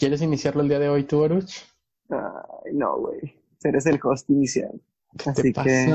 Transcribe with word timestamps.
¿Quieres 0.00 0.22
iniciarlo 0.22 0.62
el 0.62 0.68
día 0.68 0.78
de 0.78 0.88
hoy 0.88 1.04
tú, 1.04 1.20
Baruch? 1.20 1.52
Ay, 2.08 2.72
no, 2.72 2.96
güey. 2.96 3.38
Eres 3.62 3.84
el 3.84 4.00
host 4.02 4.30
inicial. 4.30 4.80
Así 5.26 5.52
que. 5.52 5.92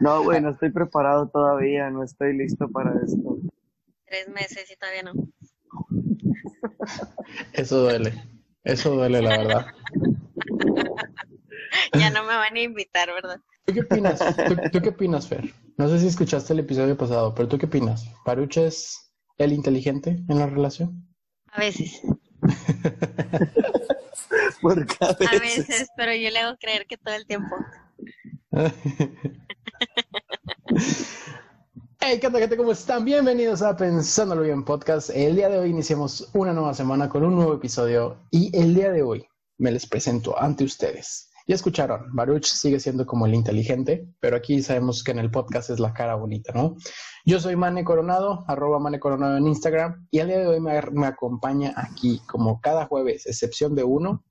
No, 0.00 0.24
güey, 0.24 0.40
no 0.40 0.48
estoy 0.48 0.70
preparado 0.70 1.28
todavía, 1.28 1.90
no 1.90 2.02
estoy 2.02 2.34
listo 2.34 2.70
para 2.70 2.94
esto. 3.04 3.36
Tres 4.06 4.30
meses 4.30 4.70
y 4.70 4.76
todavía 4.76 5.02
no. 5.02 5.12
Eso 7.52 7.82
duele, 7.82 8.14
eso 8.64 8.94
duele, 8.94 9.20
la 9.20 9.36
verdad. 9.36 9.66
ya 11.98 12.08
no 12.08 12.22
me 12.22 12.34
van 12.34 12.56
a 12.56 12.60
invitar, 12.60 13.12
¿verdad? 13.12 13.42
¿Tú 13.66 13.74
qué 13.74 13.80
opinas? 13.80 14.20
¿Tú, 14.72 14.80
qué 14.80 14.88
opinas, 14.88 15.28
Fer? 15.28 15.52
No 15.76 15.90
sé 15.90 15.98
si 15.98 16.06
escuchaste 16.06 16.54
el 16.54 16.60
episodio 16.60 16.96
pasado, 16.96 17.34
pero 17.34 17.46
¿tú 17.46 17.58
qué 17.58 17.66
opinas? 17.66 18.10
¿Baruch 18.24 18.56
es 18.56 19.12
el 19.36 19.52
inteligente 19.52 20.24
en 20.28 20.38
la 20.38 20.46
relación? 20.46 21.06
A 21.52 21.60
veces. 21.60 22.00
Porque 24.62 24.96
a 25.00 25.12
veces. 25.12 25.28
A 25.28 25.40
veces, 25.40 25.88
pero 25.96 26.14
yo 26.14 26.30
le 26.30 26.38
hago 26.38 26.56
creer 26.58 26.86
que 26.86 26.96
todo 26.96 27.14
el 27.14 27.26
tiempo. 27.26 27.56
Hey, 31.98 32.18
¿qué 32.20 32.30
tal, 32.30 32.40
gente? 32.40 32.56
¿Cómo 32.56 32.70
están? 32.70 33.04
Bienvenidos 33.04 33.62
a 33.62 33.76
Pensándolo 33.76 34.42
Bien 34.42 34.64
Podcast. 34.64 35.10
El 35.10 35.34
día 35.34 35.48
de 35.48 35.58
hoy 35.58 35.70
iniciamos 35.70 36.30
una 36.34 36.52
nueva 36.52 36.72
semana 36.72 37.08
con 37.08 37.24
un 37.24 37.34
nuevo 37.34 37.54
episodio 37.54 38.20
y 38.30 38.56
el 38.56 38.76
día 38.76 38.92
de 38.92 39.02
hoy 39.02 39.26
me 39.58 39.72
les 39.72 39.86
presento 39.86 40.40
ante 40.40 40.62
ustedes. 40.62 41.32
Ya 41.48 41.54
escucharon, 41.54 42.08
Baruch 42.12 42.46
sigue 42.46 42.80
siendo 42.80 43.06
como 43.06 43.24
el 43.24 43.34
inteligente, 43.34 44.12
pero 44.18 44.36
aquí 44.36 44.62
sabemos 44.62 45.04
que 45.04 45.12
en 45.12 45.20
el 45.20 45.30
podcast 45.30 45.70
es 45.70 45.78
la 45.78 45.94
cara 45.94 46.16
bonita, 46.16 46.52
¿no? 46.52 46.74
Yo 47.24 47.38
soy 47.38 47.54
Mane 47.54 47.84
Coronado, 47.84 48.44
arroba 48.48 48.80
Mane 48.80 48.98
Coronado 48.98 49.36
en 49.36 49.46
Instagram, 49.46 50.08
y 50.10 50.18
el 50.18 50.26
día 50.26 50.38
de 50.38 50.48
hoy 50.48 50.60
me, 50.60 50.72
me 50.90 51.06
acompaña 51.06 51.72
aquí, 51.76 52.20
como 52.26 52.60
cada 52.60 52.86
jueves, 52.86 53.26
excepción 53.26 53.76
de 53.76 53.84
uno, 53.84 54.24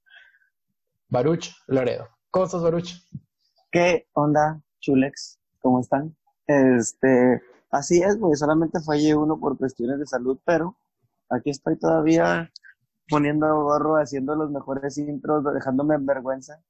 Baruch 1.08 1.52
Loredo. 1.68 2.10
¿Cómo 2.32 2.48
estás, 2.48 2.62
Baruch? 2.62 2.92
¿Qué 3.72 4.10
onda, 4.12 4.62
chulex? 4.82 5.40
¿Cómo 5.62 5.80
están? 5.80 6.14
Este, 6.48 7.42
así 7.72 8.02
es, 8.04 8.20
güey, 8.20 8.36
solamente 8.36 8.82
fallé 8.82 9.16
uno 9.16 9.40
por 9.40 9.58
cuestiones 9.58 10.00
de 10.00 10.06
salud, 10.06 10.38
pero 10.44 10.76
aquí 11.30 11.50
estoy 11.50 11.80
todavía 11.80 12.52
poniendo 13.08 13.48
gorro, 13.64 13.96
haciendo 13.96 14.36
los 14.36 14.52
mejores 14.52 14.98
intros, 14.98 15.46
dejándome 15.54 15.96
en 15.96 16.06
vergüenza 16.06 16.62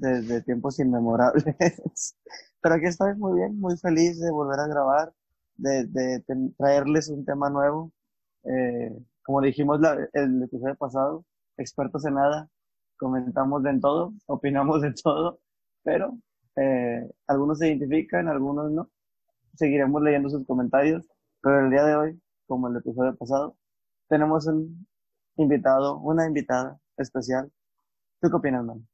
desde 0.00 0.42
tiempos 0.42 0.78
inmemorables. 0.78 1.44
pero 2.62 2.74
aquí 2.74 2.86
estoy 2.86 3.14
muy 3.16 3.38
bien, 3.38 3.58
muy 3.60 3.76
feliz 3.76 4.20
de 4.20 4.30
volver 4.30 4.60
a 4.60 4.66
grabar, 4.68 5.12
de, 5.56 5.86
de, 5.86 6.22
traerles 6.56 7.08
un 7.08 7.24
tema 7.24 7.50
nuevo. 7.50 7.92
Eh, 8.44 8.96
como 9.22 9.40
dijimos 9.42 9.80
la, 9.80 10.08
el 10.12 10.42
episodio 10.42 10.76
pasado, 10.76 11.24
expertos 11.56 12.04
en 12.06 12.14
nada, 12.14 12.48
comentamos 12.96 13.62
de 13.62 13.78
todo, 13.80 14.14
opinamos 14.26 14.82
de 14.82 14.92
todo, 14.92 15.40
pero 15.84 16.18
eh, 16.56 17.10
algunos 17.26 17.58
se 17.58 17.68
identifican, 17.68 18.28
algunos 18.28 18.70
no. 18.72 18.90
Seguiremos 19.54 20.02
leyendo 20.02 20.30
sus 20.30 20.46
comentarios, 20.46 21.06
pero 21.42 21.64
el 21.64 21.70
día 21.70 21.84
de 21.84 21.96
hoy, 21.96 22.22
como 22.46 22.68
el 22.68 22.76
episodio 22.76 23.16
pasado, 23.16 23.56
tenemos 24.08 24.46
un 24.46 24.86
invitado, 25.36 25.98
una 25.98 26.26
invitada 26.26 26.78
especial. 26.96 27.50
¿Tú 28.20 28.30
qué 28.30 28.36
opinas, 28.36 28.64
man? 28.64 28.86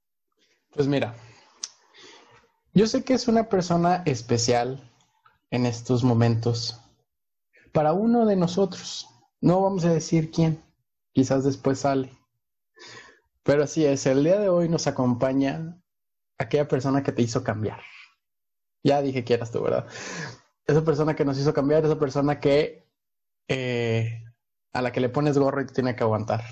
Pues 0.74 0.88
mira, 0.88 1.14
yo 2.72 2.88
sé 2.88 3.04
que 3.04 3.14
es 3.14 3.28
una 3.28 3.48
persona 3.48 4.02
especial 4.06 4.90
en 5.50 5.66
estos 5.66 6.02
momentos 6.02 6.80
para 7.72 7.92
uno 7.92 8.26
de 8.26 8.34
nosotros. 8.34 9.08
No 9.40 9.60
vamos 9.60 9.84
a 9.84 9.92
decir 9.92 10.32
quién, 10.32 10.60
quizás 11.12 11.44
después 11.44 11.78
sale. 11.80 12.10
Pero 13.44 13.62
así 13.62 13.84
es, 13.84 14.04
el 14.06 14.24
día 14.24 14.40
de 14.40 14.48
hoy 14.48 14.68
nos 14.68 14.88
acompaña 14.88 15.80
aquella 16.38 16.66
persona 16.66 17.04
que 17.04 17.12
te 17.12 17.22
hizo 17.22 17.44
cambiar. 17.44 17.80
Ya 18.82 19.00
dije 19.00 19.24
que 19.24 19.34
eras 19.34 19.52
tú, 19.52 19.62
¿verdad? 19.62 19.86
Esa 20.66 20.84
persona 20.84 21.14
que 21.14 21.24
nos 21.24 21.38
hizo 21.38 21.54
cambiar, 21.54 21.84
esa 21.84 21.98
persona 21.98 22.40
que 22.40 22.84
eh, 23.46 24.24
a 24.72 24.82
la 24.82 24.90
que 24.90 25.00
le 25.00 25.08
pones 25.08 25.38
gorro 25.38 25.60
y 25.60 25.66
tiene 25.66 25.94
que 25.94 26.02
aguantar. 26.02 26.42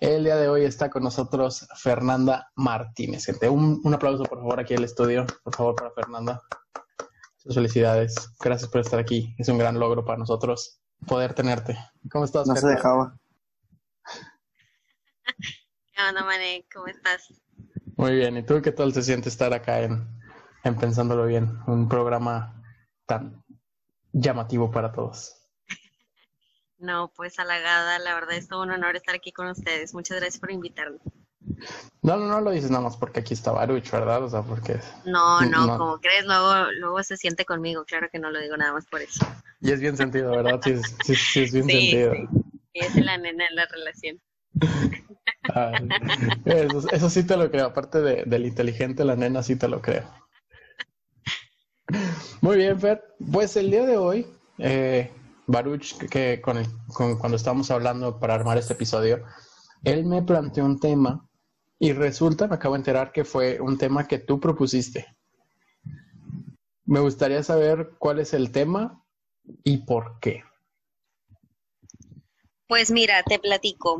El 0.00 0.22
día 0.22 0.36
de 0.36 0.48
hoy 0.48 0.64
está 0.64 0.90
con 0.90 1.02
nosotros 1.02 1.66
Fernanda 1.76 2.52
Martínez. 2.54 3.26
Gente, 3.26 3.48
un, 3.48 3.80
un 3.82 3.94
aplauso 3.94 4.22
por 4.24 4.38
favor 4.38 4.60
aquí 4.60 4.74
al 4.74 4.84
estudio, 4.84 5.26
por 5.42 5.56
favor 5.56 5.74
para 5.74 5.90
Fernanda. 5.90 6.40
Muchas 7.38 7.54
felicidades. 7.54 8.14
Gracias 8.38 8.70
por 8.70 8.80
estar 8.80 9.00
aquí. 9.00 9.34
Es 9.38 9.48
un 9.48 9.58
gran 9.58 9.80
logro 9.80 10.04
para 10.04 10.18
nosotros 10.18 10.80
poder 11.06 11.34
tenerte. 11.34 11.76
¿Cómo 12.12 12.24
estás? 12.24 12.46
No 12.46 12.54
se 12.54 12.68
dejaba. 12.68 13.18
Hola, 16.10 16.24
Mané, 16.24 16.64
¿cómo 16.72 16.86
estás? 16.86 17.32
Muy 17.96 18.14
bien, 18.14 18.36
¿y 18.36 18.44
tú 18.44 18.62
qué 18.62 18.70
tal 18.70 18.92
se 18.92 19.02
siente 19.02 19.28
estar 19.28 19.52
acá 19.52 19.80
en, 19.80 20.08
en 20.62 20.76
Pensándolo 20.76 21.26
Bien? 21.26 21.58
Un 21.66 21.88
programa 21.88 22.62
tan 23.04 23.44
llamativo 24.12 24.70
para 24.70 24.92
todos. 24.92 25.37
No, 26.78 27.12
pues 27.14 27.38
halagada, 27.38 27.98
la 27.98 28.14
verdad 28.14 28.36
es 28.36 28.48
todo 28.48 28.62
un 28.62 28.70
honor 28.70 28.96
estar 28.96 29.14
aquí 29.14 29.32
con 29.32 29.48
ustedes. 29.48 29.94
Muchas 29.94 30.18
gracias 30.18 30.40
por 30.40 30.50
invitarme. 30.52 30.98
No, 32.02 32.16
no, 32.16 32.26
no 32.26 32.40
lo 32.40 32.52
dices 32.52 32.70
nada 32.70 32.84
más 32.84 32.96
porque 32.96 33.20
aquí 33.20 33.34
está 33.34 33.50
Baruch, 33.50 33.90
¿verdad? 33.90 34.22
O 34.22 34.30
sea, 34.30 34.42
porque... 34.42 34.78
No, 35.04 35.40
no, 35.40 35.76
como 35.76 35.98
crees, 35.98 36.24
luego, 36.24 36.70
luego 36.78 37.02
se 37.02 37.16
siente 37.16 37.44
conmigo, 37.44 37.84
claro 37.84 38.08
que 38.12 38.18
no 38.18 38.30
lo 38.30 38.40
digo 38.40 38.56
nada 38.56 38.72
más 38.72 38.86
por 38.86 39.02
eso. 39.02 39.26
Y 39.60 39.72
es 39.72 39.80
bien 39.80 39.96
sentido, 39.96 40.30
¿verdad? 40.30 40.60
Sí, 40.62 40.76
sí, 41.04 41.14
sí 41.14 41.42
es 41.42 41.52
bien 41.52 41.66
sentido. 41.66 42.12
Sí. 42.12 42.28
Es 42.74 42.94
la 42.94 43.18
nena 43.18 43.46
en 43.46 43.56
la 43.56 43.66
relación. 43.66 44.20
eso, 46.92 47.10
sí 47.10 47.26
te 47.26 47.36
lo 47.36 47.50
creo. 47.50 47.66
Aparte 47.66 48.00
de, 48.00 48.22
del 48.24 48.46
inteligente, 48.46 49.04
la 49.04 49.16
nena 49.16 49.42
sí 49.42 49.56
te 49.56 49.66
lo 49.66 49.82
creo. 49.82 50.04
Muy 52.40 52.56
bien, 52.56 52.78
Fer. 52.78 53.02
Pues 53.32 53.56
el 53.56 53.70
día 53.70 53.84
de 53.84 53.96
hoy, 53.96 54.26
eh, 54.58 55.10
Baruch, 55.48 55.96
que 56.10 56.40
con, 56.42 56.62
cuando 57.18 57.36
estábamos 57.36 57.70
hablando 57.70 58.20
para 58.20 58.34
armar 58.34 58.58
este 58.58 58.74
episodio, 58.74 59.24
él 59.82 60.04
me 60.04 60.22
planteó 60.22 60.64
un 60.64 60.78
tema 60.78 61.26
y 61.78 61.92
resulta, 61.92 62.46
me 62.46 62.56
acabo 62.56 62.74
de 62.74 62.80
enterar 62.80 63.12
que 63.12 63.24
fue 63.24 63.58
un 63.58 63.78
tema 63.78 64.06
que 64.06 64.18
tú 64.18 64.38
propusiste. 64.38 65.16
Me 66.84 67.00
gustaría 67.00 67.42
saber 67.42 67.92
cuál 67.98 68.18
es 68.18 68.34
el 68.34 68.52
tema 68.52 69.02
y 69.64 69.78
por 69.78 70.20
qué. 70.20 70.44
Pues 72.66 72.90
mira, 72.90 73.22
te 73.22 73.38
platico. 73.38 73.98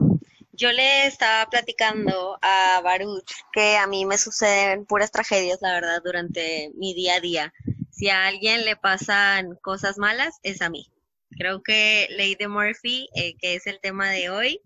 Yo 0.53 0.71
le 0.73 1.07
estaba 1.07 1.49
platicando 1.49 2.37
a 2.43 2.83
Baruch 2.83 3.33
que 3.53 3.79
a 3.79 3.87
mí 3.87 4.05
me 4.05 4.19
suceden 4.19 4.85
puras 4.85 5.11
tragedias, 5.11 5.61
la 5.63 5.73
verdad, 5.73 6.03
durante 6.05 6.73
mi 6.75 6.93
día 6.93 7.15
a 7.15 7.21
día. 7.21 7.55
Si 7.91 8.11
a 8.11 8.27
alguien 8.27 8.67
le 8.67 8.77
pasan 8.77 9.57
cosas 9.63 9.97
malas, 9.97 10.39
es 10.43 10.61
a 10.61 10.69
mí. 10.69 10.93
Creo 11.31 11.63
que 11.63 12.09
Lady 12.11 12.47
Murphy, 12.49 13.09
eh, 13.15 13.37
que 13.39 13.55
es 13.55 13.67
el 13.67 13.81
tema 13.81 14.11
de 14.11 14.31
hoy, 14.31 14.61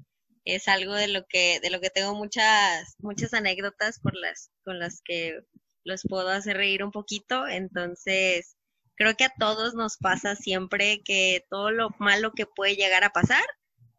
es 0.44 0.68
algo 0.68 0.94
de 0.94 1.08
lo 1.08 1.26
que 1.28 1.60
de 1.60 1.70
lo 1.70 1.80
que 1.80 1.90
tengo 1.90 2.14
muchas 2.14 2.96
muchas 2.98 3.32
anécdotas 3.32 4.00
por 4.00 4.16
las 4.16 4.50
con 4.64 4.78
las 4.78 5.00
que 5.04 5.40
los 5.84 6.02
puedo 6.08 6.28
hacer 6.28 6.56
reír 6.56 6.84
un 6.84 6.92
poquito. 6.92 7.46
Entonces, 7.46 8.56
creo 8.96 9.14
que 9.16 9.24
a 9.24 9.32
todos 9.38 9.74
nos 9.74 9.96
pasa 9.96 10.36
siempre 10.36 11.02
que 11.04 11.44
todo 11.50 11.70
lo 11.70 11.90
malo 11.98 12.32
que 12.32 12.46
puede 12.46 12.76
llegar 12.76 13.04
a 13.04 13.10
pasar 13.10 13.44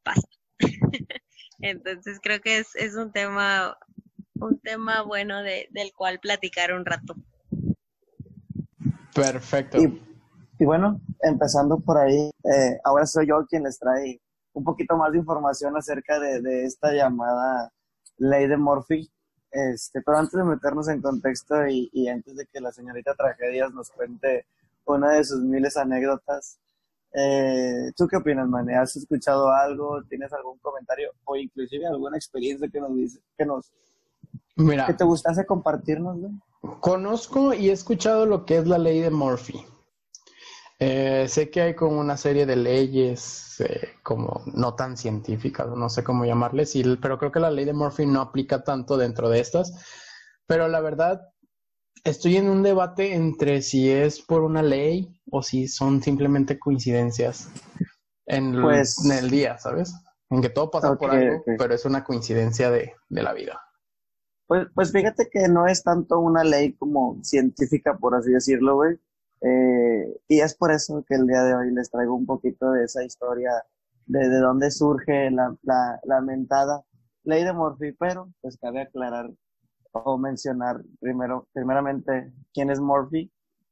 pasa. 0.03 0.27
Entonces 1.59 2.19
creo 2.21 2.41
que 2.41 2.59
es, 2.59 2.75
es 2.75 2.95
un 2.95 3.11
tema, 3.11 3.77
un 4.35 4.59
tema 4.59 5.01
bueno 5.01 5.43
de, 5.43 5.67
del 5.71 5.93
cual 5.93 6.19
platicar 6.19 6.73
un 6.73 6.85
rato. 6.85 7.15
Perfecto. 9.13 9.77
Y, 9.81 10.12
bueno, 10.59 11.01
empezando 11.21 11.79
por 11.79 11.97
ahí, 11.97 12.31
eh, 12.43 12.79
ahora 12.83 13.05
soy 13.05 13.27
yo 13.27 13.45
quien 13.47 13.63
les 13.63 13.79
trae 13.79 14.21
un 14.53 14.63
poquito 14.63 14.95
más 14.97 15.11
de 15.11 15.17
información 15.17 15.75
acerca 15.75 16.19
de, 16.19 16.41
de 16.41 16.65
esta 16.65 16.93
llamada 16.93 17.71
ley 18.17 18.47
de 18.47 18.57
Murphy. 18.57 19.09
Este, 19.51 20.01
pero 20.01 20.17
antes 20.17 20.33
de 20.33 20.43
meternos 20.43 20.87
en 20.87 21.01
contexto 21.01 21.67
y, 21.67 21.89
y 21.93 22.07
antes 22.07 22.35
de 22.35 22.45
que 22.47 22.59
la 22.59 22.71
señorita 22.71 23.13
Tragedias 23.13 23.71
nos 23.73 23.91
cuente 23.91 24.45
una 24.85 25.11
de 25.11 25.23
sus 25.23 25.41
miles 25.41 25.77
anécdotas, 25.77 26.59
eh, 27.13 27.91
¿Tú 27.95 28.07
qué 28.07 28.17
opinas, 28.17 28.47
Mane? 28.47 28.75
¿Has 28.75 28.95
escuchado 28.95 29.51
algo? 29.51 30.01
¿Tienes 30.09 30.33
algún 30.33 30.57
comentario 30.57 31.11
o 31.25 31.35
inclusive 31.35 31.85
alguna 31.85 32.17
experiencia 32.17 32.67
que 32.67 32.79
nos 32.79 32.95
dice, 32.95 33.19
que 33.37 33.45
nos, 33.45 33.71
Mira, 34.55 34.87
que 34.87 34.95
te 34.95 35.03
gustase 35.03 35.45
compartirnos? 35.45 36.17
Conozco 36.79 37.53
y 37.53 37.69
he 37.69 37.71
escuchado 37.71 38.25
lo 38.25 38.45
que 38.45 38.57
es 38.57 38.67
la 38.67 38.79
ley 38.79 38.99
de 38.99 39.11
Murphy. 39.11 39.63
Eh, 40.79 41.27
sé 41.29 41.49
que 41.49 41.61
hay 41.61 41.75
como 41.75 41.99
una 41.99 42.17
serie 42.17 42.45
de 42.45 42.55
leyes 42.55 43.59
eh, 43.61 43.93
como 44.03 44.43
no 44.53 44.75
tan 44.75 44.97
científicas, 44.97 45.67
no 45.69 45.89
sé 45.89 46.03
cómo 46.03 46.25
llamarles, 46.25 46.73
pero 47.01 47.17
creo 47.17 47.31
que 47.31 47.39
la 47.39 47.51
ley 47.51 47.65
de 47.65 47.73
Murphy 47.73 48.05
no 48.05 48.21
aplica 48.21 48.63
tanto 48.63 48.97
dentro 48.97 49.29
de 49.29 49.39
estas. 49.39 49.73
Pero 50.45 50.67
la 50.67 50.81
verdad, 50.81 51.21
estoy 52.03 52.37
en 52.37 52.49
un 52.49 52.63
debate 52.63 53.13
entre 53.13 53.61
si 53.61 53.89
es 53.89 54.21
por 54.21 54.41
una 54.41 54.61
ley 54.61 55.21
o 55.31 55.41
si 55.41 55.67
son 55.67 56.01
simplemente 56.01 56.59
coincidencias 56.59 57.49
en, 58.25 58.61
Pues- 58.61 59.05
en 59.05 59.11
el 59.11 59.29
día, 59.29 59.57
¿sabes? 59.57 59.93
en 60.33 60.41
que 60.41 60.49
todo 60.49 60.71
pasa 60.71 60.95
por 60.95 61.11
algo, 61.11 61.43
pero 61.57 61.73
es 61.73 61.85
una 61.85 62.03
coincidencia 62.03 62.71
de, 62.71 62.93
la 63.09 63.33
vida. 63.33 63.61
Pues, 64.47 64.67
pues 64.73 64.91
fíjate 64.91 65.29
que 65.31 65.47
no 65.47 65.67
es 65.67 65.83
tanto 65.83 66.19
una 66.19 66.43
ley 66.43 66.73
como 66.73 67.19
científica, 67.23 67.97
por 67.97 68.15
así 68.15 68.31
decirlo, 68.31 68.75
güey. 68.75 68.97
Eh, 69.43 70.21
y 70.27 70.39
es 70.39 70.55
por 70.55 70.71
eso 70.71 71.03
que 71.07 71.15
el 71.15 71.27
día 71.27 71.43
de 71.43 71.55
hoy 71.55 71.71
les 71.71 71.91
traigo 71.91 72.15
un 72.15 72.25
poquito 72.25 72.71
de 72.71 72.85
esa 72.85 73.03
historia, 73.03 73.51
de, 74.05 74.29
de 74.29 74.39
dónde 74.39 74.71
surge 74.71 75.29
la, 75.31 75.55
la, 75.63 75.99
la 76.05 76.21
mentada 76.21 76.83
ley 77.23 77.43
de 77.43 77.53
Murphy, 77.53 77.93
pero 77.93 78.31
pues 78.41 78.57
cabe 78.57 78.81
aclarar 78.81 79.29
o 79.91 80.17
mencionar 80.17 80.81
primero, 80.99 81.47
primeramente 81.53 82.33
quién 82.53 82.69
es 82.69 82.79
Murphy 82.79 83.31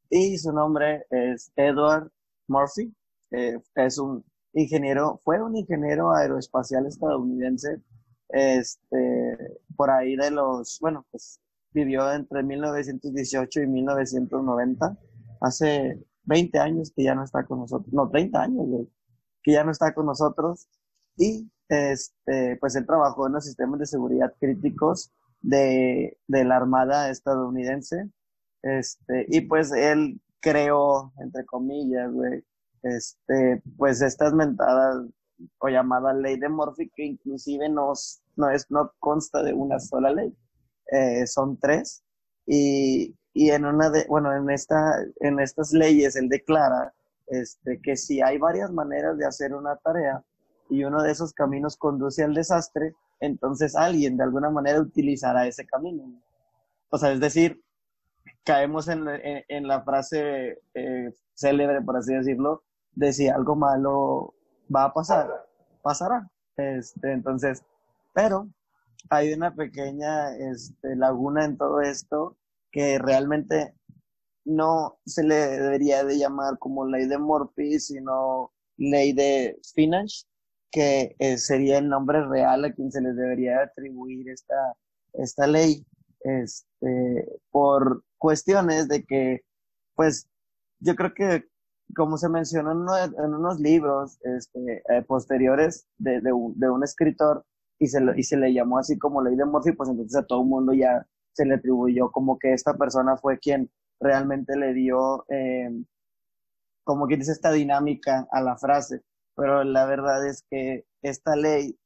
y 0.10 0.38
su 0.38 0.52
nombre 0.52 1.06
es 1.10 1.52
Edward 1.56 2.12
Murphy. 2.48 2.94
Eh, 3.32 3.58
es 3.76 3.98
un 3.98 4.24
ingeniero, 4.54 5.20
fue 5.24 5.42
un 5.42 5.56
ingeniero 5.56 6.14
aeroespacial 6.14 6.86
estadounidense, 6.86 7.82
este, 8.30 9.58
por 9.76 9.90
ahí 9.90 10.16
de 10.16 10.32
los, 10.32 10.78
bueno, 10.82 11.06
pues 11.12 11.40
vivió 11.74 12.12
entre 12.12 12.44
1918 12.44 13.62
y 13.62 13.68
1990, 13.68 14.98
hace 15.42 16.02
20 16.24 16.60
años 16.60 16.94
que 16.96 17.04
ya 17.04 17.16
no 17.16 17.24
está 17.24 17.44
con 17.46 17.60
nosotros, 17.60 17.94
no, 17.94 18.10
30 18.10 18.42
años, 18.42 18.68
que 19.44 19.52
ya 19.52 19.64
no 19.64 19.72
está 19.72 19.94
con 19.94 20.06
nosotros, 20.06 20.68
y 21.18 21.52
este, 21.68 22.58
pues 22.58 22.76
él 22.76 22.86
trabajó 22.86 23.28
en 23.28 23.34
los 23.34 23.46
sistemas 23.46 23.80
de 23.80 23.86
seguridad 23.86 24.34
críticos 24.40 25.12
de, 25.42 26.18
de 26.28 26.44
la 26.46 26.58
Armada 26.58 27.10
estadounidense, 27.10 28.10
este, 28.62 29.26
y 29.30 29.42
pues 29.42 29.72
él 29.72 30.22
creó, 30.40 31.12
entre 31.18 31.46
comillas, 31.46 32.12
güey, 32.12 32.44
este, 32.84 33.62
pues 33.78 34.02
estas 34.02 34.34
mentadas 34.34 35.06
o 35.60 35.70
llamada 35.70 36.14
ley 36.14 36.38
de 36.40 36.50
Murphy 36.50 36.90
que 36.96 37.06
inclusive 37.06 37.70
no, 37.70 37.94
no, 38.36 38.50
es, 38.50 38.70
no 38.70 38.92
consta 39.00 39.44
de 39.44 39.54
una 39.54 39.80
sola 39.80 40.12
ley, 40.12 40.36
eh, 40.92 41.26
son 41.28 41.58
tres. 41.58 42.04
Y, 42.46 43.16
y 43.34 43.52
en 43.52 43.66
una 43.66 43.90
de, 43.90 44.06
bueno, 44.08 44.36
en 44.36 44.50
esta, 44.50 45.04
en 45.20 45.40
estas 45.40 45.72
leyes 45.72 46.16
él 46.16 46.28
declara 46.30 46.94
este, 47.28 47.80
que 47.82 47.96
si 47.96 48.22
hay 48.22 48.38
varias 48.38 48.72
maneras 48.72 49.18
de 49.18 49.26
hacer 49.26 49.54
una 49.54 49.78
tarea 49.78 50.24
y 50.70 50.84
uno 50.84 51.02
de 51.02 51.12
esos 51.12 51.34
caminos 51.34 51.78
conduce 51.78 52.24
al 52.24 52.34
desastre, 52.34 52.94
entonces 53.20 53.76
alguien 53.76 54.18
de 54.18 54.24
alguna 54.24 54.50
manera 54.50 54.82
utilizará 54.82 55.48
ese 55.48 55.66
camino. 55.66 56.04
O 56.90 56.98
sea, 56.98 57.12
es 57.12 57.20
decir, 57.20 57.64
caemos 58.44 58.88
en, 58.88 59.06
en, 59.08 59.68
la 59.68 59.82
frase 59.82 60.60
eh, 60.74 61.14
célebre, 61.34 61.82
por 61.82 61.98
así 61.98 62.14
decirlo, 62.14 62.64
de 62.94 63.14
si 63.14 63.30
algo 63.30 63.56
malo 63.56 64.34
va 64.74 64.86
a 64.86 64.94
pasar, 64.94 65.30
pasará. 65.82 66.30
Este, 66.58 67.14
entonces, 67.14 67.64
pero 68.14 68.50
hay 69.10 69.34
una 69.34 69.54
pequeña 69.56 70.36
este, 70.36 70.96
laguna 70.96 71.46
en 71.46 71.58
todo 71.58 71.82
esto 71.82 72.36
que 72.72 72.98
realmente 73.00 73.74
no 74.46 75.00
se 75.06 75.24
le 75.24 75.36
debería 75.36 76.04
de 76.04 76.18
llamar 76.18 76.58
como 76.58 76.86
ley 76.86 77.08
de 77.08 77.18
Morphy, 77.18 77.80
sino 77.80 78.52
ley 78.78 79.14
de 79.14 79.60
Finach, 79.74 80.26
que 80.72 81.16
eh, 81.20 81.38
sería 81.38 81.78
el 81.78 81.90
nombre 81.90 82.26
real 82.26 82.66
a 82.66 82.74
quien 82.74 82.92
se 82.92 83.02
les 83.02 83.16
debería 83.16 83.62
atribuir 83.62 84.30
esta, 84.30 84.76
esta 85.14 85.48
ley, 85.48 85.86
este, 86.22 87.28
por 87.52 88.04
cuestiones 88.18 88.88
de 88.88 89.04
que, 89.04 89.42
pues, 89.96 90.28
yo 90.80 90.96
creo 90.96 91.14
que 91.14 91.46
como 91.96 92.18
se 92.18 92.30
mencionó 92.30 92.72
en, 92.98 93.14
unos 93.34 93.60
libros 93.60 94.18
este, 94.22 94.82
eh, 94.90 95.02
posteriores 95.04 95.88
de, 95.98 96.22
un, 96.32 96.58
de, 96.58 96.70
un, 96.70 96.84
escritor 96.84 97.46
y 97.80 97.88
se, 97.88 98.00
y 98.16 98.24
se 98.24 98.38
le 98.38 98.54
llamó 98.54 98.78
así 98.78 98.98
como 98.98 99.22
ley 99.22 99.36
de 99.36 99.46
Murphy, 99.46 99.74
pues 99.74 99.90
entonces 99.90 100.16
a 100.16 100.26
todo 100.26 100.42
el 100.42 100.48
mundo 100.48 100.74
ya 100.74 101.06
se 101.34 101.46
le 101.46 101.56
atribuyó 101.56 102.12
como 102.12 102.38
que 102.38 102.54
esta 102.54 102.74
persona 102.76 103.18
fue 103.18 103.40
quien 103.40 103.70
realmente 104.00 104.58
le 104.58 104.74
dio, 104.74 105.26
eh, 105.30 105.70
como 106.84 107.08
que 107.08 107.18
dice, 107.18 107.32
esta 107.32 107.52
dinámica 107.52 108.28
a 108.32 108.42
la 108.42 108.58
frase. 108.58 109.02
Pero 109.36 109.64
la 109.64 109.86
verdad 109.86 110.26
es 110.28 110.44
que 110.50 110.86
esta 111.02 111.36
ley 111.36 111.78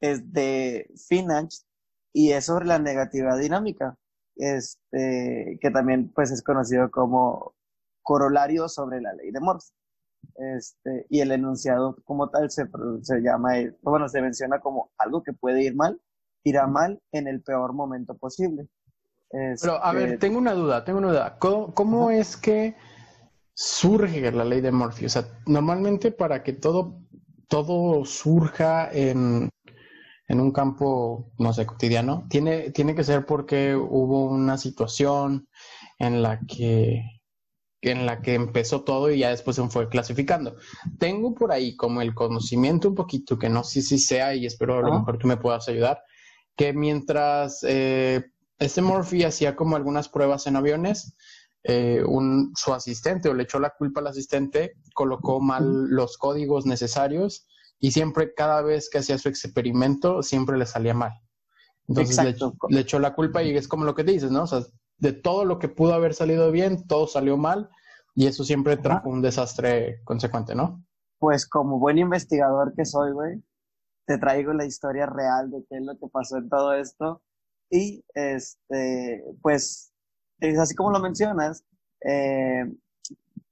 es 0.00 0.32
de 0.32 0.90
Finance 1.08 1.64
y 2.12 2.32
es 2.32 2.46
sobre 2.46 2.66
la 2.66 2.78
negatividad 2.78 3.38
dinámica, 3.38 3.96
este, 4.36 5.58
que 5.60 5.70
también 5.70 6.10
pues 6.14 6.30
es 6.30 6.42
conocido 6.42 6.90
como 6.90 7.54
corolario 8.02 8.68
sobre 8.68 9.00
la 9.00 9.12
ley 9.14 9.30
de 9.30 9.40
Morse. 9.40 9.72
Este, 10.36 11.06
y 11.10 11.20
el 11.20 11.32
enunciado 11.32 11.96
como 12.04 12.30
tal 12.30 12.50
se, 12.50 12.64
se 13.02 13.20
llama, 13.20 13.54
bueno, 13.82 14.08
se 14.08 14.22
menciona 14.22 14.60
como 14.60 14.90
algo 14.98 15.22
que 15.22 15.32
puede 15.32 15.62
ir 15.62 15.74
mal, 15.76 16.00
irá 16.44 16.66
mal 16.66 17.00
en 17.12 17.28
el 17.28 17.42
peor 17.42 17.72
momento 17.72 18.16
posible. 18.16 18.68
Pero, 19.30 19.84
a 19.84 19.92
ver, 19.92 20.04
este, 20.04 20.18
tengo 20.18 20.38
una 20.38 20.54
duda, 20.54 20.84
tengo 20.84 20.98
una 20.98 21.08
duda. 21.08 21.38
¿Cómo, 21.38 22.10
es 22.10 22.36
que 22.36 22.76
surge 23.54 24.32
la 24.32 24.44
ley 24.44 24.60
de 24.60 24.72
Murphy? 24.72 25.06
O 25.06 25.08
sea, 25.08 25.26
normalmente 25.46 26.12
para 26.12 26.42
que 26.42 26.54
todo, 26.54 27.02
todo 27.48 28.04
surja 28.04 28.90
en, 28.90 29.50
en 30.28 30.40
un 30.40 30.50
campo, 30.52 31.30
no 31.38 31.52
sé, 31.52 31.66
cotidiano, 31.66 32.26
tiene, 32.30 32.70
tiene 32.70 32.94
que 32.94 33.04
ser 33.04 33.26
porque 33.26 33.76
hubo 33.76 34.24
una 34.26 34.56
situación 34.56 35.48
en 35.98 36.22
la 36.22 36.40
que 36.40 37.02
en 37.80 38.06
la 38.06 38.20
que 38.22 38.34
empezó 38.34 38.82
todo 38.82 39.10
y 39.10 39.20
ya 39.20 39.30
después 39.30 39.56
se 39.56 39.68
fue 39.68 39.88
clasificando. 39.88 40.56
Tengo 40.98 41.34
por 41.34 41.52
ahí 41.52 41.76
como 41.76 42.02
el 42.02 42.14
conocimiento 42.14 42.88
un 42.88 42.94
poquito, 42.94 43.38
que 43.38 43.48
no 43.48 43.62
sé 43.62 43.82
si 43.82 43.98
sea 43.98 44.34
y 44.34 44.46
espero 44.46 44.78
a 44.78 44.82
lo 44.82 44.98
mejor 44.98 45.18
tú 45.18 45.28
me 45.28 45.36
puedas 45.36 45.68
ayudar, 45.68 46.02
que 46.56 46.72
mientras 46.72 47.64
eh, 47.66 48.24
este 48.58 48.82
Murphy 48.82 49.24
hacía 49.24 49.54
como 49.54 49.76
algunas 49.76 50.08
pruebas 50.08 50.46
en 50.46 50.56
aviones, 50.56 51.14
eh, 51.64 52.02
un, 52.06 52.52
su 52.56 52.72
asistente 52.72 53.28
o 53.28 53.34
le 53.34 53.44
echó 53.44 53.58
la 53.58 53.74
culpa 53.76 54.00
al 54.00 54.08
asistente, 54.08 54.74
colocó 54.94 55.40
mal 55.40 55.86
los 55.88 56.16
códigos 56.16 56.66
necesarios 56.66 57.46
y 57.80 57.92
siempre, 57.92 58.34
cada 58.34 58.62
vez 58.62 58.88
que 58.90 58.98
hacía 58.98 59.18
su 59.18 59.28
experimento, 59.28 60.22
siempre 60.22 60.58
le 60.58 60.66
salía 60.66 60.94
mal. 60.94 61.12
Entonces 61.86 62.22
le, 62.22 62.36
le, 62.68 62.80
echó 62.80 62.98
la 62.98 63.14
culpa 63.14 63.42
y 63.42 63.56
es 63.56 63.68
como 63.68 63.84
lo 63.84 63.94
que 63.94 64.04
dices, 64.04 64.30
¿no? 64.30 64.42
O 64.42 64.46
sea, 64.46 64.62
de 64.98 65.12
todo 65.12 65.44
lo 65.44 65.58
que 65.58 65.68
pudo 65.68 65.94
haber 65.94 66.14
salido 66.14 66.50
bien, 66.50 66.86
todo 66.86 67.06
salió 67.06 67.36
mal 67.36 67.70
y 68.14 68.26
eso 68.26 68.44
siempre 68.44 68.76
trajo 68.76 69.08
un 69.08 69.22
desastre 69.22 70.02
consecuente, 70.04 70.54
¿no? 70.54 70.84
Pues 71.18 71.46
como 71.46 71.78
buen 71.78 71.98
investigador 71.98 72.74
que 72.76 72.84
soy, 72.84 73.12
güey, 73.12 73.42
te 74.06 74.18
traigo 74.18 74.52
la 74.52 74.66
historia 74.66 75.06
real 75.06 75.50
de 75.50 75.64
qué 75.68 75.76
es 75.76 75.82
lo 75.82 75.96
que 75.98 76.08
pasó 76.12 76.36
en 76.36 76.48
todo 76.48 76.74
esto 76.74 77.22
y 77.70 78.04
este, 78.14 79.24
pues, 79.42 79.92
es 80.40 80.58
así 80.58 80.74
como 80.74 80.90
lo 80.92 81.00
mencionas, 81.00 81.64
eh, 82.00 82.64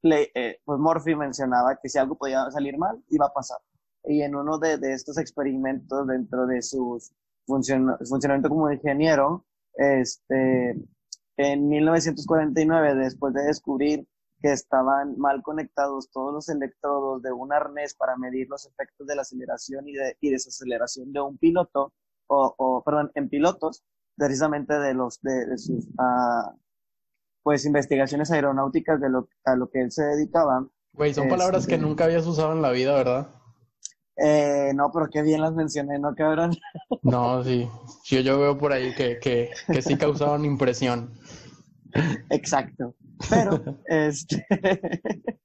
eh, 0.03 0.61
pues 0.65 0.79
Morphy 0.79 1.15
mencionaba 1.17 1.77
que 1.77 1.89
si 1.89 1.99
algo 1.99 2.17
podía 2.17 2.51
salir 2.51 2.79
mal, 2.79 3.03
iba 3.11 3.27
a 3.27 3.33
pasar. 3.33 3.59
Y 4.05 4.23
en 4.23 4.37
uno 4.37 4.59
de, 4.59 4.79
de 4.79 4.93
estos 4.93 5.19
experimentos 5.19 6.07
dentro 6.07 6.47
de 6.47 6.63
su 6.63 6.99
funcionamiento 7.47 8.49
como 8.49 8.71
ingeniero, 8.71 9.45
este, 9.75 10.77
en 11.37 11.69
1949, 11.69 12.95
después 12.95 13.35
de 13.35 13.43
descubrir 13.45 14.07
que 14.41 14.53
estaban 14.53 15.19
mal 15.19 15.43
conectados 15.43 16.11
todos 16.11 16.33
los 16.33 16.49
electrodos 16.49 17.23
de 17.23 17.33
un 17.33 17.53
arnés 17.53 17.95
para 17.95 18.17
medir 18.17 18.49
los 18.49 18.67
efectos 18.67 19.07
de 19.07 19.17
la 19.17 19.23
aceleración 19.23 19.89
y, 19.89 19.95
de, 19.95 20.17
y 20.21 20.31
desaceleración 20.31 21.13
de 21.13 21.21
un 21.21 21.39
piloto, 21.39 21.93
o, 22.29 22.55
o, 22.57 22.83
perdón, 22.83 23.11
en 23.15 23.29
pilotos, 23.29 23.85
precisamente 24.17 24.79
de 24.79 24.95
los, 24.95 25.21
de, 25.23 25.59
sus, 25.59 25.87
uh, 25.87 26.59
pues, 27.43 27.65
investigaciones 27.65 28.31
aeronáuticas 28.31 29.01
de 29.01 29.11
lo, 29.11 29.29
a 29.45 29.57
lo 29.57 29.69
que 29.71 29.83
él 29.83 29.93
se 29.93 30.05
dedicaba. 30.05 30.67
Güey, 30.93 31.15
son 31.15 31.29
palabras 31.29 31.67
que 31.67 31.75
este, 31.75 31.87
nunca 31.87 32.05
habías 32.05 32.27
usado 32.27 32.53
en 32.53 32.63
la 32.63 32.71
vida, 32.71 32.95
¿verdad? 32.95 33.29
Eh, 34.17 34.73
no, 34.75 34.91
pero 34.91 35.09
qué 35.11 35.23
bien 35.23 35.43
las 35.43 35.53
mencioné, 35.53 35.99
¿no, 35.99 36.15
cabrón? 36.15 36.57
No, 37.03 37.45
sí. 37.45 37.69
Yo, 38.07 38.21
yo 38.21 38.41
veo 38.41 38.59
por 38.59 38.73
ahí 38.73 38.95
que, 38.95 39.19
que, 39.19 39.51
que 39.67 39.83
sí 39.83 39.97
causaban 39.97 40.45
impresión. 40.45 41.13
Exacto. 42.31 42.95
Pero, 43.31 43.63
este, 43.87 44.47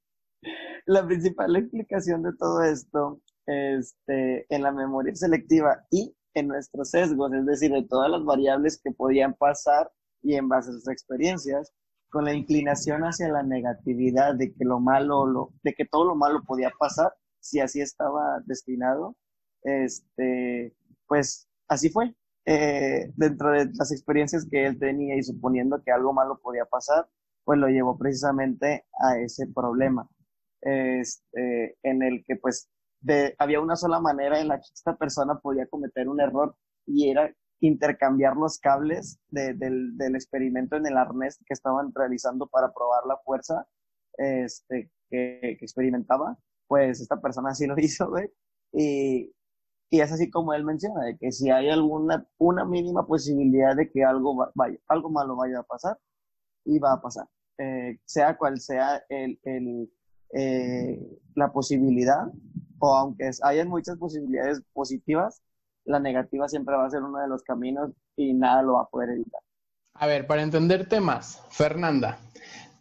la 0.86 1.06
principal 1.06 1.56
explicación 1.56 2.24
de 2.24 2.34
todo 2.38 2.64
esto, 2.64 3.22
este, 3.46 4.46
en 4.54 4.64
la 4.64 4.72
memoria 4.72 5.16
selectiva 5.16 5.86
y 5.92 6.16
en 6.34 6.48
nuestros 6.48 6.90
sesgos, 6.92 7.34
es 7.34 7.46
decir, 7.46 7.72
de 7.72 7.84
todas 7.84 8.10
las 8.10 8.24
variables 8.24 8.80
que 8.82 8.92
podían 8.92 9.34
pasar 9.34 9.92
y 10.22 10.36
en 10.36 10.48
base 10.48 10.70
a 10.70 10.74
sus 10.74 10.88
experiencias, 10.88 11.74
con 12.10 12.26
la 12.26 12.34
inclinación 12.34 13.04
hacia 13.04 13.30
la 13.30 13.44
negatividad 13.44 14.36
de 14.36 14.54
que 14.54 14.66
lo 14.66 14.80
malo, 14.80 15.26
lo, 15.26 15.54
de 15.64 15.74
que 15.74 15.86
todo 15.86 16.06
lo 16.06 16.16
malo 16.16 16.44
podía 16.46 16.72
pasar, 16.78 17.14
si 17.40 17.60
así 17.60 17.82
estaba 17.82 18.42
destinado, 18.46 19.16
este, 19.64 20.76
pues 21.08 21.48
así 21.68 21.90
fue. 21.90 22.14
Eh, 22.46 23.12
dentro 23.16 23.52
de 23.52 23.70
las 23.74 23.92
experiencias 23.92 24.48
que 24.50 24.66
él 24.66 24.80
tenía 24.80 25.16
y 25.16 25.24
suponiendo 25.24 25.82
que 25.84 25.92
algo 25.92 26.12
malo 26.12 26.40
podía 26.42 26.66
pasar, 26.66 27.08
pues 27.44 27.60
lo 27.60 27.68
llevó 27.68 27.98
precisamente 27.98 28.86
a 29.00 29.18
ese 29.20 29.48
problema, 29.48 30.08
este, 30.62 31.78
en 31.84 32.04
el 32.04 32.24
que 32.26 32.36
pues 32.36 32.70
de, 33.02 33.36
había 33.38 33.60
una 33.60 33.76
sola 33.76 34.00
manera 34.00 34.40
en 34.40 34.48
la 34.48 34.58
que 34.58 34.68
esta 34.74 34.96
persona 34.96 35.40
podía 35.40 35.68
cometer 35.68 36.08
un 36.08 36.22
error 36.22 36.56
y 36.86 37.10
era 37.10 37.34
intercambiar 37.60 38.36
los 38.36 38.58
cables 38.60 39.20
del, 39.30 39.58
del, 39.98 40.16
experimento 40.16 40.76
en 40.78 40.88
el 40.88 40.98
arnés 40.98 41.38
que 41.46 41.54
estaban 41.54 41.94
realizando 41.94 42.48
para 42.48 42.74
probar 42.74 43.06
la 43.08 43.18
fuerza 43.18 43.68
este, 44.18 44.90
que, 45.10 45.58
experimentaba, 45.62 46.38
pues 46.68 47.02
esta 47.02 47.22
persona 47.22 47.54
sí 47.54 47.68
lo 47.68 47.76
hizo, 47.80 48.10
güey. 48.10 48.30
Y, 48.74 49.32
es 49.92 50.12
así 50.12 50.30
como 50.32 50.54
él 50.54 50.64
menciona, 50.64 51.04
de 51.04 51.18
que 51.18 51.32
si 51.34 51.50
hay 51.50 51.70
alguna, 51.70 52.26
una 52.38 52.64
mínima 52.64 53.06
posibilidad 53.06 53.76
de 53.76 53.92
que 53.92 54.06
algo, 54.06 54.50
vaya, 54.56 54.78
algo 54.88 55.10
malo 55.10 55.36
vaya 55.36 55.60
a 55.60 55.64
pasar, 55.64 55.98
y 56.64 56.80
va 56.80 56.94
a 56.94 57.02
pasar. 57.02 57.28
Eh, 57.58 58.00
sea 58.06 58.38
cual 58.38 58.60
sea 58.60 59.04
el, 59.10 59.38
el 59.44 59.92
eh, 60.34 61.20
la 61.36 61.52
posibilidad, 61.52 62.32
o 62.82 62.96
aunque 62.96 63.30
hayan 63.44 63.70
muchas 63.70 63.98
posibilidades 63.98 64.62
positivas, 64.74 65.42
la 65.86 66.00
negativa 66.00 66.48
siempre 66.48 66.76
va 66.76 66.86
a 66.86 66.90
ser 66.90 67.04
uno 67.04 67.20
de 67.20 67.28
los 67.28 67.44
caminos 67.44 67.92
y 68.16 68.34
nada 68.34 68.62
lo 68.64 68.74
va 68.74 68.82
a 68.84 68.90
poder 68.90 69.12
evitar. 69.12 69.42
A 69.94 70.08
ver, 70.08 70.26
para 70.26 70.42
entenderte 70.42 71.00
más, 71.00 71.44
Fernanda, 71.50 72.18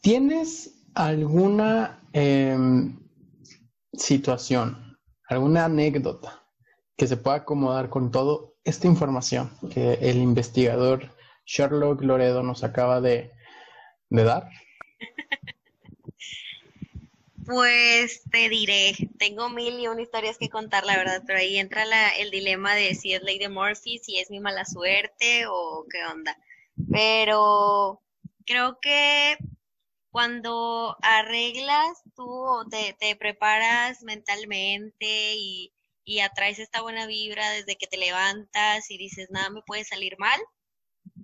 ¿tienes 0.01 0.75
alguna 0.95 2.01
em, 2.13 2.99
situación, 3.93 4.99
alguna 5.29 5.67
anécdota 5.67 6.43
que 6.97 7.07
se 7.07 7.17
pueda 7.17 7.39
acomodar 7.39 7.91
con 7.91 8.11
toda 8.11 8.49
esta 8.65 8.87
información 8.87 9.51
que 9.71 9.95
el 9.95 10.19
investigador 10.19 11.11
Sherlock 11.45 12.03
Loredo 12.03 12.43
nos 12.43 12.65
acaba 12.65 13.01
de, 13.01 13.33
dar? 14.09 14.49
Pues 17.51 18.23
te 18.31 18.49
diré, 18.49 18.95
tengo 19.19 19.49
mil 19.51 19.81
y 19.81 19.89
una 19.89 20.03
historias 20.03 20.39
que 20.39 20.49
contar, 20.49 20.85
la 20.85 20.97
verdad, 20.97 21.23
pero 21.27 21.41
ahí 21.41 21.59
entra 21.59 21.85
el 22.17 22.31
dilema 22.31 22.77
de 22.77 22.95
si 22.95 23.13
es 23.13 23.23
de 23.23 23.49
Murphy, 23.49 23.99
si 23.99 24.21
es 24.21 24.31
mi 24.31 24.39
mala 24.39 24.65
suerte 24.65 25.47
o 25.49 25.85
qué 25.91 26.05
onda. 26.05 26.37
Pero 26.93 28.01
creo 28.47 28.79
que 28.81 29.37
cuando 30.13 30.97
arreglas 31.03 32.03
tú 32.15 32.65
te, 32.71 32.95
te 33.01 33.17
preparas 33.17 34.03
mentalmente 34.05 35.35
y 35.35 35.73
y 36.05 36.21
atraes 36.21 36.59
esta 36.59 36.83
buena 36.83 37.07
vibra 37.07 37.51
desde 37.51 37.77
que 37.77 37.87
te 37.87 37.97
levantas 37.97 38.91
y 38.91 38.99
dices, 38.99 39.29
nada 39.31 39.51
me 39.51 39.63
puede 39.63 39.85
salir 39.85 40.17
mal. 40.19 40.41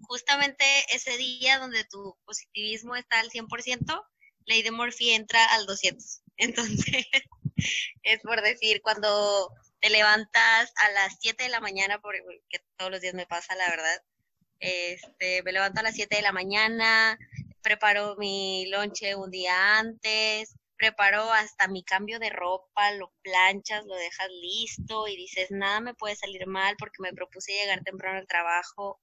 Justamente 0.03 0.65
ese 0.95 1.17
día 1.17 1.59
donde 1.59 1.85
tu 1.85 2.17
positivismo 2.25 2.95
está 2.95 3.19
al 3.21 3.31
100%, 3.31 4.05
ley 4.47 4.63
de 4.63 4.71
Murphy 4.71 5.11
entra 5.11 5.45
al 5.55 5.67
200. 5.67 6.23
Entonces, 6.39 7.07
es 8.03 8.21
por 8.21 8.43
decir, 8.43 8.81
cuando 8.83 9.51
te 9.81 9.91
levantas 9.91 10.73
a 10.77 10.91
las 10.93 11.17
7 11.21 11.45
de 11.45 11.51
la 11.51 11.61
mañana, 11.61 12.01
porque 12.01 12.23
todos 12.77 12.91
los 12.91 13.01
días 13.01 13.15
me 13.15 13.27
pasa, 13.27 13.55
la 13.55 13.69
verdad, 13.69 14.03
este, 14.61 15.43
me 15.43 15.53
levanto 15.53 15.81
a 15.81 15.83
las 15.83 15.95
7 15.95 16.17
de 16.17 16.23
la 16.23 16.33
mañana, 16.33 17.19
preparo 17.63 18.17
mi 18.17 18.67
lonche 18.67 19.15
un 19.15 19.31
día 19.31 19.79
antes, 19.79 20.55
preparo 20.77 21.33
hasta 21.33 21.69
mi 21.69 21.83
cambio 21.83 22.19
de 22.19 22.31
ropa, 22.31 22.93
lo 22.93 23.13
planchas, 23.23 23.85
lo 23.87 23.95
dejas 23.95 24.29
listo 24.41 25.09
y 25.09 25.17
dices, 25.17 25.51
nada 25.51 25.81
me 25.81 25.95
puede 25.95 26.17
salir 26.17 26.47
mal 26.47 26.77
porque 26.79 27.03
me 27.03 27.13
propuse 27.13 27.53
llegar 27.53 27.83
temprano 27.83 28.19
al 28.19 28.27
trabajo 28.27 29.01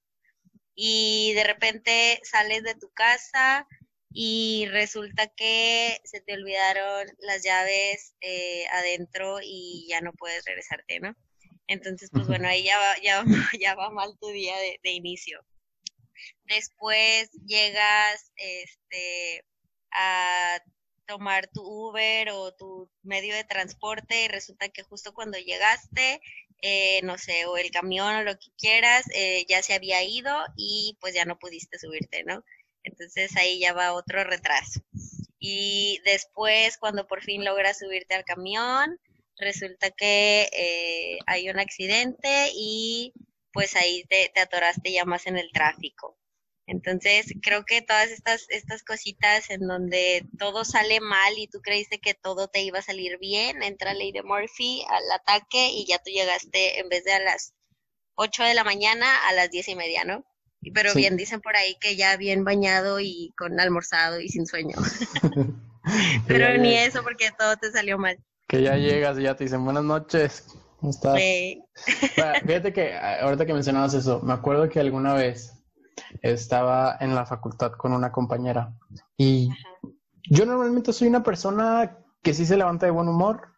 y 0.76 1.34
de 1.34 1.44
repente 1.44 2.20
sales 2.24 2.64
de 2.64 2.76
tu 2.76 2.90
casa 2.92 3.68
y 4.14 4.68
resulta 4.70 5.28
que 5.28 6.00
se 6.04 6.22
te 6.22 6.34
olvidaron 6.34 7.08
las 7.20 7.44
llaves 7.44 8.16
eh, 8.22 8.66
adentro 8.72 9.40
y 9.42 9.88
ya 9.90 10.02
no 10.02 10.14
puedes 10.14 10.46
regresarte, 10.46 11.00
¿no? 11.00 11.16
Entonces, 11.68 12.10
pues 12.12 12.28
bueno, 12.28 12.48
ahí 12.48 12.64
ya 12.64 12.78
va, 12.78 12.96
ya, 13.02 13.24
ya 13.60 13.76
va 13.76 13.90
mal 13.90 14.18
tu 14.20 14.28
día 14.30 14.58
de, 14.58 14.80
de 14.84 14.92
inicio. 14.92 15.44
Después 16.46 17.32
llegas 17.46 18.32
este, 18.36 19.46
a 19.92 20.62
tomar 21.06 21.48
tu 21.48 21.62
Uber 21.64 22.30
o 22.32 22.54
tu 22.54 22.90
medio 23.02 23.36
de 23.36 23.44
transporte 23.44 24.24
y 24.24 24.28
resulta 24.28 24.70
que 24.70 24.84
justo 24.84 25.14
cuando 25.14 25.38
llegaste, 25.38 26.22
eh, 26.62 27.02
no 27.04 27.18
sé, 27.18 27.46
o 27.46 27.58
el 27.58 27.72
camión 27.72 28.16
o 28.16 28.24
lo 28.24 28.34
que 28.34 28.52
quieras, 28.58 29.06
eh, 29.14 29.46
ya 29.50 29.62
se 29.64 29.74
había 29.74 30.04
ido 30.04 30.34
y 30.56 30.98
pues 31.02 31.14
ya 31.14 31.26
no 31.26 31.38
pudiste 31.40 31.80
subirte, 31.80 32.24
¿no? 32.24 32.44
Entonces 32.84 33.36
ahí 33.38 33.60
ya 33.60 33.74
va 33.74 33.94
otro 33.94 34.24
retraso. 34.24 34.82
Y 35.40 36.00
después, 36.06 36.78
cuando 36.78 37.08
por 37.08 37.22
fin 37.22 37.44
logras 37.44 37.80
subirte 37.80 38.16
al 38.16 38.26
camión, 38.26 39.00
resulta 39.38 39.92
que 39.92 40.50
eh, 40.54 41.20
hay 41.26 41.50
un 41.50 41.60
accidente 41.60 42.52
y 42.56 43.14
pues 43.52 43.76
ahí 43.76 44.04
te, 44.10 44.32
te 44.34 44.42
atoraste 44.42 44.92
ya 44.92 45.06
más 45.06 45.28
en 45.28 45.38
el 45.38 45.52
tráfico. 45.52 46.18
Entonces, 46.66 47.34
creo 47.42 47.66
que 47.66 47.82
todas 47.82 48.10
estas, 48.10 48.46
estas 48.50 48.84
cositas 48.84 49.50
en 49.50 49.68
donde 49.68 50.26
todo 50.40 50.64
sale 50.64 51.02
mal 51.02 51.38
y 51.38 51.48
tú 51.48 51.62
creíste 51.62 52.00
que 52.00 52.14
todo 52.14 52.48
te 52.48 52.62
iba 52.62 52.80
a 52.80 52.84
salir 52.84 53.18
bien, 53.20 53.62
entra 53.64 53.94
de 53.94 54.24
Murphy 54.24 54.84
al 54.90 55.12
ataque 55.12 55.70
y 55.72 55.86
ya 55.86 55.98
tú 55.98 56.10
llegaste 56.10 56.80
en 56.80 56.88
vez 56.88 57.04
de 57.04 57.14
a 57.14 57.20
las 57.20 57.54
8 58.16 58.44
de 58.44 58.54
la 58.54 58.64
mañana 58.64 59.28
a 59.28 59.34
las 59.34 59.52
diez 59.52 59.68
y 59.68 59.76
media, 59.76 60.06
¿no? 60.06 60.26
Pero 60.74 60.94
bien, 60.94 61.18
dicen 61.18 61.42
por 61.42 61.56
ahí 61.56 61.76
que 61.80 61.96
ya 61.96 62.16
bien 62.18 62.44
bañado 62.44 63.00
y 63.00 63.34
con 63.38 63.60
almorzado 63.60 64.20
y 64.20 64.30
sin 64.30 64.46
sueño. 64.46 64.76
Pero 66.28 66.58
ni 66.58 66.76
eso 66.76 67.04
porque 67.04 67.32
todo 67.38 67.58
te 67.58 67.72
salió 67.72 67.98
mal. 67.98 68.18
Que 68.48 68.62
ya 68.62 68.78
llegas 68.78 69.18
y 69.20 69.24
ya 69.24 69.36
te 69.36 69.44
dicen 69.44 69.66
buenas 69.66 69.84
noches. 69.84 70.48
¿Cómo 70.80 70.92
estás? 70.92 71.16
fíjate 72.46 72.74
que 72.74 72.96
ahorita 72.96 73.46
que 73.46 73.54
mencionabas 73.54 73.94
eso, 73.94 74.22
me 74.22 74.34
acuerdo 74.34 74.70
que 74.70 74.80
alguna 74.80 75.14
vez 75.14 75.54
estaba 76.22 76.98
en 77.00 77.16
la 77.16 77.26
facultad 77.26 77.72
con 77.74 77.94
una 77.94 78.12
compañera 78.12 78.74
y 79.18 79.50
yo 80.30 80.46
normalmente 80.46 80.94
soy 80.94 81.08
una 81.08 81.24
persona 81.24 81.98
que 82.22 82.34
sí 82.34 82.46
se 82.46 82.58
levanta 82.58 82.86
de 82.86 82.92
buen 82.92 83.08
humor 83.08 83.50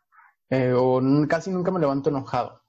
eh, 0.50 0.74
o 0.76 1.02
casi 1.28 1.50
nunca 1.50 1.72
me 1.72 1.80
levanto 1.80 2.10
enojado. 2.10 2.62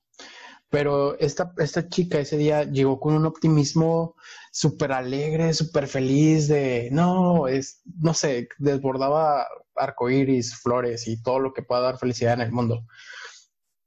Pero 0.68 1.18
esta, 1.18 1.52
esta 1.58 1.88
chica 1.88 2.18
ese 2.18 2.36
día 2.36 2.64
llegó 2.64 2.98
con 2.98 3.14
un 3.14 3.26
optimismo 3.26 4.16
súper 4.50 4.92
alegre, 4.92 5.54
súper 5.54 5.86
feliz 5.86 6.48
de, 6.48 6.88
no, 6.92 7.46
es, 7.46 7.82
no 8.00 8.14
sé, 8.14 8.48
desbordaba 8.58 9.46
arcoíris, 9.76 10.56
flores 10.56 11.06
y 11.06 11.22
todo 11.22 11.38
lo 11.38 11.52
que 11.52 11.62
pueda 11.62 11.82
dar 11.82 11.98
felicidad 11.98 12.34
en 12.34 12.40
el 12.40 12.52
mundo. 12.52 12.84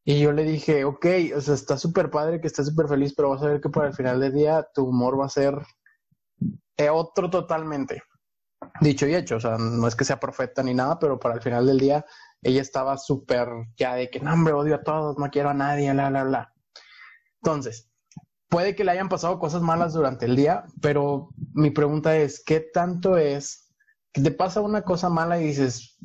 Y 0.06 0.20
yo 0.20 0.32
le 0.32 0.44
dije, 0.44 0.86
ok, 0.86 1.06
o 1.36 1.42
sea, 1.42 1.54
está 1.54 1.78
súper 1.78 2.10
padre 2.10 2.42
que 2.42 2.48
estés 2.48 2.68
súper 2.68 2.88
feliz, 2.88 3.14
pero 3.16 3.30
vas 3.30 3.44
a 3.44 3.48
ver 3.48 3.62
que 3.62 3.70
para 3.70 3.88
el 3.88 3.94
final 3.94 4.20
del 4.20 4.34
día 4.34 4.68
tu 4.74 4.86
humor 4.86 5.20
va 5.20 5.26
a 5.26 5.30
ser 5.30 5.56
eh, 6.78 6.90
otro 6.90 7.30
totalmente. 7.30 8.02
Dicho 8.82 9.06
y 9.08 9.16
hecho, 9.16 9.36
o 9.36 9.40
sea, 9.40 9.58
no 9.58 9.88
es 9.88 9.96
que 9.96 10.06
sea 10.06 10.20
profeta 10.20 10.64
ni 10.64 10.74
nada, 10.74 10.98
pero 10.98 11.20
para 11.20 11.36
el 11.36 11.42
final 11.42 11.66
del 11.66 11.80
día 11.80 12.06
ella 12.42 12.62
estaba 12.62 12.98
súper 12.98 13.50
ya 13.76 13.96
de 13.96 14.10
que, 14.10 14.20
no, 14.20 14.34
hombre, 14.34 14.54
odio 14.54 14.76
a 14.76 14.84
todos, 14.84 15.18
no 15.18 15.30
quiero 15.30 15.50
a 15.50 15.54
nadie, 15.54 15.92
bla, 15.92 16.10
bla, 16.10 16.24
bla. 16.24 16.54
Entonces, 17.42 17.90
puede 18.50 18.76
que 18.76 18.84
le 18.84 18.92
hayan 18.92 19.10
pasado 19.10 19.40
cosas 19.40 19.62
malas 19.62 19.94
durante 19.94 20.26
el 20.26 20.36
día, 20.36 20.66
pero 20.82 21.30
mi 21.54 21.70
pregunta 21.72 22.18
es, 22.18 22.44
¿qué 22.44 22.60
tanto 22.60 23.18
es 23.18 23.72
que 24.12 24.22
te 24.22 24.32
pasa 24.32 24.62
una 24.62 24.82
cosa 24.84 25.10
mala 25.10 25.40
y 25.40 25.46
dices, 25.46 25.98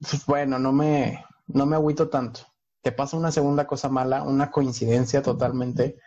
pues, 0.00 0.24
bueno, 0.26 0.58
no 0.58 0.72
me, 0.72 1.24
no 1.46 1.66
me 1.66 1.76
agüito 1.76 2.08
tanto? 2.08 2.40
Te 2.82 2.92
pasa 2.92 3.16
una 3.16 3.32
segunda 3.32 3.66
cosa 3.66 3.88
mala, 3.88 4.22
una 4.22 4.50
coincidencia 4.50 5.22
totalmente, 5.22 5.98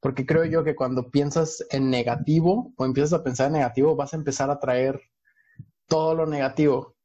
porque 0.00 0.24
creo 0.24 0.44
yo 0.44 0.64
que 0.64 0.74
cuando 0.74 1.10
piensas 1.10 1.64
en 1.70 1.90
negativo 1.90 2.72
o 2.76 2.84
empiezas 2.84 3.12
a 3.12 3.22
pensar 3.22 3.48
en 3.48 3.54
negativo, 3.54 3.96
vas 3.96 4.14
a 4.14 4.16
empezar 4.16 4.50
a 4.50 4.58
traer 4.58 5.00
todo 5.86 6.14
lo 6.14 6.26
negativo. 6.26 6.96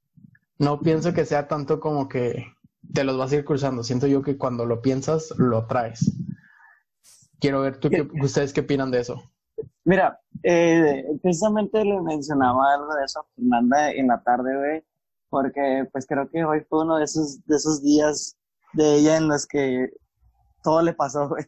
No 0.57 0.79
pienso 0.79 1.13
que 1.13 1.25
sea 1.25 1.47
tanto 1.47 1.79
como 1.79 2.07
que 2.07 2.45
te 2.93 3.03
los 3.03 3.17
vas 3.17 3.31
a 3.31 3.35
ir 3.35 3.45
cruzando. 3.45 3.83
Siento 3.83 4.07
yo 4.07 4.21
que 4.21 4.37
cuando 4.37 4.65
lo 4.65 4.81
piensas, 4.81 5.31
lo 5.37 5.67
traes. 5.67 6.09
Quiero 7.39 7.61
ver 7.61 7.77
tú 7.77 7.89
qué, 7.89 8.07
ustedes 8.21 8.53
qué 8.53 8.61
opinan 8.61 8.91
de 8.91 8.99
eso. 9.01 9.21
Mira, 9.83 10.19
eh, 10.43 11.03
precisamente 11.21 11.83
le 11.83 12.01
mencionaba 12.01 12.73
algo 12.73 12.93
de 12.95 13.05
eso 13.05 13.21
a 13.21 13.25
Fernanda 13.35 13.91
en 13.91 14.07
la 14.07 14.21
tarde, 14.21 14.55
güey, 14.57 14.83
porque 15.29 15.87
pues 15.91 16.05
creo 16.05 16.29
que 16.29 16.43
hoy 16.43 16.61
fue 16.69 16.83
uno 16.83 16.97
de 16.97 17.05
esos, 17.05 17.45
de 17.45 17.55
esos 17.55 17.81
días 17.81 18.37
de 18.73 18.95
ella 18.95 19.17
en 19.17 19.27
los 19.27 19.45
que 19.47 19.89
todo 20.63 20.81
le 20.81 20.93
pasó, 20.93 21.29
güey. 21.29 21.45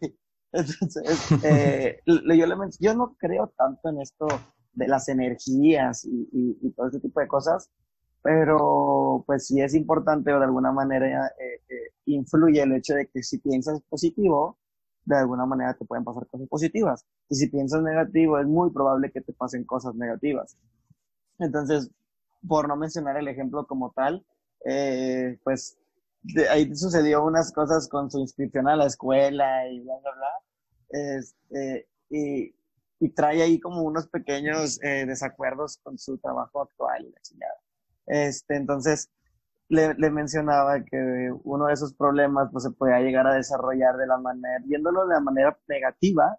Entonces, 0.52 1.32
eh, 1.44 2.00
yo, 2.06 2.46
le 2.46 2.56
yo 2.80 2.94
no 2.96 3.16
creo 3.20 3.54
tanto 3.58 3.90
en 3.90 4.02
esto 4.02 4.28
de 4.74 4.88
las 4.88 5.10
energías 5.10 6.06
y, 6.06 6.72
todo 6.76 6.88
ese 6.88 7.00
tipo 7.00 7.20
de 7.20 7.28
cosas, 7.28 7.70
pero 8.22 9.24
pues 9.28 9.48
sí 9.48 9.62
es 9.62 9.76
importante 9.76 10.34
o 10.34 10.40
de 10.40 10.46
alguna 10.46 10.72
manera 10.72 11.28
eh, 11.28 11.62
eh, 11.70 11.94
influye 12.06 12.62
el 12.62 12.74
hecho 12.74 12.96
de 12.96 13.08
que 13.08 13.22
si 13.22 13.38
piensas 13.40 13.82
positivo, 13.90 14.58
de 15.16 15.22
alguna 15.22 15.46
manera 15.46 15.74
te 15.74 15.86
pueden 15.86 16.04
pasar 16.04 16.28
cosas 16.28 16.48
positivas. 16.48 17.06
Y 17.30 17.36
si 17.36 17.48
piensas 17.48 17.82
negativo, 17.82 18.40
es 18.40 18.48
muy 18.48 18.72
probable 18.72 19.12
que 19.12 19.22
te 19.22 19.34
pasen 19.34 19.64
cosas 19.64 19.96
negativas. 19.96 20.56
Entonces, 21.40 21.90
por 22.48 22.68
no 22.68 22.76
mencionar 22.76 23.18
el 23.18 23.28
ejemplo 23.28 23.66
como 23.66 23.92
tal, 23.92 24.26
pues 25.44 25.78
ahí 26.52 26.76
sucedió 26.76 27.24
unas 27.24 27.52
cosas 27.52 27.88
con 27.88 28.12
su 28.12 28.20
inscripción 28.20 28.68
a 28.68 28.76
la 28.76 28.86
escuela 28.86 29.68
y 29.68 29.80
bla, 29.82 29.96
bla, 30.00 30.12
bla. 30.12 31.20
Este, 31.20 31.88
y, 32.10 32.54
y 33.00 33.10
trae 33.10 33.42
ahí 33.42 33.60
como 33.60 33.82
unos 33.82 34.08
pequeños 34.08 34.80
eh, 34.84 35.06
desacuerdos 35.06 35.78
con 35.78 35.98
su 35.98 36.18
trabajo 36.18 36.62
actual. 36.62 37.14
Este, 38.06 38.56
entonces, 38.56 39.10
le, 39.70 39.94
le, 39.96 40.10
mencionaba 40.12 40.84
que 40.84 41.32
uno 41.44 41.68
de 41.68 41.74
esos 41.74 41.94
problemas 41.94 42.50
pues 42.52 42.64
se 42.64 42.72
podía 42.72 43.00
llegar 43.00 43.28
a 43.28 43.36
desarrollar 43.36 43.98
de 43.98 44.08
la 44.08 44.18
manera, 44.18 44.60
viéndolo 44.66 45.08
de 45.08 45.14
la 45.14 45.20
manera 45.22 45.58
negativa 45.68 46.38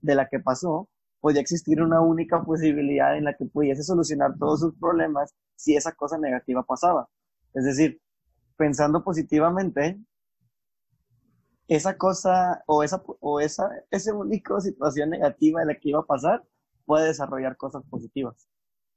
de 0.00 0.14
la 0.16 0.28
que 0.28 0.40
pasó, 0.40 0.88
podía 1.20 1.40
existir 1.40 1.80
una 1.80 2.00
única 2.00 2.42
posibilidad 2.42 3.16
en 3.16 3.24
la 3.24 3.34
que 3.34 3.46
pudiese 3.46 3.84
solucionar 3.84 4.36
todos 4.38 4.60
sus 4.60 4.74
problemas 4.78 5.34
si 5.56 5.76
esa 5.76 5.92
cosa 5.92 6.18
negativa 6.18 6.64
pasaba. 6.64 7.08
Es 7.54 7.64
decir, 7.64 8.00
pensando 8.56 9.04
positivamente, 9.04 10.00
esa 11.68 11.96
cosa 11.96 12.62
o 12.66 12.82
esa 12.82 13.02
o 13.20 13.40
esa 13.40 13.70
esa 13.90 14.14
única 14.14 14.60
situación 14.60 15.10
negativa 15.10 15.60
de 15.60 15.66
la 15.66 15.74
que 15.76 15.90
iba 15.90 16.00
a 16.00 16.06
pasar 16.06 16.44
puede 16.84 17.06
desarrollar 17.06 17.56
cosas 17.56 17.82
positivas. 17.88 18.48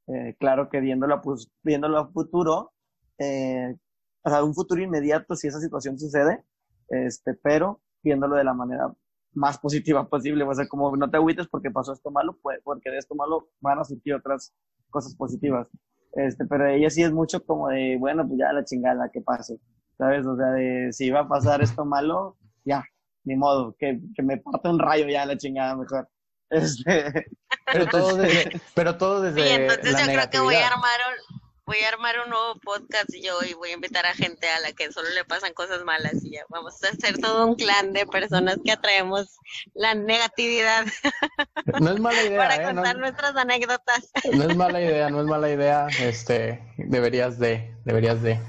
Eh, 0.08 0.36
claro 0.39 0.70
que 0.70 0.80
viéndolo, 0.80 1.22
viéndolo 1.63 2.00
a 2.00 2.08
futuro, 2.08 2.74
eh, 3.19 3.75
o 4.24 4.29
sea, 4.29 4.43
un 4.43 4.53
futuro 4.53 4.81
inmediato 4.81 5.36
si 5.36 5.48
esa 5.48 5.60
situación 5.60 6.00
sucede, 6.00 6.43
este, 6.89 7.34
pero 7.36 7.81
viéndolo 8.03 8.36
de 8.36 8.43
la 8.43 8.53
manera 8.53 8.93
más 9.34 9.57
positiva 9.60 10.07
posible, 10.10 10.43
o 10.43 10.53
sea, 10.53 10.67
como 10.67 10.95
no 10.95 11.10
te 11.10 11.17
agüites 11.17 11.48
porque 11.48 11.72
pasó 11.72 11.93
esto 11.93 12.10
malo, 12.12 12.38
pues, 12.41 12.60
porque 12.63 12.89
de 12.89 12.98
esto 12.98 13.15
malo 13.15 13.50
van 13.62 13.79
a 13.79 13.84
surgir 13.84 14.15
otras 14.15 14.53
cosas 14.89 15.15
positivas. 15.15 15.67
Este, 16.13 16.45
pero 16.45 16.67
ella 16.67 16.89
sí 16.89 17.03
es 17.03 17.12
mucho 17.12 17.45
como 17.45 17.69
de, 17.69 17.98
bueno, 18.00 18.25
pues 18.25 18.39
ya 18.39 18.53
la 18.53 18.63
chingada 18.63 19.10
que 19.10 19.22
pase, 19.22 19.60
¿sabes? 19.98 20.25
O 20.25 20.38
sea, 20.38 20.48
de 20.48 20.93
si 20.93 21.07
iba 21.07 21.19
a 21.19 21.27
pasar 21.27 21.62
esto 21.62 21.84
malo, 21.84 22.38
ya, 22.63 22.86
ni 23.25 23.36
modo, 23.36 23.75
que, 23.77 24.00
que 24.15 24.24
me 24.24 24.38
parte 24.38 24.69
un 24.69 24.79
rayo 24.79 25.07
ya 25.07 25.25
la 25.25 25.38
chingada 25.38 25.75
mejor. 25.75 26.10
Este, 26.51 27.25
pero 27.65 27.88
todo 27.88 28.17
desde, 28.17 28.62
pero 28.75 28.95
todo 28.98 29.19
desde 29.19 29.41
sí, 29.41 29.50
entonces 29.50 29.98
yo 30.00 30.13
creo 30.13 30.29
que 30.29 30.39
voy 30.39 30.55
a 30.55 30.67
armar 30.67 31.00
un, 31.10 31.44
voy 31.65 31.77
a 31.79 31.89
armar 31.89 32.15
un 32.24 32.29
nuevo 32.29 32.60
podcast 32.63 33.10
yo 33.22 33.34
y 33.50 33.53
voy 33.55 33.69
a 33.72 33.74
invitar 33.74 34.05
a 34.05 34.13
gente 34.13 34.48
a 34.50 34.60
la 34.60 34.72
que 34.74 34.91
solo 34.91 35.10
le 35.10 35.25
pasan 35.25 35.53
cosas 35.53 35.84
malas 35.84 36.24
y 36.24 36.31
ya 36.31 36.45
vamos 36.50 36.75
a 36.84 36.89
hacer 36.89 37.17
todo 37.17 37.48
un 37.48 37.55
clan 37.55 37.91
de 37.91 38.05
personas 38.05 38.57
que 38.63 38.72
atraemos 38.72 39.38
la 39.74 39.95
negatividad. 39.95 40.86
No 41.81 41.91
es 41.91 42.00
mala 42.00 42.24
idea. 42.24 42.38
Para 42.38 42.55
¿eh? 42.55 42.63
contar 42.63 42.95
no, 42.95 43.01
nuestras 43.01 43.36
anécdotas. 43.36 44.12
No 44.31 44.43
es 44.43 44.55
mala 44.55 44.81
idea, 44.81 45.10
no 45.10 45.22
es 45.22 45.25
mala 45.25 45.50
idea. 45.50 45.88
Este, 46.00 46.62
deberías 46.77 47.39
de, 47.39 47.75
deberías 47.86 48.22
de. 48.22 48.39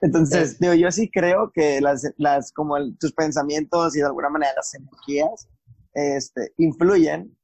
Entonces, 0.00 0.58
digo, 0.58 0.72
yo 0.72 0.90
sí 0.90 1.10
creo 1.10 1.52
que 1.52 1.80
las, 1.82 2.10
las 2.16 2.52
como 2.52 2.78
el, 2.78 2.96
tus 2.98 3.12
pensamientos 3.12 3.94
y 3.94 4.00
de 4.00 4.06
alguna 4.06 4.30
manera 4.30 4.52
las 4.56 4.74
energías, 4.74 5.48
este, 5.92 6.54
influyen 6.56 7.36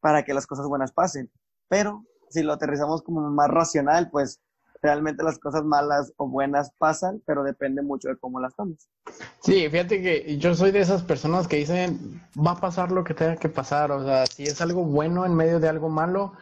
para 0.00 0.24
que 0.24 0.34
las 0.34 0.46
cosas 0.46 0.66
buenas 0.66 0.92
pasen. 0.92 1.30
Pero 1.68 2.04
si 2.28 2.42
lo 2.42 2.52
aterrizamos 2.52 3.02
como 3.02 3.22
más 3.30 3.48
racional, 3.48 4.10
pues 4.10 4.40
realmente 4.82 5.22
las 5.22 5.38
cosas 5.38 5.64
malas 5.64 6.12
o 6.16 6.28
buenas 6.28 6.72
pasan, 6.78 7.22
pero 7.26 7.42
depende 7.42 7.82
mucho 7.82 8.08
de 8.08 8.16
cómo 8.16 8.40
las 8.40 8.54
tomes. 8.54 8.88
Sí, 9.40 9.68
fíjate 9.68 10.02
que 10.02 10.38
yo 10.38 10.54
soy 10.54 10.70
de 10.70 10.80
esas 10.80 11.02
personas 11.02 11.48
que 11.48 11.56
dicen, 11.56 12.22
va 12.36 12.52
a 12.52 12.60
pasar 12.60 12.90
lo 12.90 13.04
que 13.04 13.14
tenga 13.14 13.36
que 13.36 13.48
pasar, 13.48 13.90
o 13.92 14.04
sea, 14.04 14.26
si 14.26 14.44
es 14.44 14.60
algo 14.60 14.84
bueno 14.84 15.26
en 15.26 15.34
medio 15.34 15.60
de 15.60 15.68
algo 15.68 15.88
malo, 15.88 16.32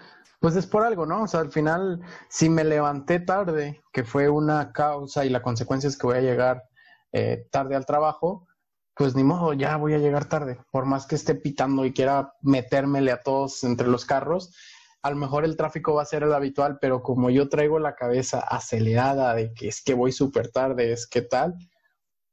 pues 0.40 0.54
es 0.54 0.66
por 0.66 0.84
algo, 0.84 1.04
¿no? 1.04 1.22
O 1.22 1.26
sea, 1.26 1.40
al 1.40 1.50
final, 1.50 2.00
si 2.28 2.48
me 2.48 2.64
levanté 2.64 3.18
tarde, 3.20 3.82
que 3.92 4.04
fue 4.04 4.28
una 4.28 4.72
causa 4.72 5.24
y 5.24 5.30
la 5.30 5.42
consecuencia 5.42 5.88
es 5.88 5.96
que 5.96 6.06
voy 6.06 6.18
a 6.18 6.22
llegar 6.22 6.64
eh, 7.12 7.48
tarde 7.50 7.74
al 7.74 7.86
trabajo, 7.86 8.46
pues 8.94 9.14
ni 9.14 9.24
modo, 9.24 9.52
ya 9.52 9.76
voy 9.76 9.94
a 9.94 9.98
llegar 9.98 10.26
tarde, 10.26 10.58
por 10.70 10.84
más 10.84 11.06
que 11.06 11.14
esté 11.14 11.34
pitando 11.34 11.84
y 11.84 11.92
quiera 11.92 12.34
metérmele 12.42 13.12
a 13.12 13.22
todos 13.22 13.62
entre 13.64 13.86
los 13.88 14.04
carros, 14.04 14.54
a 15.02 15.10
lo 15.10 15.16
mejor 15.16 15.44
el 15.44 15.56
tráfico 15.56 15.94
va 15.94 16.02
a 16.02 16.06
ser 16.06 16.22
el 16.22 16.32
habitual, 16.32 16.78
pero 16.80 17.02
como 17.02 17.30
yo 17.30 17.48
traigo 17.48 17.78
la 17.78 17.94
cabeza 17.94 18.40
acelerada 18.40 19.34
de 19.34 19.52
que 19.54 19.68
es 19.68 19.82
que 19.82 19.94
voy 19.94 20.12
súper 20.12 20.50
tarde, 20.50 20.92
es 20.92 21.06
que 21.06 21.22
tal, 21.22 21.54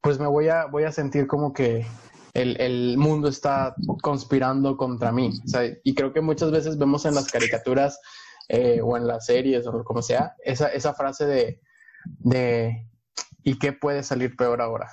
pues 0.02 0.20
me 0.20 0.28
voy 0.28 0.50
a, 0.50 0.66
voy 0.66 0.84
a 0.84 0.92
sentir 0.92 1.28
como 1.28 1.54
que 1.54 1.86
el, 2.34 2.60
el 2.60 2.98
mundo 2.98 3.28
está 3.28 3.76
conspirando 4.02 4.78
contra 4.78 5.12
mí. 5.12 5.32
Y 5.84 5.96
creo 5.96 6.14
que 6.14 6.22
muchas 6.22 6.52
veces 6.52 6.78
vemos 6.78 7.06
en 7.06 7.16
las 7.16 7.32
caricaturas 7.32 8.00
eh, 8.50 8.82
o 8.84 8.98
en 8.98 9.08
las 9.08 9.26
series 9.26 9.66
o 9.66 9.84
como 9.84 10.02
sea, 10.02 10.36
esa, 10.44 10.68
esa 10.68 10.94
frase 10.94 11.26
de, 11.26 11.62
de 12.20 12.88
¿y 13.44 13.58
qué 13.58 13.74
puede 13.74 14.04
salir 14.04 14.36
peor 14.36 14.62
ahora? 14.62 14.92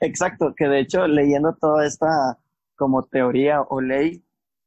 Exacto, 0.00 0.54
que 0.56 0.68
de 0.68 0.80
hecho 0.80 1.06
leyendo 1.06 1.56
toda 1.60 1.86
esta 1.86 2.38
como 2.76 3.04
teoría 3.04 3.62
o 3.62 3.80
ley, 3.80 4.24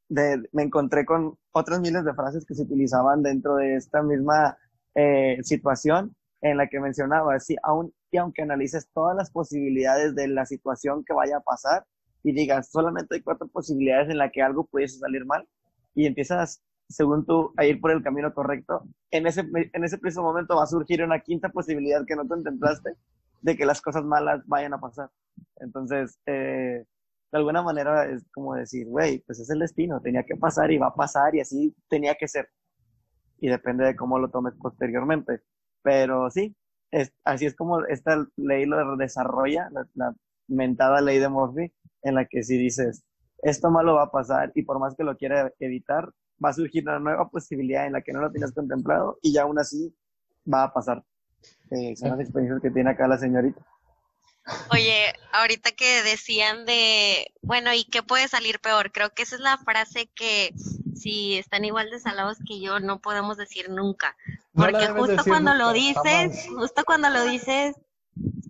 de, 0.10 0.44
me 0.52 0.64
encontré 0.64 1.06
con 1.06 1.38
otras 1.52 1.80
miles 1.80 2.04
de 2.06 2.14
frases 2.14 2.46
que 2.46 2.56
se 2.56 2.64
utilizaban 2.64 3.24
dentro 3.24 3.56
de 3.56 3.76
esta 3.76 4.04
misma 4.04 4.58
eh, 4.94 5.40
situación 5.44 6.16
en 6.42 6.58
la 6.58 6.68
que 6.68 6.80
mencionaba, 6.80 7.40
sí, 7.40 7.56
aun, 7.64 7.94
y 8.12 8.18
aunque 8.18 8.44
analices 8.44 8.88
todas 8.94 9.16
las 9.16 9.32
posibilidades 9.32 10.16
de 10.16 10.28
la 10.28 10.46
situación 10.46 11.04
que 11.04 11.14
vaya 11.14 11.38
a 11.38 11.42
pasar 11.42 11.86
y 12.24 12.34
digas, 12.34 12.70
solamente 12.72 13.16
hay 13.16 13.22
cuatro 13.22 13.48
posibilidades 13.48 14.10
en 14.10 14.18
la 14.18 14.30
que 14.30 14.42
algo 14.42 14.66
pudiese 14.66 15.00
salir 15.00 15.26
mal 15.26 15.48
y 15.96 16.06
empiezas, 16.06 16.62
según 16.88 17.26
tú, 17.26 17.52
a 17.58 17.66
ir 17.66 17.82
por 17.82 17.92
el 17.92 18.04
camino 18.04 18.34
correcto, 18.34 18.84
en 19.12 19.28
ese, 19.28 19.42
en 19.42 19.84
ese 19.84 19.98
preciso 19.98 20.22
momento 20.22 20.56
va 20.56 20.64
a 20.64 20.68
surgir 20.68 21.04
una 21.04 21.20
quinta 21.20 21.50
posibilidad 21.50 22.06
que 22.06 22.16
no 22.16 22.28
contemplaste 22.28 22.92
de 23.42 23.58
que 23.58 23.66
las 23.66 23.82
cosas 23.82 24.04
malas 24.04 24.42
vayan 24.46 24.74
a 24.74 24.80
pasar. 24.80 25.10
Entonces, 25.58 26.20
eh, 26.26 26.84
de 27.36 27.40
alguna 27.40 27.62
manera 27.62 28.06
es 28.06 28.26
como 28.34 28.56
decir, 28.56 28.88
güey, 28.88 29.20
pues 29.28 29.42
es 29.42 29.50
el 29.50 29.60
destino, 29.60 30.00
tenía 30.00 30.24
que 30.24 30.38
pasar 30.38 30.72
y 30.72 30.78
va 30.78 30.88
a 30.88 30.96
pasar 30.96 31.36
y 31.36 31.42
así 31.42 31.76
tenía 31.90 32.16
que 32.16 32.30
ser. 32.30 32.48
Y 33.40 33.50
depende 33.50 33.84
de 33.84 33.94
cómo 33.98 34.18
lo 34.20 34.30
tomes 34.30 34.54
posteriormente. 34.58 35.42
Pero 35.82 36.32
sí, 36.32 36.56
es, 36.92 37.12
así 37.26 37.46
es 37.46 37.54
como 37.54 37.84
esta 37.88 38.26
ley 38.38 38.66
lo 38.66 38.96
desarrolla, 38.96 39.70
la, 39.96 40.16
mentada 40.48 41.02
ley 41.02 41.20
de 41.20 41.28
Murphy, 41.28 41.74
en 42.04 42.16
la 42.16 42.24
que 42.24 42.42
si 42.42 42.58
dices, 42.58 43.04
esto 43.40 43.70
malo 43.70 43.96
va 43.96 44.04
a 44.04 44.12
pasar 44.12 44.54
y 44.56 44.64
por 44.64 44.80
más 44.80 44.96
que 44.96 45.04
lo 45.04 45.18
quiera 45.18 45.52
evitar, 45.60 46.10
va 46.44 46.52
a 46.52 46.54
surgir 46.54 46.84
una 46.88 47.00
nueva 47.00 47.28
posibilidad 47.28 47.86
en 47.86 47.94
la 47.94 48.02
que 48.02 48.14
no 48.14 48.22
lo 48.22 48.32
tienes 48.32 48.54
contemplado 48.54 49.18
y 49.22 49.34
ya 49.34 49.42
aún 49.42 49.60
así 49.60 49.94
va 50.52 50.64
a 50.64 50.74
pasar. 50.74 51.04
Eh, 51.72 51.98
son 51.98 52.12
las 52.12 52.22
experiencias 52.22 52.62
que 52.62 52.72
tiene 52.72 52.92
acá 52.92 53.10
la 53.10 53.18
señorita. 53.18 53.62
Oye, 54.72 55.12
ahorita 55.36 55.72
que 55.72 56.04
decían 56.04 56.66
de, 56.66 57.32
bueno, 57.42 57.74
¿y 57.74 57.86
qué 57.86 58.04
puede 58.04 58.28
salir 58.28 58.60
peor? 58.60 58.92
Creo 58.92 59.12
que 59.12 59.24
esa 59.24 59.36
es 59.36 59.42
la 59.42 59.58
frase 59.58 60.10
que 60.16 60.54
si 60.96 61.38
están 61.38 61.66
igual 61.66 61.90
de 61.90 62.00
salados 62.00 62.38
que 62.48 62.60
yo 62.60 62.80
no 62.80 63.00
podemos 63.00 63.38
decir 63.38 63.70
nunca. 63.70 64.16
Porque 64.54 64.88
justo 64.88 65.24
cuando 65.26 65.54
lo 65.54 65.74
dices, 65.74 66.48
justo 66.56 66.84
cuando 66.86 67.10
lo 67.10 67.24
dices, 67.26 67.76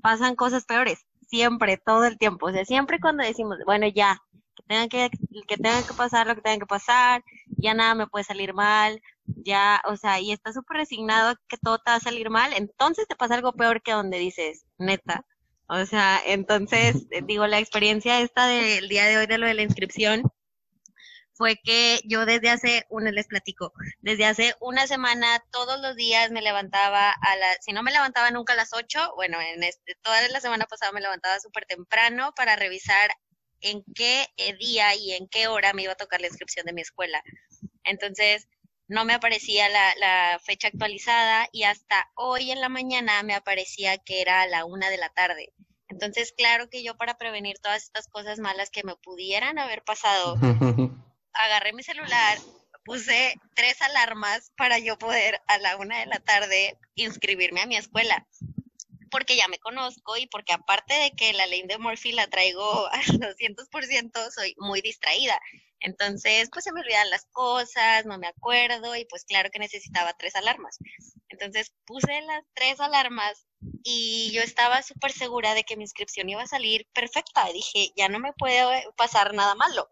pasan 0.01 0.35
cosas 0.35 0.65
peores. 0.65 1.05
Siempre, 1.27 1.77
todo 1.77 2.05
el 2.05 2.17
tiempo. 2.17 2.47
O 2.47 2.51
sea, 2.51 2.65
siempre 2.65 2.99
cuando 2.99 3.23
decimos, 3.23 3.57
bueno, 3.65 3.87
ya, 3.87 4.21
que 4.55 4.63
tenga 4.63 4.87
que, 4.87 5.09
que 5.47 5.57
tenga 5.57 5.83
que 5.83 5.93
pasar 5.95 6.27
lo 6.27 6.35
que 6.35 6.41
tenga 6.41 6.59
que 6.59 6.65
pasar, 6.67 7.23
ya 7.57 7.73
nada 7.73 7.95
me 7.95 8.07
puede 8.07 8.23
salir 8.23 8.53
mal, 8.53 9.01
ya, 9.25 9.81
o 9.85 9.97
sea, 9.97 10.19
y 10.19 10.31
estás 10.31 10.53
súper 10.53 10.77
resignado 10.77 11.35
que 11.47 11.57
todo 11.57 11.79
te 11.79 11.89
va 11.89 11.95
a 11.95 11.99
salir 11.99 12.29
mal, 12.29 12.53
entonces 12.53 13.07
te 13.07 13.15
pasa 13.15 13.35
algo 13.35 13.53
peor 13.53 13.81
que 13.81 13.91
donde 13.91 14.19
dices, 14.19 14.65
neta, 14.77 15.25
o 15.67 15.85
sea, 15.85 16.21
entonces, 16.25 17.07
digo, 17.27 17.47
la 17.47 17.59
experiencia 17.59 18.21
esta 18.21 18.47
del 18.47 18.87
día 18.89 19.05
de 19.05 19.17
hoy 19.17 19.27
de 19.27 19.37
lo 19.37 19.47
de 19.47 19.53
la 19.53 19.63
inscripción 19.63 20.23
fue 21.33 21.57
que 21.61 21.99
yo 22.05 22.25
desde 22.25 22.49
hace, 22.49 22.85
una 22.89 23.11
les 23.11 23.27
platico, 23.27 23.73
desde 23.99 24.25
hace 24.25 24.55
una 24.61 24.87
semana 24.87 25.43
todos 25.51 25.79
los 25.81 25.95
días 25.95 26.31
me 26.31 26.41
levantaba 26.41 27.11
a 27.11 27.35
las, 27.35 27.57
si 27.61 27.73
no 27.73 27.83
me 27.83 27.91
levantaba 27.91 28.31
nunca 28.31 28.53
a 28.53 28.55
las 28.55 28.73
8, 28.73 29.13
bueno, 29.15 29.39
en 29.41 29.63
este, 29.63 29.95
toda 30.01 30.27
la 30.29 30.39
semana 30.39 30.65
pasada 30.65 30.93
me 30.93 31.01
levantaba 31.01 31.39
súper 31.39 31.65
temprano 31.65 32.31
para 32.35 32.55
revisar 32.55 33.11
en 33.59 33.83
qué 33.95 34.27
día 34.59 34.95
y 34.95 35.13
en 35.13 35.27
qué 35.27 35.47
hora 35.47 35.73
me 35.73 35.83
iba 35.83 35.93
a 35.93 35.97
tocar 35.97 36.21
la 36.21 36.27
inscripción 36.27 36.65
de 36.65 36.73
mi 36.73 36.81
escuela. 36.81 37.21
Entonces, 37.83 38.47
no 38.87 39.05
me 39.05 39.13
aparecía 39.13 39.69
la, 39.69 39.95
la, 39.95 40.39
fecha 40.43 40.67
actualizada 40.67 41.47
y 41.51 41.63
hasta 41.63 42.11
hoy 42.15 42.51
en 42.51 42.61
la 42.61 42.69
mañana 42.69 43.23
me 43.23 43.33
aparecía 43.33 43.97
que 43.97 44.21
era 44.21 44.41
a 44.41 44.47
la 44.47 44.65
una 44.65 44.89
de 44.89 44.97
la 44.97 45.09
tarde. 45.09 45.53
Entonces, 45.87 46.33
claro 46.35 46.69
que 46.69 46.83
yo 46.83 46.97
para 46.97 47.17
prevenir 47.17 47.57
todas 47.59 47.83
estas 47.83 48.07
cosas 48.07 48.39
malas 48.39 48.69
que 48.69 48.83
me 48.83 48.95
pudieran 48.95 49.59
haber 49.59 49.83
pasado, 49.83 50.35
agarré 51.33 51.73
mi 51.73 51.83
celular, 51.83 52.37
puse 52.83 53.35
tres 53.55 53.81
alarmas 53.81 54.51
para 54.55 54.79
yo 54.79 54.97
poder 54.97 55.41
a 55.47 55.57
la 55.57 55.75
una 55.77 55.99
de 55.99 56.05
la 56.05 56.19
tarde 56.19 56.77
inscribirme 56.95 57.61
a 57.61 57.65
mi 57.65 57.75
escuela. 57.75 58.27
Porque 59.11 59.35
ya 59.35 59.47
me 59.47 59.59
conozco 59.59 60.17
y 60.17 60.27
porque 60.27 60.53
aparte 60.53 60.93
de 60.93 61.11
que 61.11 61.33
la 61.33 61.47
ley 61.47 61.63
de 61.67 61.77
Murphy 61.77 62.11
la 62.11 62.27
traigo 62.27 62.87
al 62.91 63.03
200%, 63.03 64.31
soy 64.31 64.55
muy 64.57 64.81
distraída. 64.81 65.39
Entonces, 65.85 66.49
pues 66.51 66.63
se 66.63 66.73
me 66.73 66.81
olvidan 66.81 67.11
las 67.11 67.27
cosas, 67.31 68.07
no 68.07 68.17
me 68.17 68.25
acuerdo 68.25 68.95
y 68.95 69.05
pues 69.05 69.23
claro 69.23 69.51
que 69.51 69.59
necesitaba 69.59 70.15
tres 70.17 70.35
alarmas. 70.35 70.79
Entonces 71.29 71.75
puse 71.85 72.21
las 72.21 72.43
tres 72.55 72.79
alarmas 72.79 73.45
y 73.83 74.31
yo 74.33 74.41
estaba 74.41 74.81
súper 74.81 75.11
segura 75.11 75.53
de 75.53 75.63
que 75.63 75.77
mi 75.77 75.83
inscripción 75.83 76.27
iba 76.27 76.41
a 76.41 76.47
salir 76.47 76.87
perfecta. 76.91 77.45
Dije, 77.53 77.91
ya 77.95 78.09
no 78.09 78.17
me 78.17 78.33
puede 78.33 78.83
pasar 78.97 79.35
nada 79.35 79.53
malo. 79.53 79.87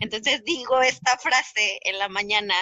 Entonces 0.00 0.44
digo 0.44 0.82
esta 0.82 1.16
frase 1.16 1.80
en 1.82 1.98
la 1.98 2.10
mañana 2.10 2.54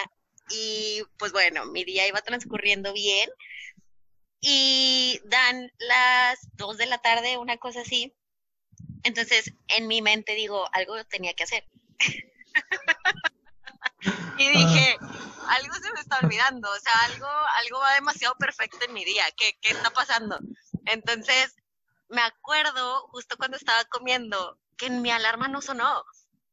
y 0.49 1.01
pues 1.19 1.33
bueno, 1.33 1.65
mi 1.65 1.83
día 1.83 2.07
iba 2.07 2.21
transcurriendo 2.21 2.93
bien 2.93 3.29
y 4.39 5.19
dan 5.25 5.73
las 5.77 6.39
dos 6.53 6.77
de 6.77 6.85
la 6.85 6.99
tarde, 6.99 7.37
una 7.37 7.57
cosa 7.57 7.81
así. 7.81 8.15
Entonces 9.03 9.51
en 9.75 9.87
mi 9.87 10.01
mente 10.01 10.35
digo, 10.35 10.69
algo 10.71 11.03
tenía 11.03 11.33
que 11.33 11.43
hacer. 11.43 11.65
y 14.37 14.49
dije, 14.49 14.97
algo 15.47 15.73
se 15.75 15.91
me 15.93 15.99
está 15.99 16.19
olvidando, 16.21 16.69
o 16.69 16.79
sea, 16.79 16.93
algo, 17.05 17.27
algo 17.27 17.79
va 17.79 17.93
demasiado 17.93 18.35
perfecto 18.35 18.79
en 18.85 18.93
mi 18.93 19.05
día, 19.05 19.23
¿qué, 19.35 19.57
qué 19.61 19.71
está 19.71 19.89
pasando? 19.89 20.39
Entonces, 20.85 21.55
me 22.09 22.21
acuerdo 22.21 23.07
justo 23.09 23.37
cuando 23.37 23.57
estaba 23.57 23.83
comiendo 23.85 24.59
que 24.77 24.89
mi 24.89 25.11
alarma 25.11 25.47
no 25.47 25.61
sonó. 25.61 26.03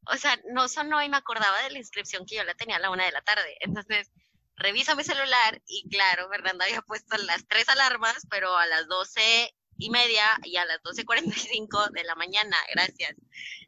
O 0.07 0.17
sea, 0.17 0.39
no 0.53 0.69
sonó 0.69 1.03
y 1.03 1.09
me 1.09 1.17
acordaba 1.17 1.63
de 1.63 1.71
la 1.71 1.79
inscripción 1.79 2.27
que 2.27 2.37
yo 2.37 2.45
la 2.45 2.55
tenía 2.55 2.77
a 2.77 2.81
la 2.81 2.91
una 2.91 3.05
de 3.05 3.13
la 3.13 3.23
tarde. 3.23 3.57
Entonces, 3.61 4.11
reviso 4.57 4.97
mi 4.97 5.05
celular 5.05 5.63
y 5.67 5.89
claro, 5.89 6.29
Fernanda 6.29 6.65
había 6.65 6.83
puesto 6.83 7.17
las 7.19 7.47
tres 7.47 7.69
alarmas, 7.69 8.27
pero 8.29 8.57
a 8.57 8.67
las 8.67 8.87
doce 8.87 9.55
y 9.79 9.91
media 9.91 10.25
y 10.45 10.57
a 10.57 10.65
las 10.65 10.83
doce 10.83 11.05
cuarenta 11.05 11.35
y 11.37 11.41
cinco 11.41 11.85
de 11.91 12.05
la 12.05 12.15
mañana, 12.15 12.57
gracias. 12.75 13.15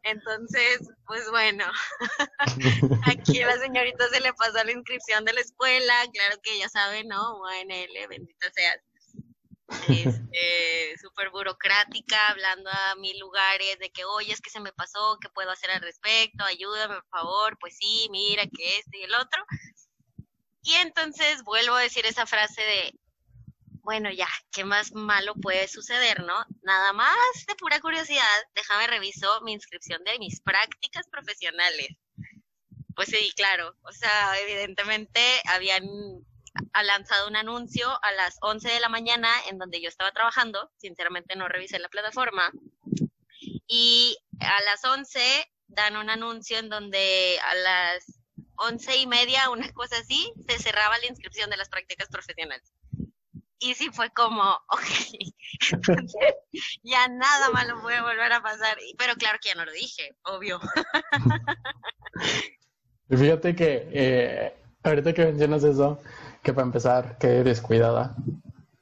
Entonces, 0.03 0.81
pues 1.07 1.29
bueno, 1.31 1.65
aquí 3.07 3.43
a 3.43 3.47
la 3.47 3.59
señorita 3.59 4.09
se 4.09 4.21
le 4.21 4.33
pasó 4.35 4.63
la 4.65 4.73
inscripción 4.73 5.25
de 5.25 5.33
la 5.33 5.41
escuela, 5.41 5.95
claro 6.13 6.41
que 6.43 6.59
ya 6.59 6.69
sabe, 6.69 7.05
¿no? 7.05 7.39
UNL, 7.41 8.09
bendita 8.09 8.51
seas 8.55 8.81
este, 9.89 10.95
súper 11.01 11.31
burocrática, 11.31 12.29
hablando 12.29 12.71
a 12.71 12.95
mil 12.97 13.19
lugares 13.19 13.79
de 13.79 13.91
que, 13.91 14.05
oye, 14.05 14.33
es 14.33 14.41
que 14.41 14.51
se 14.51 14.61
me 14.61 14.73
pasó, 14.73 15.19
¿qué 15.21 15.29
puedo 15.31 15.51
hacer 15.51 15.71
al 15.71 15.81
respecto? 15.81 16.45
Ayúdame, 16.45 16.95
por 16.95 17.09
favor, 17.09 17.59
pues 17.59 17.77
sí, 17.77 18.09
mira 18.11 18.45
que 18.45 18.79
este 18.79 18.99
y 18.99 19.03
el 19.03 19.15
otro. 19.15 19.45
Y 20.63 20.75
entonces 20.75 21.43
vuelvo 21.45 21.75
a 21.75 21.83
decir 21.83 22.07
esa 22.07 22.27
frase 22.27 22.61
de, 22.61 22.95
bueno, 23.87 24.11
ya, 24.11 24.27
¿qué 24.51 24.65
más 24.65 24.93
malo 24.93 25.33
puede 25.37 25.69
suceder, 25.69 26.25
no? 26.25 26.35
Nada 26.63 26.93
más 26.93 27.17
de 27.47 27.55
pura 27.55 27.81
curiosidad, 27.81 28.25
déjame 28.53 28.89
reviso 28.89 29.41
mi 29.43 29.53
inscripción 29.53 30.03
de 30.03 30.19
mis 30.19 30.41
prácticas 30.41 31.07
profesionales. 31.09 31.91
Pues 32.97 33.11
sí, 33.11 33.31
claro, 33.37 33.77
o 33.83 33.93
sea, 33.93 34.41
evidentemente 34.41 35.21
habían 35.45 35.85
ha 36.73 36.83
lanzado 36.83 37.29
un 37.29 37.37
anuncio 37.37 37.87
a 38.03 38.11
las 38.13 38.39
11 38.41 38.69
de 38.69 38.81
la 38.81 38.89
mañana 38.89 39.29
en 39.49 39.59
donde 39.59 39.81
yo 39.81 39.89
estaba 39.89 40.11
trabajando. 40.11 40.73
Sinceramente 40.79 41.37
no 41.37 41.47
revisé 41.47 41.79
la 41.79 41.89
plataforma. 41.89 42.51
Y 43.69 44.19
a 44.41 44.63
las 44.63 44.85
11 44.85 45.21
dan 45.69 45.97
un 45.97 46.11
anuncio 46.11 46.59
en 46.59 46.71
donde 46.71 47.39
a 47.41 47.55
las 47.55 48.21
once 48.57 48.97
y 48.97 49.07
media, 49.07 49.51
una 49.51 49.71
cosa 49.75 49.99
así, 49.99 50.33
se 50.49 50.59
cerraba 50.59 50.99
la 50.99 51.07
inscripción 51.07 51.51
de 51.51 51.59
las 51.59 51.69
prácticas 51.69 52.09
profesionales. 52.09 52.73
Y 53.59 53.75
sí 53.75 53.89
fue 53.93 54.11
como, 54.11 54.43
ok, 54.69 54.83
entonces 55.73 56.35
ya 56.83 57.09
nada 57.09 57.51
malo 57.51 57.81
puede 57.83 58.01
volver 58.01 58.33
a 58.33 58.43
pasar. 58.43 58.77
Pero 58.99 59.15
claro 59.15 59.39
que 59.41 59.51
ya 59.51 59.55
no 59.55 59.65
lo 59.65 59.73
dije, 59.73 60.17
obvio. 60.25 60.61
Fíjate 63.09 63.55
que 63.55 63.89
eh, 63.93 64.55
ahorita 64.83 65.13
que 65.13 65.27
mencionas 65.27 65.63
eso, 65.65 66.01
que 66.43 66.53
para 66.53 66.67
empezar, 66.67 67.17
qué 67.19 67.29
descuidada. 67.45 68.17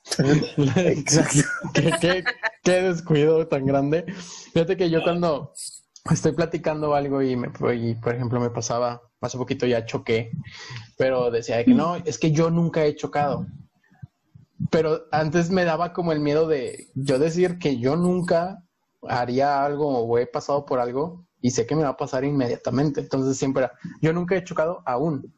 Exacto. 0.76 1.40
¿Qué, 2.62 2.82
descuido 2.82 3.46
tan 3.46 3.66
grande. 3.66 4.04
Fíjate 4.52 4.76
que 4.76 4.90
yo 4.90 5.02
cuando 5.02 5.52
estoy 6.10 6.32
platicando 6.32 6.94
algo 6.94 7.22
y, 7.22 7.36
me, 7.36 7.50
y, 7.74 7.94
por 7.94 8.14
ejemplo, 8.14 8.40
me 8.40 8.50
pasaba, 8.50 9.02
hace 9.20 9.38
poquito 9.38 9.66
ya 9.66 9.86
choqué, 9.86 10.30
pero 10.96 11.30
decía 11.30 11.64
que 11.64 11.74
no, 11.74 11.96
es 11.96 12.18
que 12.18 12.32
yo 12.32 12.50
nunca 12.50 12.84
he 12.84 12.94
chocado. 12.94 13.46
Pero 14.70 15.06
antes 15.12 15.50
me 15.50 15.64
daba 15.64 15.92
como 15.92 16.12
el 16.12 16.20
miedo 16.20 16.48
de 16.48 16.88
yo 16.94 17.18
decir 17.18 17.58
que 17.58 17.78
yo 17.78 17.96
nunca 17.96 18.64
haría 19.08 19.64
algo 19.64 19.98
o 19.98 20.18
he 20.18 20.26
pasado 20.26 20.64
por 20.64 20.80
algo 20.80 21.26
y 21.40 21.50
sé 21.50 21.66
que 21.66 21.76
me 21.76 21.82
va 21.82 21.90
a 21.90 21.96
pasar 21.96 22.24
inmediatamente. 22.24 23.00
Entonces 23.00 23.36
siempre 23.36 23.64
era, 23.64 23.72
yo 24.00 24.12
nunca 24.12 24.34
he 24.36 24.44
chocado 24.44 24.82
aún. 24.86 25.32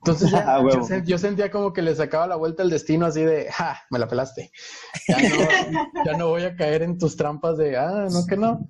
Entonces 0.00 0.30
ya, 0.30 0.44
ah, 0.56 1.02
yo, 1.04 1.18
sentía 1.18 1.50
como 1.50 1.72
que 1.72 1.80
le 1.80 1.94
sacaba 1.94 2.26
la 2.26 2.36
vuelta 2.36 2.62
al 2.62 2.70
destino 2.70 3.06
así 3.06 3.22
de, 3.22 3.50
ja, 3.50 3.80
me 3.90 3.98
la 3.98 4.06
pelaste. 4.06 4.50
Ya 6.04 6.12
no, 6.18 6.28
voy 6.28 6.42
a 6.42 6.54
caer 6.54 6.82
en 6.82 6.98
tus 6.98 7.16
trampas 7.16 7.56
de, 7.56 7.76
ah, 7.76 8.08
no 8.10 8.26
que 8.26 8.36
no. 8.36 8.68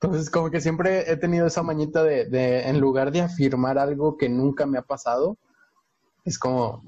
Entonces 0.00 0.28
como 0.28 0.50
que 0.50 0.60
siempre 0.60 1.10
he 1.10 1.16
tenido 1.16 1.46
esa 1.46 1.62
mañita 1.62 2.02
de, 2.02 2.26
de, 2.26 2.68
en 2.68 2.80
lugar 2.80 3.12
de 3.12 3.22
afirmar 3.22 3.78
algo 3.78 4.16
que 4.16 4.28
nunca 4.28 4.66
me 4.66 4.78
ha 4.78 4.82
pasado, 4.82 5.38
es 6.24 6.38
como, 6.38 6.82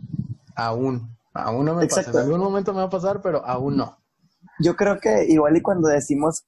aún, 0.57 1.17
aún 1.35 1.67
no 1.67 1.75
me 1.75 1.87
pasa. 1.87 2.11
En 2.11 2.17
algún 2.17 2.41
momento 2.41 2.73
me 2.73 2.81
va 2.81 2.87
a 2.87 2.91
pasar, 2.91 3.21
pero 3.23 3.45
aún 3.45 3.77
no. 3.77 3.99
Yo 4.61 4.77
creo 4.77 4.99
que 4.99 5.25
igual 5.27 5.57
y 5.57 5.63
cuando 5.63 5.89
decimos 5.89 6.45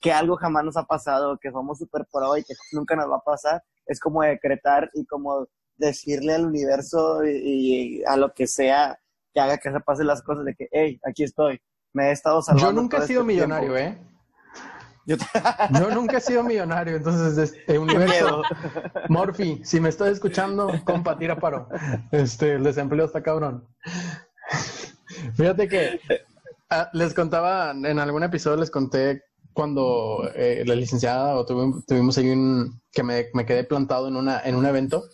que 0.00 0.12
algo 0.12 0.36
jamás 0.36 0.64
nos 0.64 0.76
ha 0.76 0.84
pasado, 0.84 1.38
que 1.40 1.50
somos 1.50 1.78
super 1.78 2.06
pro 2.10 2.36
y 2.36 2.44
que 2.44 2.54
nunca 2.72 2.96
nos 2.96 3.10
va 3.10 3.16
a 3.16 3.20
pasar, 3.20 3.62
es 3.86 4.00
como 4.00 4.22
decretar 4.22 4.90
y 4.94 5.04
como 5.04 5.46
decirle 5.76 6.34
al 6.34 6.46
universo 6.46 7.24
y, 7.24 8.02
a 8.04 8.16
lo 8.16 8.32
que 8.32 8.46
sea 8.46 8.98
que 9.32 9.40
haga 9.40 9.58
que 9.58 9.70
se 9.70 9.80
pasen 9.80 10.06
las 10.06 10.22
cosas 10.22 10.44
de 10.44 10.54
que, 10.54 10.68
hey, 10.72 11.00
aquí 11.06 11.22
estoy, 11.22 11.60
me 11.92 12.08
he 12.08 12.12
estado 12.12 12.42
salvando. 12.42 12.70
Yo 12.70 12.72
nunca 12.72 12.98
he 12.98 13.06
sido 13.06 13.20
este 13.22 13.32
millonario, 13.32 13.76
¿eh? 13.76 13.98
Yo, 15.78 15.90
nunca 15.90 16.18
he 16.18 16.20
sido 16.20 16.42
millonario, 16.42 16.96
entonces, 16.96 17.36
este 17.52 17.78
universo, 17.78 18.42
Morphy, 19.08 19.60
si 19.64 19.80
me 19.80 19.88
estás 19.88 20.08
escuchando, 20.10 20.70
compa, 20.84 21.18
tira 21.18 21.38
paro. 21.38 21.68
Este, 22.12 22.54
el 22.54 22.64
desempleo 22.64 23.06
está 23.06 23.22
cabrón. 23.22 23.66
Fíjate 25.34 25.68
que 25.68 26.00
ah, 26.70 26.90
les 26.92 27.14
contaba, 27.14 27.72
en 27.72 27.98
algún 27.98 28.22
episodio 28.22 28.58
les 28.58 28.70
conté 28.70 29.24
cuando 29.52 30.30
eh, 30.34 30.62
la 30.66 30.74
licenciada 30.74 31.34
o 31.34 31.44
tuvimos, 31.44 32.18
ahí 32.18 32.30
un, 32.30 32.80
que 32.92 33.02
me, 33.02 33.26
me, 33.34 33.44
quedé 33.44 33.64
plantado 33.64 34.06
en, 34.06 34.16
una, 34.16 34.40
en 34.40 34.54
un 34.54 34.64
evento 34.64 35.04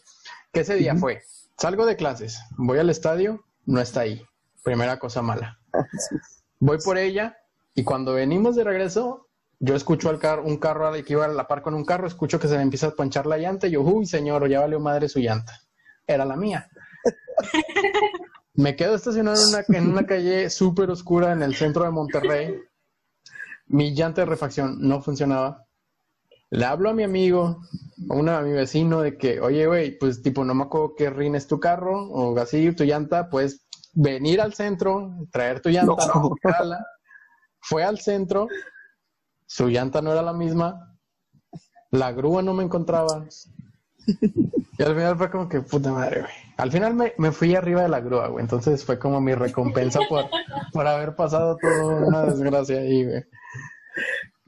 ¿Qué 0.57 0.61
ese 0.61 0.77
día 0.77 0.95
fue, 0.95 1.23
salgo 1.59 1.85
de 1.85 1.97
clases, 1.97 2.41
voy 2.57 2.79
al 2.79 2.89
estadio, 2.89 3.45
no 3.67 3.79
está 3.79 4.01
ahí. 4.01 4.25
Primera 4.65 4.99
cosa 4.99 5.21
mala. 5.21 5.59
Voy 6.61 6.79
por 6.83 6.97
ella 6.97 7.37
y 7.75 7.85
cuando 7.85 8.15
venimos 8.15 8.57
de 8.57 8.65
regreso, 8.65 9.26
yo 9.59 9.75
escucho 9.75 10.09
al 10.11 10.19
car 10.19 10.41
un 10.41 10.59
carro 10.59 10.93
que 10.93 11.13
iba 11.13 11.25
a 11.25 11.29
la 11.29 11.47
par 11.49 11.63
con 11.63 11.75
un 11.75 11.85
carro, 11.85 12.07
escucho 12.07 12.39
que 12.39 12.49
se 12.49 12.57
le 12.57 12.63
empieza 12.63 12.89
a 12.89 12.91
ponchar 12.91 13.27
la 13.27 13.39
llanta 13.39 13.67
y 13.67 13.73
yo, 13.73 13.83
uy, 13.83 14.07
señor, 14.07 14.49
ya 14.49 14.61
valió 14.61 14.81
madre 14.81 15.09
su 15.09 15.19
llanta. 15.19 15.61
Era 16.07 16.25
la 16.25 16.37
mía. 16.37 16.69
Me 18.55 18.77
quedo 18.77 18.95
estacionado 18.95 19.37
en 19.43 19.49
una, 19.49 19.65
en 19.69 19.91
una 19.91 20.07
calle 20.07 20.49
súper 20.51 20.91
oscura 20.91 21.33
en 21.33 21.43
el 21.43 21.55
centro 21.55 21.85
de 21.85 21.91
Monterrey. 21.91 22.55
Mi 23.67 23.95
llanta 23.95 24.23
de 24.23 24.27
refacción 24.27 24.77
no 24.81 25.03
funcionaba 25.03 25.67
le 26.51 26.65
hablo 26.65 26.91
a 26.91 26.95
mi 26.95 27.03
amigo, 27.03 27.61
a, 28.11 28.39
a 28.39 28.43
mi 28.43 28.53
vecino, 28.53 29.01
de 29.01 29.17
que, 29.17 29.41
oye, 29.41 29.67
güey, 29.67 29.99
pues 29.99 30.23
tipo, 30.23 30.45
no 30.45 30.55
me 30.55 30.65
acuerdo 30.65 30.95
que 30.95 31.11
rines 31.11 31.47
tu 31.47 31.59
carro 31.59 32.09
o 32.09 32.39
así, 32.39 32.73
tu 32.73 32.85
llanta, 32.85 33.29
pues 33.29 33.67
venir 33.93 34.41
al 34.41 34.55
centro, 34.55 35.27
traer 35.33 35.61
tu 35.61 35.71
llanta, 35.71 35.95
Fue 37.61 37.83
al 37.83 37.99
centro, 37.99 38.47
su 39.47 39.69
llanta 39.69 40.03
no 40.03 40.13
era 40.13 40.23
la 40.23 40.33
misma, 40.33 40.99
la 41.91 42.13
grúa 42.13 42.43
no 42.43 42.55
me 42.55 42.65
encontraba. 42.65 43.27
Y 44.79 44.83
al 44.83 44.95
final 44.95 45.17
fue 45.17 45.31
como 45.31 45.49
que, 45.49 45.61
puta 45.63 45.91
madre, 45.91 46.21
güey. 46.21 46.33
Al 46.59 46.71
final 46.71 46.95
me, 46.95 47.13
me 47.19 47.33
fui 47.33 47.55
arriba 47.55 47.83
de 47.83 47.89
la 47.89 48.01
grúa, 48.01 48.29
güey. 48.29 48.43
Entonces 48.43 48.85
fue 48.85 48.99
como 48.99 49.21
mi 49.21 49.35
recompensa 49.35 50.01
por, 50.09 50.27
por 50.73 50.87
haber 50.87 51.17
pasado 51.17 51.57
toda 51.57 52.07
una 52.07 52.25
desgracia 52.25 52.79
ahí, 52.79 53.05
güey. 53.05 53.25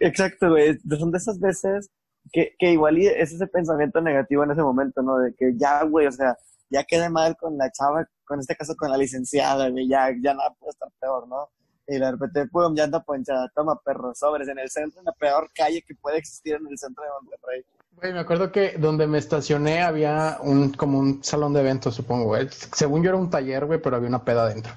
Exacto, 0.00 0.50
güey. 0.50 0.78
Son 0.98 1.10
de 1.10 1.18
esas 1.18 1.40
veces 1.40 1.90
que, 2.32 2.54
que 2.58 2.72
igual 2.72 2.98
es 2.98 3.32
ese 3.32 3.46
pensamiento 3.46 4.00
negativo 4.00 4.44
en 4.44 4.50
ese 4.50 4.62
momento, 4.62 5.02
¿no? 5.02 5.18
De 5.18 5.34
que 5.34 5.52
ya, 5.56 5.82
güey, 5.84 6.06
o 6.06 6.12
sea, 6.12 6.36
ya 6.70 6.84
quedé 6.84 7.08
mal 7.08 7.36
con 7.36 7.56
la 7.56 7.70
chava, 7.70 8.06
con 8.24 8.38
este 8.40 8.54
caso 8.54 8.74
con 8.76 8.90
la 8.90 8.98
licenciada, 8.98 9.70
güey, 9.70 9.88
ya, 9.88 10.10
ya 10.22 10.34
nada 10.34 10.54
puede 10.58 10.70
estar 10.70 10.90
peor, 11.00 11.26
¿no? 11.28 11.48
Y 11.88 11.98
de 11.98 12.10
repente, 12.10 12.46
pum, 12.48 12.76
ya 12.76 12.84
anda 12.84 13.02
ponchada, 13.02 13.50
toma 13.54 13.80
perro, 13.80 14.14
sobres, 14.14 14.46
en 14.48 14.58
el 14.58 14.68
centro, 14.68 15.00
en 15.00 15.06
la 15.06 15.12
peor 15.12 15.48
calle 15.54 15.82
que 15.82 15.94
puede 15.94 16.18
existir 16.18 16.54
en 16.54 16.66
el 16.68 16.76
centro 16.76 17.02
de 17.02 17.10
Monterrey. 17.10 17.64
Güey, 17.92 18.12
me 18.12 18.20
acuerdo 18.20 18.52
que 18.52 18.76
donde 18.78 19.06
me 19.06 19.16
estacioné 19.16 19.80
había 19.80 20.38
un, 20.42 20.70
como 20.72 20.98
un 20.98 21.24
salón 21.24 21.54
de 21.54 21.60
eventos, 21.60 21.94
supongo, 21.94 22.26
güey. 22.26 22.46
Según 22.50 23.02
yo 23.02 23.08
era 23.08 23.18
un 23.18 23.30
taller, 23.30 23.64
güey, 23.64 23.80
pero 23.80 23.96
había 23.96 24.08
una 24.10 24.22
peda 24.22 24.42
adentro. 24.42 24.72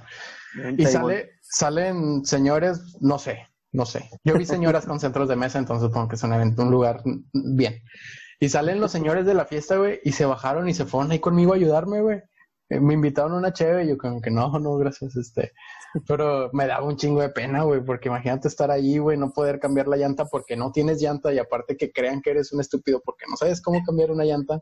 Y 0.77 0.85
sale, 0.85 1.31
salen 1.41 2.25
señores, 2.25 2.97
no 3.01 3.19
sé, 3.19 3.45
no 3.73 3.85
sé. 3.85 4.09
Yo 4.23 4.37
vi 4.37 4.45
señoras 4.45 4.85
con 4.85 4.99
centros 4.99 5.27
de 5.27 5.35
mesa, 5.35 5.59
entonces 5.59 5.87
supongo 5.87 6.07
que 6.07 6.15
es 6.15 6.23
un 6.23 6.33
evento, 6.33 6.61
un 6.63 6.71
lugar 6.71 7.03
bien. 7.33 7.83
Y 8.39 8.49
salen 8.49 8.79
los 8.79 8.91
señores 8.91 9.25
de 9.25 9.33
la 9.33 9.45
fiesta, 9.45 9.75
güey, 9.75 9.99
y 10.03 10.13
se 10.13 10.25
bajaron 10.25 10.67
y 10.69 10.73
se 10.73 10.85
fueron 10.85 11.11
ahí 11.11 11.19
conmigo 11.19 11.51
a 11.51 11.57
ayudarme, 11.57 12.01
güey. 12.01 12.21
Eh, 12.71 12.79
me 12.79 12.93
invitaron 12.93 13.33
a 13.33 13.37
una 13.37 13.51
chévere 13.51 13.83
y 13.83 13.89
yo 13.89 13.97
como 13.97 14.21
que 14.21 14.31
no, 14.31 14.47
no, 14.59 14.77
gracias, 14.77 15.15
este. 15.17 15.51
Pero 16.07 16.49
me 16.53 16.67
daba 16.67 16.87
un 16.87 16.95
chingo 16.95 17.19
de 17.19 17.29
pena, 17.29 17.63
güey, 17.63 17.83
porque 17.83 18.07
imagínate 18.07 18.47
estar 18.47 18.71
ahí, 18.71 18.97
güey, 18.97 19.17
no 19.17 19.31
poder 19.31 19.59
cambiar 19.59 19.89
la 19.89 19.97
llanta 19.97 20.25
porque 20.25 20.55
no 20.55 20.71
tienes 20.71 21.01
llanta 21.01 21.33
y 21.33 21.37
aparte 21.37 21.75
que 21.75 21.91
crean 21.91 22.21
que 22.21 22.31
eres 22.31 22.53
un 22.53 22.61
estúpido 22.61 23.01
porque 23.03 23.25
no 23.29 23.35
sabes 23.35 23.61
cómo 23.61 23.83
cambiar 23.83 24.11
una 24.11 24.23
llanta. 24.23 24.61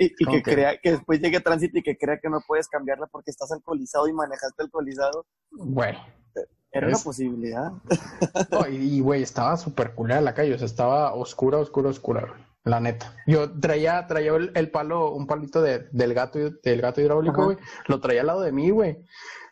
Y, 0.00 0.14
que, 0.14 0.42
crea 0.42 0.78
que 0.80 0.92
después 0.92 1.20
llegue 1.20 1.40
tránsito 1.40 1.78
y 1.78 1.82
que 1.82 1.96
crea 1.96 2.20
que 2.22 2.28
no 2.28 2.40
puedes 2.46 2.68
cambiarla 2.68 3.08
porque 3.08 3.32
estás 3.32 3.50
alcoholizado 3.50 4.06
y 4.06 4.12
manejaste 4.12 4.62
alcoholizado. 4.62 5.26
Güey. 5.50 5.96
Era 6.70 6.88
una 6.88 6.98
posibilidad. 6.98 7.72
y, 8.70 9.00
güey, 9.00 9.22
estaba 9.22 9.56
súper 9.56 9.94
culera 9.94 10.20
la 10.20 10.34
calle, 10.34 10.54
o 10.54 10.58
sea, 10.58 10.66
estaba 10.66 11.14
oscura, 11.14 11.58
oscura, 11.58 11.88
oscura, 11.88 12.47
la 12.64 12.80
neta. 12.80 13.14
Yo 13.26 13.58
traía, 13.58 14.06
traía 14.06 14.32
el, 14.36 14.70
palo, 14.70 15.12
un 15.14 15.26
palito 15.26 15.62
de, 15.62 15.88
del 15.92 16.14
gato, 16.14 16.38
del 16.38 16.80
gato 16.80 17.00
hidráulico, 17.00 17.46
güey, 17.46 17.56
lo 17.86 18.00
traía 18.00 18.20
al 18.22 18.26
lado 18.26 18.42
de 18.42 18.52
mí, 18.52 18.70
güey. 18.70 18.98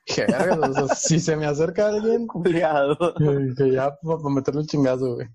Dije, 0.07 0.27
si 0.97 1.19
se 1.19 1.37
me 1.37 1.47
acerca 1.47 1.89
alguien, 1.89 2.27
culiado. 2.27 2.97
Que 3.57 3.73
ya 3.73 3.97
para 4.01 4.35
meterle 4.35 4.61
un 4.61 4.67
chingazo, 4.67 5.15
güey. 5.15 5.29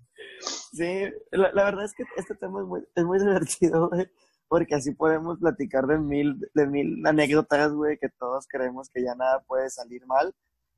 Sí, 0.73 1.05
la, 1.31 1.51
la, 1.53 1.65
verdad 1.65 1.86
es 1.86 1.93
que 1.93 2.03
este 2.15 2.36
tema 2.36 2.62
es 2.62 2.67
muy, 2.67 2.81
es 2.95 3.03
muy 3.03 3.19
divertido, 3.19 3.89
güey, 3.89 4.10
porque 4.47 4.75
así 4.75 4.93
podemos 4.93 5.39
platicar 5.39 5.86
de 5.88 5.97
mil, 5.97 6.39
de 6.53 6.67
mil 6.67 7.05
anécdotas, 7.05 7.73
güey, 7.73 7.97
que 7.97 8.10
todos 8.17 8.47
creemos 8.47 8.89
que 8.89 9.03
ya 9.03 9.13
nada 9.15 9.43
puede 9.47 9.69
salir 9.69 10.05
mal. 10.07 10.34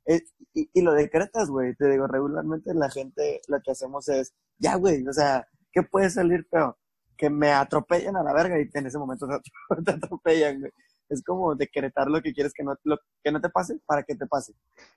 Eh, 0.06 0.22
y, 0.52 0.68
y, 0.72 0.82
lo 0.82 0.92
decretas, 0.92 1.48
güey, 1.48 1.74
te 1.76 1.88
digo, 1.88 2.06
regularmente 2.06 2.74
la 2.74 2.90
gente 2.90 3.40
lo 3.48 3.58
que 3.62 3.70
hacemos 3.70 4.08
es, 4.08 4.34
ya, 4.58 4.74
güey, 4.76 5.06
o 5.06 5.12
sea, 5.12 5.46
¿qué 5.72 5.82
puede 5.82 6.10
salir 6.10 6.46
peor? 6.50 6.76
Que 7.16 7.30
me 7.30 7.52
atropellen 7.52 8.16
a 8.16 8.22
la 8.22 8.32
verga 8.32 8.60
y 8.60 8.68
en 8.72 8.86
ese 8.86 8.98
momento 8.98 9.26
te 9.84 9.90
atropellan, 9.90 10.60
güey. 10.60 10.72
Es 11.08 11.22
como 11.22 11.54
decretar 11.54 12.08
lo 12.08 12.22
que 12.22 12.32
quieres 12.32 12.52
que 12.54 12.64
no, 12.64 12.74
lo, 12.84 12.98
que 13.22 13.30
no 13.30 13.40
te 13.40 13.50
pase 13.50 13.78
para 13.86 14.02
que 14.02 14.14
te 14.14 14.26
pase. 14.26 14.54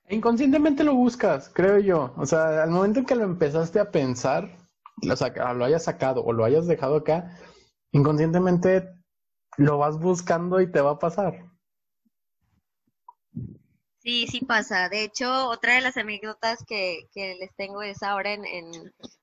Inconscientemente 0.09 0.83
lo 0.83 0.95
buscas, 0.95 1.51
creo 1.53 1.79
yo. 1.79 2.13
O 2.17 2.25
sea, 2.25 2.63
al 2.63 2.71
momento 2.71 2.99
en 2.99 3.05
que 3.05 3.15
lo 3.15 3.23
empezaste 3.23 3.79
a 3.79 3.91
pensar, 3.91 4.49
lo, 5.01 5.15
lo 5.53 5.65
hayas 5.65 5.83
sacado 5.83 6.23
o 6.23 6.31
lo 6.31 6.45
hayas 6.45 6.65
dejado 6.65 6.95
acá, 6.95 7.37
inconscientemente 7.91 8.89
lo 9.57 9.77
vas 9.77 9.99
buscando 9.99 10.61
y 10.61 10.71
te 10.71 10.81
va 10.81 10.91
a 10.91 10.99
pasar. 10.99 11.45
Sí, 13.99 14.25
sí 14.27 14.39
pasa. 14.39 14.87
De 14.87 15.03
hecho, 15.03 15.49
otra 15.49 15.75
de 15.75 15.81
las 15.81 15.97
anécdotas 15.97 16.63
que, 16.65 17.09
que 17.13 17.35
les 17.39 17.53
tengo 17.55 17.81
es 17.81 18.03
ahora 18.03 18.33
en, 18.33 18.45
en, 18.45 18.71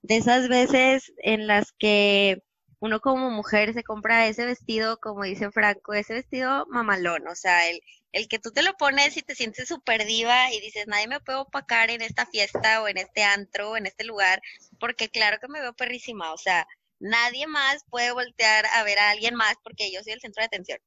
de 0.02 0.16
esas 0.16 0.48
veces 0.48 1.10
en 1.18 1.46
las 1.46 1.72
que 1.78 2.42
uno 2.80 3.00
como 3.00 3.30
mujer 3.30 3.72
se 3.74 3.84
compra 3.84 4.26
ese 4.26 4.46
vestido, 4.46 4.98
como 4.98 5.24
dice 5.24 5.50
Franco, 5.50 5.94
ese 5.94 6.14
vestido 6.14 6.66
mamalón, 6.68 7.26
o 7.28 7.34
sea, 7.34 7.68
el, 7.68 7.80
el 8.12 8.28
que 8.28 8.38
tú 8.38 8.52
te 8.52 8.62
lo 8.62 8.74
pones 8.74 9.16
y 9.16 9.22
te 9.22 9.34
sientes 9.34 9.68
súper 9.68 10.06
diva 10.06 10.52
y 10.52 10.60
dices, 10.60 10.86
nadie 10.86 11.08
me 11.08 11.20
puede 11.20 11.38
opacar 11.38 11.90
en 11.90 12.02
esta 12.02 12.26
fiesta 12.26 12.82
o 12.82 12.88
en 12.88 12.98
este 12.98 13.22
antro 13.22 13.70
o 13.70 13.76
en 13.76 13.86
este 13.86 14.04
lugar, 14.04 14.40
porque 14.78 15.08
claro 15.08 15.38
que 15.40 15.48
me 15.48 15.60
veo 15.60 15.74
perrísima, 15.74 16.32
o 16.32 16.38
sea, 16.38 16.66
nadie 17.00 17.46
más 17.46 17.84
puede 17.90 18.12
voltear 18.12 18.66
a 18.74 18.82
ver 18.84 18.98
a 18.98 19.10
alguien 19.10 19.34
más 19.34 19.54
porque 19.62 19.92
yo 19.92 20.02
soy 20.02 20.12
el 20.12 20.20
centro 20.20 20.42
de 20.42 20.46
atención. 20.46 20.78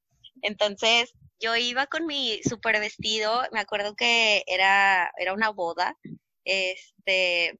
Entonces, 0.41 1.13
yo 1.39 1.55
iba 1.55 1.87
con 1.87 2.05
mi 2.05 2.41
super 2.43 2.79
vestido, 2.79 3.43
me 3.51 3.59
acuerdo 3.59 3.95
que 3.95 4.43
era, 4.47 5.11
era 5.17 5.33
una 5.33 5.49
boda, 5.49 5.97
este, 6.45 7.59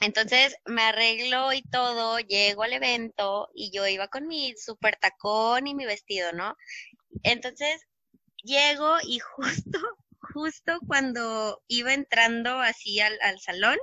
entonces 0.00 0.56
me 0.64 0.82
arreglo 0.82 1.52
y 1.52 1.62
todo, 1.62 2.18
llego 2.20 2.62
al 2.62 2.72
evento 2.72 3.48
y 3.54 3.70
yo 3.70 3.86
iba 3.86 4.08
con 4.08 4.26
mi 4.26 4.54
super 4.56 4.96
tacón 4.96 5.66
y 5.66 5.74
mi 5.74 5.86
vestido, 5.86 6.32
¿no? 6.32 6.56
Entonces 7.22 7.86
llego 8.42 8.96
y 9.02 9.18
justo, 9.36 9.78
justo 10.32 10.78
cuando 10.86 11.62
iba 11.68 11.92
entrando 11.94 12.60
así 12.60 13.00
al, 13.00 13.18
al 13.22 13.40
salón, 13.40 13.78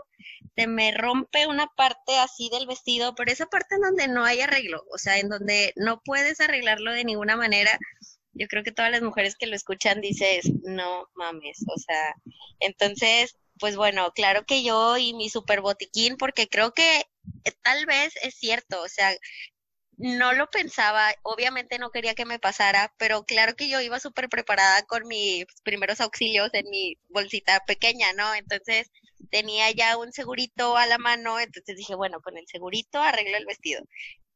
se 0.56 0.68
me 0.68 0.92
rompe 0.92 1.48
una 1.48 1.68
parte 1.76 2.18
así 2.18 2.50
del 2.50 2.66
vestido, 2.66 3.14
pero 3.16 3.32
esa 3.32 3.46
parte 3.48 3.76
en 3.76 3.82
donde 3.82 4.08
no 4.08 4.24
hay 4.24 4.42
arreglo, 4.42 4.86
o 4.90 4.98
sea, 4.98 5.20
en 5.20 5.30
donde 5.30 5.74
no 5.76 6.02
puedes 6.04 6.40
arreglarlo 6.40 6.94
de 6.94 7.04
ninguna 7.04 7.36
manera, 7.36 7.78
yo 8.34 8.48
creo 8.48 8.64
que 8.64 8.72
todas 8.72 8.92
las 8.92 9.02
mujeres 9.02 9.36
que 9.36 9.48
lo 9.48 9.56
escuchan 9.56 10.02
dices, 10.02 10.50
no 10.64 11.10
mames, 11.16 11.64
o 11.68 11.78
sea, 11.78 12.16
entonces, 12.60 13.38
pues 13.60 13.76
bueno, 13.76 14.12
claro 14.14 14.46
que 14.46 14.64
yo 14.64 14.98
y 14.98 15.14
mi 15.14 15.30
super 15.30 15.62
botiquín, 15.62 16.18
porque 16.18 16.48
creo 16.48 16.74
que 16.74 17.00
eh, 17.44 17.52
tal 17.64 17.86
vez 17.86 18.14
es 18.22 18.36
cierto, 18.36 18.82
o 18.82 18.90
sea, 18.90 19.16
no 19.98 20.34
lo 20.34 20.50
pensaba, 20.50 21.14
obviamente 21.24 21.80
no 21.80 21.92
quería 21.92 22.16
que 22.16 22.26
me 22.26 22.40
pasara, 22.40 22.94
pero 22.98 23.24
claro 23.26 23.56
que 23.56 23.70
yo 23.70 23.80
iba 23.82 24.00
súper 24.00 24.30
preparada 24.30 24.84
con 24.84 25.08
mis 25.08 25.46
primeros 25.64 26.02
auxilios 26.02 26.50
en 26.54 26.70
mi 26.70 26.98
bolsita 27.10 27.62
pequeña, 27.66 28.12
¿no? 28.14 28.34
Entonces 28.36 28.92
tenía 29.32 29.72
ya 29.72 29.98
un 29.98 30.12
segurito 30.12 30.78
a 30.78 30.86
la 30.88 30.98
mano, 30.98 31.40
entonces 31.40 31.78
dije, 31.78 31.96
bueno, 31.96 32.22
con 32.22 32.38
el 32.38 32.48
segurito 32.48 33.02
arreglo 33.02 33.38
el 33.38 33.46
vestido. 33.46 33.84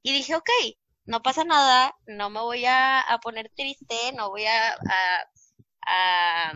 Y 0.02 0.14
dije, 0.14 0.36
ok, 0.36 0.50
no 1.06 1.22
pasa 1.22 1.44
nada, 1.44 1.96
no 2.08 2.30
me 2.30 2.40
voy 2.42 2.66
a, 2.66 3.04
poner 3.22 3.50
triste, 3.56 3.96
no 4.16 4.30
voy 4.30 4.46
a, 4.46 4.78
a, 5.88 6.54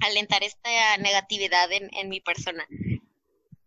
alentar 0.00 0.42
esta 0.42 0.96
negatividad 0.98 1.70
en, 1.72 1.88
en 1.94 2.08
mi 2.08 2.20
persona. 2.20 2.66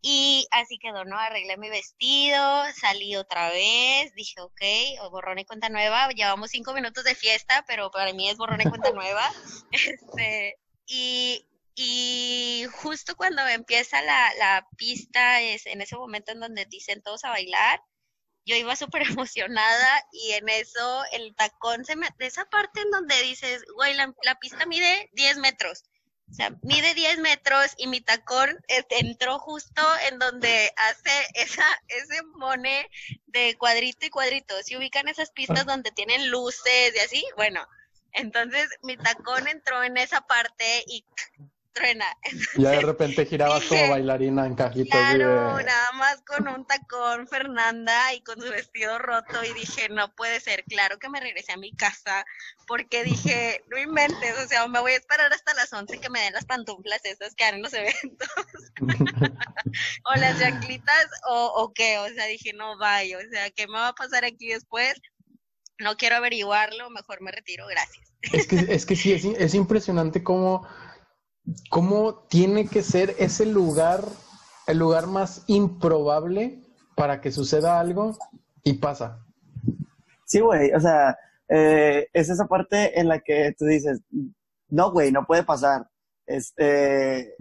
Y 0.01 0.45
así 0.51 0.77
quedó, 0.77 1.03
¿no? 1.03 1.17
Arreglé 1.17 1.57
mi 1.57 1.69
vestido, 1.69 2.63
salí 2.79 3.15
otra 3.15 3.49
vez, 3.49 4.13
dije, 4.13 4.39
ok, 4.39 4.61
borrón 5.09 5.39
y 5.39 5.45
cuenta 5.45 5.69
nueva. 5.69 6.09
Llevamos 6.09 6.51
cinco 6.51 6.73
minutos 6.73 7.03
de 7.03 7.15
fiesta, 7.15 7.65
pero 7.67 7.89
para 7.89 8.13
mí 8.13 8.29
es 8.29 8.37
borrón 8.37 8.61
y 8.61 8.69
cuenta 8.69 8.91
nueva. 8.93 9.31
Este, 9.71 10.59
y, 10.85 11.47
y 11.73 12.65
justo 12.71 13.15
cuando 13.15 13.47
empieza 13.47 14.01
la, 14.03 14.31
la 14.37 14.67
pista, 14.77 15.41
es 15.41 15.65
en 15.65 15.81
ese 15.81 15.95
momento 15.95 16.31
en 16.31 16.39
donde 16.39 16.65
dicen 16.65 17.01
todos 17.01 17.23
a 17.23 17.29
bailar, 17.29 17.81
yo 18.45 18.55
iba 18.55 18.75
súper 18.75 19.01
emocionada 19.03 20.03
y 20.11 20.31
en 20.33 20.47
eso 20.49 21.03
el 21.11 21.35
tacón 21.35 21.83
se 21.83 21.95
me, 21.95 22.07
de 22.17 22.27
esa 22.27 22.45
parte 22.45 22.81
en 22.81 22.91
donde 22.91 23.19
dices, 23.23 23.63
güey, 23.75 23.95
la, 23.95 24.13
pista 24.39 24.65
mide 24.65 25.09
10 25.13 25.37
metros. 25.37 25.83
O 26.29 26.33
sea, 26.33 26.51
mide 26.63 26.93
10 26.93 27.19
metros 27.19 27.73
y 27.77 27.87
mi 27.87 28.01
tacón 28.01 28.59
este, 28.67 28.99
entró 28.99 29.39
justo 29.39 29.81
en 30.09 30.19
donde 30.19 30.71
hace 30.75 31.11
esa, 31.35 31.65
ese 31.87 32.23
mone 32.35 32.89
de 33.27 33.55
cuadrito 33.57 34.05
y 34.05 34.09
cuadrito. 34.09 34.55
Si 34.63 34.75
ubican 34.75 35.07
esas 35.07 35.31
pistas 35.31 35.61
ah. 35.61 35.71
donde 35.71 35.91
tienen 35.91 36.29
luces 36.29 36.93
y 36.95 36.99
así, 36.99 37.25
bueno, 37.37 37.65
entonces 38.11 38.67
mi 38.81 38.97
tacón 38.97 39.47
entró 39.47 39.83
en 39.83 39.97
esa 39.97 40.21
parte 40.21 40.83
y 40.87 41.05
truena. 41.75 42.05
ya 42.55 42.71
de 42.71 42.81
repente 42.81 43.25
girabas 43.25 43.63
como 43.65 43.89
bailarina 43.89 44.47
en 44.47 44.55
cajitos. 44.55 44.89
Claro, 44.89 45.61
nada 45.61 45.91
más 45.93 46.23
con 46.25 46.47
un 46.47 46.65
tacón 46.65 47.27
Fernanda 47.27 48.13
y 48.13 48.21
con 48.21 48.41
su 48.41 48.49
vestido 48.49 48.97
roto 48.97 49.43
y 49.43 49.53
dije, 49.53 49.89
no 49.89 50.11
puede 50.15 50.39
ser, 50.39 50.63
claro 50.63 50.97
que 50.97 51.09
me 51.09 51.19
regresé 51.19 51.51
a 51.51 51.57
mi 51.57 51.75
casa 51.75 52.25
porque 52.65 53.03
dije, 53.03 53.63
no 53.69 53.77
inventes, 53.77 54.35
o 54.43 54.47
sea, 54.47 54.67
me 54.67 54.79
voy 54.79 54.93
a 54.93 54.97
esperar 54.97 55.31
hasta 55.31 55.53
las 55.53 55.71
11 55.71 55.99
que 55.99 56.09
me 56.09 56.21
den 56.21 56.33
las 56.33 56.45
pantuflas 56.45 57.03
esas 57.03 57.35
que 57.35 57.43
dan 57.43 57.55
en 57.55 57.61
los 57.61 57.73
eventos. 57.73 58.29
o 60.05 60.15
las 60.15 60.39
chanclitas 60.39 61.07
o, 61.29 61.45
o 61.57 61.73
qué, 61.73 61.99
o 61.99 62.07
sea, 62.07 62.25
dije, 62.25 62.53
no 62.53 62.77
vaya, 62.79 63.17
o 63.17 63.29
sea, 63.29 63.51
¿qué 63.51 63.67
me 63.67 63.73
va 63.73 63.89
a 63.89 63.93
pasar 63.93 64.25
aquí 64.25 64.47
después? 64.47 64.93
No 65.77 65.97
quiero 65.97 66.15
averiguarlo, 66.15 66.89
mejor 66.89 67.21
me 67.21 67.31
retiro, 67.31 67.67
gracias. 67.67 68.13
Es 68.31 68.47
que, 68.47 68.55
es 68.69 68.85
que 68.85 68.95
sí, 68.95 69.13
es, 69.13 69.25
es 69.25 69.53
impresionante 69.53 70.23
cómo 70.23 70.67
¿Cómo 71.69 72.15
tiene 72.27 72.67
que 72.67 72.81
ser 72.81 73.15
ese 73.19 73.45
lugar, 73.45 74.03
el 74.67 74.79
lugar 74.79 75.07
más 75.07 75.43
improbable 75.47 76.61
para 76.95 77.21
que 77.21 77.31
suceda 77.31 77.79
algo 77.79 78.17
y 78.63 78.73
pasa? 78.73 79.23
Sí, 80.25 80.39
güey, 80.39 80.71
o 80.73 80.79
sea, 80.79 81.17
eh, 81.49 82.07
es 82.13 82.29
esa 82.29 82.47
parte 82.47 82.99
en 82.99 83.07
la 83.07 83.19
que 83.19 83.53
tú 83.57 83.65
dices, 83.65 84.01
no, 84.69 84.91
güey, 84.91 85.11
no 85.11 85.25
puede 85.25 85.43
pasar. 85.43 85.87
Este, 86.25 87.35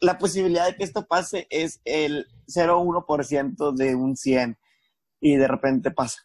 la 0.00 0.16
posibilidad 0.16 0.66
de 0.66 0.76
que 0.76 0.84
esto 0.84 1.06
pase 1.06 1.46
es 1.50 1.80
el 1.84 2.26
0,1% 2.46 3.74
de 3.76 3.94
un 3.94 4.16
100 4.16 4.56
y 5.20 5.36
de 5.36 5.48
repente 5.48 5.90
pasa. 5.90 6.22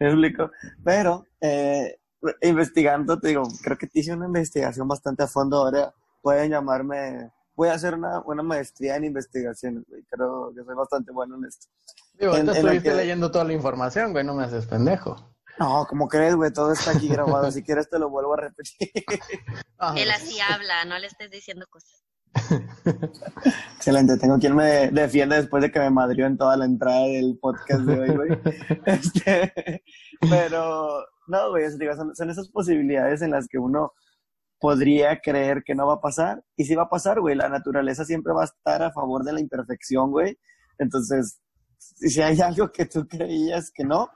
¿Me 0.00 0.08
explico? 0.08 0.50
Pero, 0.84 1.26
eh, 1.40 2.00
investigando, 2.42 3.20
te 3.20 3.28
digo, 3.28 3.44
creo 3.62 3.78
que 3.78 3.86
te 3.86 4.00
hice 4.00 4.12
una 4.12 4.26
investigación 4.26 4.88
bastante 4.88 5.22
a 5.22 5.28
fondo 5.28 5.58
ahora 5.58 5.94
pueden 6.22 6.50
llamarme, 6.50 7.30
voy 7.54 7.68
a 7.68 7.74
hacer 7.74 7.94
una, 7.94 8.20
una 8.20 8.42
maestría 8.42 8.96
en 8.96 9.04
investigaciones, 9.04 9.84
güey. 9.88 10.02
Creo 10.08 10.52
que 10.54 10.64
soy 10.64 10.74
bastante 10.74 11.12
bueno 11.12 11.36
en 11.36 11.44
esto. 11.44 11.66
Digo, 12.14 12.36
en, 12.36 12.48
estuviste 12.48 12.94
leyendo 12.94 13.30
toda 13.30 13.44
la 13.44 13.52
información, 13.52 14.12
güey, 14.12 14.24
no 14.24 14.34
me 14.34 14.44
haces 14.44 14.66
pendejo. 14.66 15.34
No, 15.58 15.86
como 15.86 16.08
crees, 16.08 16.34
güey, 16.34 16.52
todo 16.52 16.72
está 16.72 16.92
aquí 16.92 17.08
grabado. 17.08 17.50
si 17.50 17.62
quieres 17.62 17.88
te 17.90 17.98
lo 17.98 18.08
vuelvo 18.08 18.34
a 18.34 18.38
repetir. 18.38 18.88
Él 19.96 20.10
así 20.10 20.40
habla, 20.40 20.84
no 20.86 20.98
le 20.98 21.06
estés 21.06 21.30
diciendo 21.30 21.66
cosas. 21.68 22.02
Excelente, 23.76 24.16
tengo 24.16 24.38
quien 24.38 24.56
me 24.56 24.90
defiende 24.90 25.36
después 25.36 25.62
de 25.62 25.70
que 25.70 25.78
me 25.78 25.90
madrió 25.90 26.26
en 26.26 26.38
toda 26.38 26.56
la 26.56 26.64
entrada 26.64 27.02
del 27.02 27.38
podcast 27.40 27.82
de 27.82 28.00
hoy, 28.00 28.16
güey. 28.16 28.30
Este, 28.86 29.82
pero, 30.30 31.04
no, 31.26 31.50
güey, 31.50 31.70
son, 31.70 32.14
son 32.14 32.30
esas 32.30 32.48
posibilidades 32.48 33.20
en 33.22 33.32
las 33.32 33.46
que 33.48 33.58
uno 33.58 33.92
podría 34.62 35.18
creer 35.20 35.64
que 35.64 35.74
no 35.74 35.88
va 35.88 35.94
a 35.94 36.00
pasar. 36.00 36.44
Y 36.56 36.64
si 36.66 36.76
va 36.76 36.84
a 36.84 36.88
pasar, 36.88 37.20
güey, 37.20 37.34
la 37.34 37.48
naturaleza 37.48 38.04
siempre 38.04 38.32
va 38.32 38.42
a 38.42 38.44
estar 38.44 38.80
a 38.80 38.92
favor 38.92 39.24
de 39.24 39.32
la 39.32 39.40
imperfección, 39.40 40.12
güey. 40.12 40.38
Entonces, 40.78 41.40
si 41.78 42.22
hay 42.22 42.40
algo 42.40 42.70
que 42.70 42.86
tú 42.86 43.08
creías 43.08 43.72
que 43.74 43.82
no, 43.82 44.08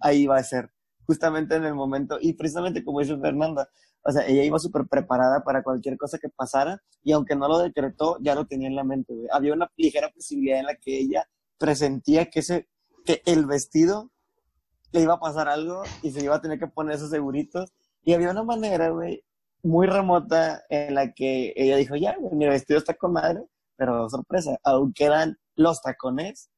ahí 0.00 0.26
va 0.26 0.36
a 0.36 0.42
ser. 0.44 0.70
Justamente 1.06 1.54
en 1.56 1.64
el 1.64 1.74
momento, 1.74 2.18
y 2.20 2.34
precisamente 2.34 2.84
como 2.84 3.00
dice 3.00 3.16
Fernanda, 3.16 3.66
o 4.02 4.12
sea, 4.12 4.26
ella 4.26 4.44
iba 4.44 4.58
súper 4.58 4.86
preparada 4.90 5.42
para 5.42 5.62
cualquier 5.62 5.96
cosa 5.96 6.18
que 6.18 6.28
pasara 6.28 6.82
y 7.02 7.12
aunque 7.12 7.34
no 7.34 7.48
lo 7.48 7.58
decretó, 7.58 8.18
ya 8.20 8.34
lo 8.34 8.46
tenía 8.46 8.68
en 8.68 8.76
la 8.76 8.84
mente, 8.84 9.14
güey. 9.14 9.28
Había 9.32 9.54
una 9.54 9.70
ligera 9.78 10.10
posibilidad 10.10 10.58
en 10.58 10.66
la 10.66 10.74
que 10.74 10.98
ella 10.98 11.26
presentía 11.56 12.26
que, 12.26 12.40
ese, 12.40 12.68
que 13.06 13.22
el 13.24 13.46
vestido 13.46 14.10
le 14.92 15.00
iba 15.00 15.14
a 15.14 15.20
pasar 15.20 15.48
algo 15.48 15.82
y 16.02 16.10
se 16.10 16.22
iba 16.22 16.36
a 16.36 16.42
tener 16.42 16.58
que 16.58 16.66
poner 16.66 16.96
esos 16.96 17.08
seguritos. 17.08 17.72
Y 18.02 18.12
había 18.12 18.30
una 18.30 18.42
manera, 18.42 18.90
güey, 18.90 19.24
muy 19.64 19.86
remota 19.86 20.62
en 20.68 20.94
la 20.94 21.12
que 21.12 21.52
ella 21.56 21.76
dijo, 21.76 21.96
ya, 21.96 22.16
mi 22.32 22.46
vestido 22.46 22.78
está 22.78 22.94
con 22.94 23.12
madre, 23.12 23.42
pero 23.76 24.08
sorpresa, 24.08 24.58
aunque 24.62 25.04
eran 25.04 25.36
los 25.56 25.80
tacones, 25.80 26.50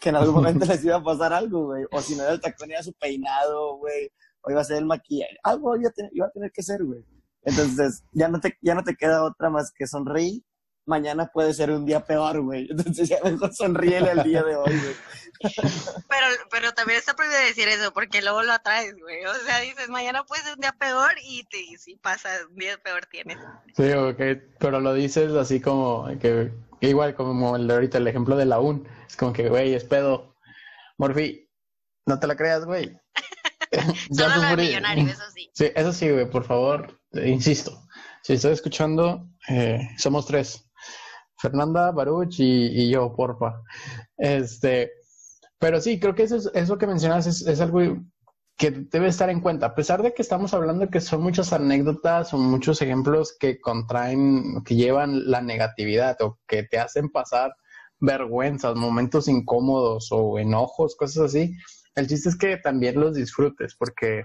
que 0.00 0.08
en 0.08 0.16
algún 0.16 0.34
momento 0.36 0.64
les 0.64 0.84
iba 0.84 0.96
a 0.96 1.02
pasar 1.02 1.32
algo, 1.32 1.66
güey. 1.66 1.84
O 1.92 2.00
si 2.00 2.16
no 2.16 2.24
era 2.24 2.32
el 2.32 2.40
tacón, 2.40 2.70
era 2.70 2.82
su 2.82 2.92
peinado, 2.94 3.76
güey 3.76 4.10
o 4.46 4.50
iba 4.50 4.60
a 4.60 4.64
ser 4.64 4.78
el 4.78 4.86
maquillaje, 4.86 5.36
algo 5.42 5.76
iba 5.76 5.88
a 5.88 5.92
tener, 5.92 6.10
iba 6.14 6.26
a 6.26 6.30
tener 6.30 6.52
que 6.52 6.62
ser, 6.62 6.84
güey. 6.84 7.04
Entonces, 7.42 8.04
ya 8.12 8.28
no, 8.28 8.40
te, 8.40 8.56
ya 8.62 8.74
no 8.74 8.84
te 8.84 8.94
queda 8.94 9.24
otra 9.24 9.50
más 9.50 9.72
que 9.72 9.86
sonreír. 9.86 10.42
Mañana 10.86 11.26
puede 11.26 11.52
ser 11.52 11.70
un 11.72 11.84
día 11.84 12.04
peor, 12.04 12.40
güey. 12.40 12.68
Entonces, 12.70 13.08
ya 13.08 13.18
mejor 13.22 13.52
sonríele 13.52 14.12
el 14.12 14.22
día 14.22 14.42
de 14.42 14.56
hoy, 14.56 14.72
güey. 14.72 14.94
Pero, 15.40 16.26
pero 16.50 16.72
también 16.72 16.98
está 16.98 17.14
prohibido 17.14 17.40
decir 17.40 17.68
eso, 17.68 17.92
porque 17.92 18.22
luego 18.22 18.42
lo 18.42 18.52
atraes, 18.52 18.94
güey. 18.98 19.24
O 19.26 19.34
sea, 19.44 19.60
dices, 19.60 19.88
mañana 19.88 20.24
puede 20.24 20.42
ser 20.42 20.54
un 20.54 20.60
día 20.60 20.72
peor 20.72 21.12
y, 21.22 21.44
te, 21.44 21.60
y 21.60 21.76
si 21.76 21.96
pasa, 21.96 22.30
un 22.48 22.56
día 22.56 22.78
peor 22.78 23.06
tienes. 23.06 23.38
Sí, 23.76 23.90
ok, 23.92 24.20
pero 24.58 24.80
lo 24.80 24.94
dices 24.94 25.32
así 25.32 25.60
como 25.60 26.06
que, 26.20 26.52
igual 26.80 27.14
como 27.14 27.56
el 27.56 27.66
de 27.66 27.74
ahorita, 27.74 27.98
el 27.98 28.08
ejemplo 28.08 28.36
de 28.36 28.46
la 28.46 28.60
UN. 28.60 28.86
Es 29.08 29.16
como 29.16 29.32
que, 29.32 29.48
güey, 29.48 29.74
es 29.74 29.84
pedo. 29.84 30.36
Morfi, 30.98 31.50
no 32.06 32.18
te 32.18 32.26
la 32.26 32.36
creas, 32.36 32.64
güey. 32.64 32.98
Solo 34.10 34.36
lo 34.36 34.42
de 34.42 34.56
millonario, 34.56 35.08
eso 35.08 35.24
sí. 35.34 35.50
Sí, 35.52 35.70
eso 35.74 35.92
sí, 35.92 36.10
güey, 36.10 36.30
por 36.30 36.44
favor, 36.44 36.98
insisto. 37.12 37.82
Si 38.22 38.34
estoy 38.34 38.52
escuchando, 38.52 39.28
eh, 39.48 39.88
somos 39.98 40.26
tres. 40.26 40.65
Fernanda, 41.38 41.90
Baruch 41.92 42.36
y, 42.38 42.90
yo, 42.90 43.14
porfa. 43.14 43.62
Este, 44.16 44.92
pero 45.58 45.80
sí, 45.80 46.00
creo 46.00 46.14
que 46.14 46.24
eso, 46.24 46.36
es, 46.36 46.50
eso 46.54 46.78
que 46.78 46.86
mencionas 46.86 47.26
es, 47.26 47.46
es, 47.46 47.60
algo 47.60 47.80
que 48.56 48.70
debe 48.70 49.08
estar 49.08 49.28
en 49.30 49.40
cuenta. 49.40 49.66
A 49.66 49.74
pesar 49.74 50.02
de 50.02 50.14
que 50.14 50.22
estamos 50.22 50.54
hablando 50.54 50.88
que 50.88 51.00
son 51.00 51.22
muchas 51.22 51.52
anécdotas, 51.52 52.30
son 52.30 52.42
muchos 52.42 52.80
ejemplos 52.82 53.36
que 53.38 53.60
contraen, 53.60 54.62
que 54.64 54.76
llevan 54.76 55.30
la 55.30 55.42
negatividad 55.42 56.16
o 56.22 56.38
que 56.46 56.62
te 56.62 56.78
hacen 56.78 57.10
pasar 57.10 57.54
vergüenzas, 57.98 58.74
momentos 58.76 59.28
incómodos 59.28 60.08
o 60.10 60.38
enojos, 60.38 60.96
cosas 60.96 61.24
así. 61.26 61.54
El 61.94 62.06
chiste 62.06 62.28
es 62.28 62.36
que 62.36 62.56
también 62.58 63.00
los 63.00 63.14
disfrutes, 63.14 63.74
porque, 63.74 64.24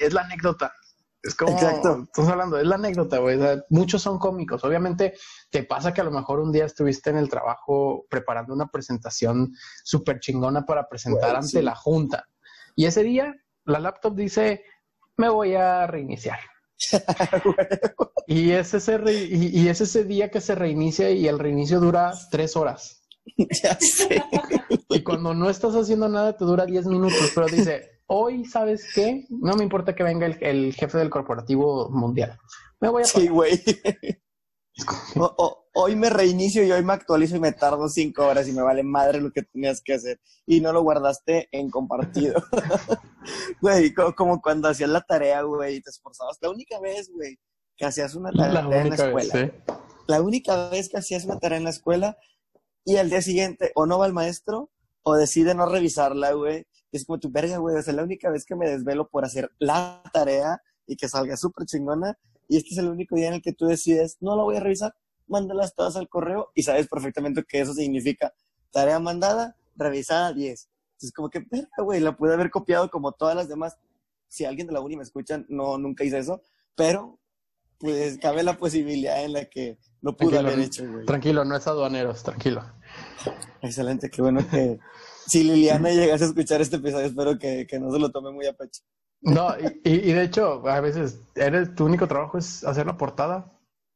es 0.00 0.12
la 0.12 0.22
anécdota. 0.22 0.72
Es 1.22 1.34
como, 1.34 1.52
Exacto. 1.52 2.04
estamos 2.04 2.30
hablando, 2.30 2.58
es 2.58 2.66
la 2.66 2.76
anécdota, 2.76 3.18
güey. 3.18 3.38
muchos 3.70 4.02
son 4.02 4.18
cómicos. 4.18 4.64
Obviamente 4.64 5.14
te 5.50 5.64
pasa 5.64 5.92
que 5.92 6.00
a 6.00 6.04
lo 6.04 6.10
mejor 6.10 6.40
un 6.40 6.52
día 6.52 6.64
estuviste 6.64 7.10
en 7.10 7.16
el 7.16 7.28
trabajo 7.28 8.06
preparando 8.08 8.54
una 8.54 8.68
presentación 8.68 9.52
súper 9.82 10.20
chingona 10.20 10.64
para 10.64 10.88
presentar 10.88 11.36
ante 11.36 11.62
la 11.62 11.74
junta. 11.74 12.28
Y 12.76 12.86
ese 12.86 13.02
día 13.02 13.34
la 13.64 13.80
laptop 13.80 14.14
dice, 14.14 14.62
me 15.16 15.28
voy 15.28 15.54
a 15.54 15.86
reiniciar. 15.86 16.38
y, 18.28 18.52
es 18.52 18.72
ese 18.72 19.00
y, 19.12 19.60
y, 19.60 19.68
es 19.68 19.80
ese 19.80 20.04
día 20.04 20.30
que 20.30 20.40
se 20.40 20.54
reinicia 20.54 21.10
y 21.10 21.26
el 21.26 21.40
reinicio 21.40 21.80
dura 21.80 22.14
tres 22.30 22.56
horas. 22.56 23.02
Ya 23.62 23.76
sé. 23.78 24.22
Y 24.88 25.02
cuando 25.02 25.34
no 25.34 25.50
estás 25.50 25.74
haciendo 25.74 26.08
nada 26.08 26.36
te 26.36 26.44
dura 26.44 26.64
10 26.64 26.86
minutos, 26.86 27.32
pero 27.34 27.46
dice, 27.46 27.97
hoy, 28.08 28.44
¿sabes 28.44 28.86
qué? 28.94 29.26
No 29.28 29.54
me 29.54 29.62
importa 29.62 29.94
que 29.94 30.02
venga 30.02 30.26
el, 30.26 30.74
jefe 30.74 30.98
del 30.98 31.10
corporativo 31.10 31.88
mundial. 31.90 32.38
Me 32.80 32.88
voy 32.88 33.02
a... 33.02 33.06
Sí, 33.06 33.28
güey. 33.28 33.62
hoy 35.74 35.96
me 35.96 36.10
reinicio 36.10 36.64
y 36.64 36.72
hoy 36.72 36.82
me 36.84 36.92
actualizo 36.92 37.36
y 37.36 37.40
me 37.40 37.52
tardo 37.52 37.88
cinco 37.88 38.26
horas 38.26 38.48
y 38.48 38.52
me 38.52 38.62
vale 38.62 38.82
madre 38.82 39.20
lo 39.20 39.30
que 39.30 39.42
tenías 39.42 39.80
que 39.80 39.94
hacer. 39.94 40.20
Y 40.46 40.60
no 40.60 40.72
lo 40.72 40.82
guardaste 40.82 41.48
en 41.52 41.70
compartido. 41.70 42.42
Güey, 43.60 43.92
como, 43.92 44.40
cuando 44.40 44.68
hacías 44.68 44.88
la 44.88 45.02
tarea, 45.02 45.42
güey, 45.42 45.76
y 45.76 45.80
te 45.82 45.90
esforzabas. 45.90 46.38
La 46.40 46.48
única 46.48 46.80
vez, 46.80 47.10
güey, 47.12 47.38
que 47.76 47.84
hacías 47.84 48.14
una 48.14 48.32
tarea 48.32 48.80
en 48.80 48.88
la 48.88 48.94
escuela. 48.94 49.52
La 50.06 50.22
única 50.22 50.70
vez 50.70 50.88
que 50.88 50.96
hacías 50.96 51.26
una 51.26 51.38
tarea 51.38 51.58
en 51.58 51.64
la 51.64 51.70
escuela 51.70 52.16
y 52.86 52.96
al 52.96 53.10
día 53.10 53.20
siguiente 53.20 53.70
o 53.74 53.84
no 53.84 53.98
va 53.98 54.06
el 54.06 54.14
maestro 54.14 54.70
o 55.02 55.14
decide 55.14 55.54
no 55.54 55.66
revisarla, 55.66 56.32
güey. 56.32 56.66
Es 56.92 57.04
como 57.04 57.18
tu 57.18 57.30
verga, 57.30 57.58
güey. 57.58 57.76
O 57.76 57.82
sea, 57.82 57.94
la 57.94 58.02
única 58.02 58.30
vez 58.30 58.44
que 58.44 58.56
me 58.56 58.68
desvelo 58.68 59.08
por 59.08 59.24
hacer 59.24 59.50
la 59.58 60.02
tarea 60.12 60.60
y 60.86 60.96
que 60.96 61.08
salga 61.08 61.36
súper 61.36 61.66
chingona. 61.66 62.18
Y 62.48 62.56
este 62.56 62.70
es 62.70 62.78
el 62.78 62.88
único 62.88 63.14
día 63.16 63.28
en 63.28 63.34
el 63.34 63.42
que 63.42 63.52
tú 63.52 63.66
decides, 63.66 64.16
no 64.20 64.34
la 64.34 64.42
voy 64.42 64.56
a 64.56 64.60
revisar, 64.60 64.94
mándalas 65.26 65.74
todas 65.74 65.96
al 65.96 66.08
correo 66.08 66.50
y 66.54 66.62
sabes 66.62 66.88
perfectamente 66.88 67.44
que 67.44 67.60
eso 67.60 67.74
significa 67.74 68.32
tarea 68.72 68.98
mandada, 68.98 69.56
revisada 69.76 70.32
10. 70.32 70.68
Entonces, 70.92 71.12
como 71.12 71.28
que, 71.28 71.40
verga, 71.40 71.68
güey, 71.82 72.00
la 72.00 72.16
pude 72.16 72.32
haber 72.32 72.50
copiado 72.50 72.90
como 72.90 73.12
todas 73.12 73.36
las 73.36 73.48
demás. 73.48 73.76
Si 74.28 74.44
alguien 74.44 74.66
de 74.66 74.72
la 74.72 74.80
uni 74.80 74.96
me 74.96 75.02
escucha, 75.02 75.44
no, 75.48 75.78
nunca 75.78 76.04
hice 76.04 76.18
eso, 76.18 76.42
pero 76.74 77.18
pues 77.78 78.18
cabe 78.18 78.42
la 78.42 78.58
posibilidad 78.58 79.24
en 79.24 79.34
la 79.34 79.44
que 79.44 79.78
no 80.00 80.16
pude 80.16 80.38
haber 80.38 80.58
hecho, 80.58 80.90
güey. 80.90 81.06
Tranquilo, 81.06 81.44
no 81.44 81.56
es 81.56 81.66
aduaneros, 81.66 82.22
tranquilo. 82.22 82.64
Excelente, 83.62 84.10
qué 84.10 84.22
bueno 84.22 84.40
que 84.48 84.80
si 85.28 85.44
Liliana 85.44 85.90
llegase 85.90 86.24
a 86.24 86.26
escuchar 86.28 86.60
este 86.60 86.76
episodio, 86.76 87.06
espero 87.06 87.38
que, 87.38 87.66
no 87.80 87.92
se 87.92 87.98
lo 87.98 88.10
tome 88.10 88.30
muy 88.30 88.46
a 88.46 88.52
pecho. 88.52 88.82
No, 89.20 89.48
y, 89.84 90.12
de 90.12 90.22
hecho, 90.22 90.66
a 90.68 90.80
veces 90.80 91.20
eres, 91.34 91.74
tu 91.74 91.84
único 91.84 92.06
trabajo 92.06 92.38
es 92.38 92.64
hacer 92.64 92.86
la 92.86 92.96
portada 92.96 93.52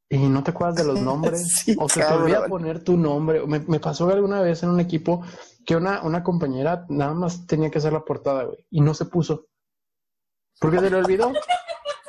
y 0.09 0.19
no 0.19 0.43
te 0.43 0.51
acuerdas 0.51 0.77
de 0.77 0.85
los 0.85 1.01
nombres 1.03 1.65
o 1.79 1.89
se 1.89 2.01
te 2.01 2.13
olvida 2.13 2.47
poner 2.47 2.83
tu 2.83 2.97
nombre. 2.97 3.47
Me, 3.47 3.61
me, 3.61 3.81
pasó 3.81 4.09
alguna 4.11 4.43
vez 4.43 4.63
en 4.63 4.71
un 4.71 4.81
equipo 4.81 5.23
que 5.65 5.77
una, 5.77 6.03
una 6.03 6.23
compañera 6.23 6.87
nada 6.89 7.15
más 7.15 7.47
tenía 7.47 7.71
que 7.71 7.79
hacer 7.79 7.93
la 7.93 8.05
portada, 8.05 8.45
güey, 8.45 8.67
y 8.71 8.81
no 8.81 8.95
se 8.95 9.05
puso. 9.05 9.47
Porque 10.61 10.79
se 10.79 10.91
le 10.91 10.97
olvidó. 10.97 11.33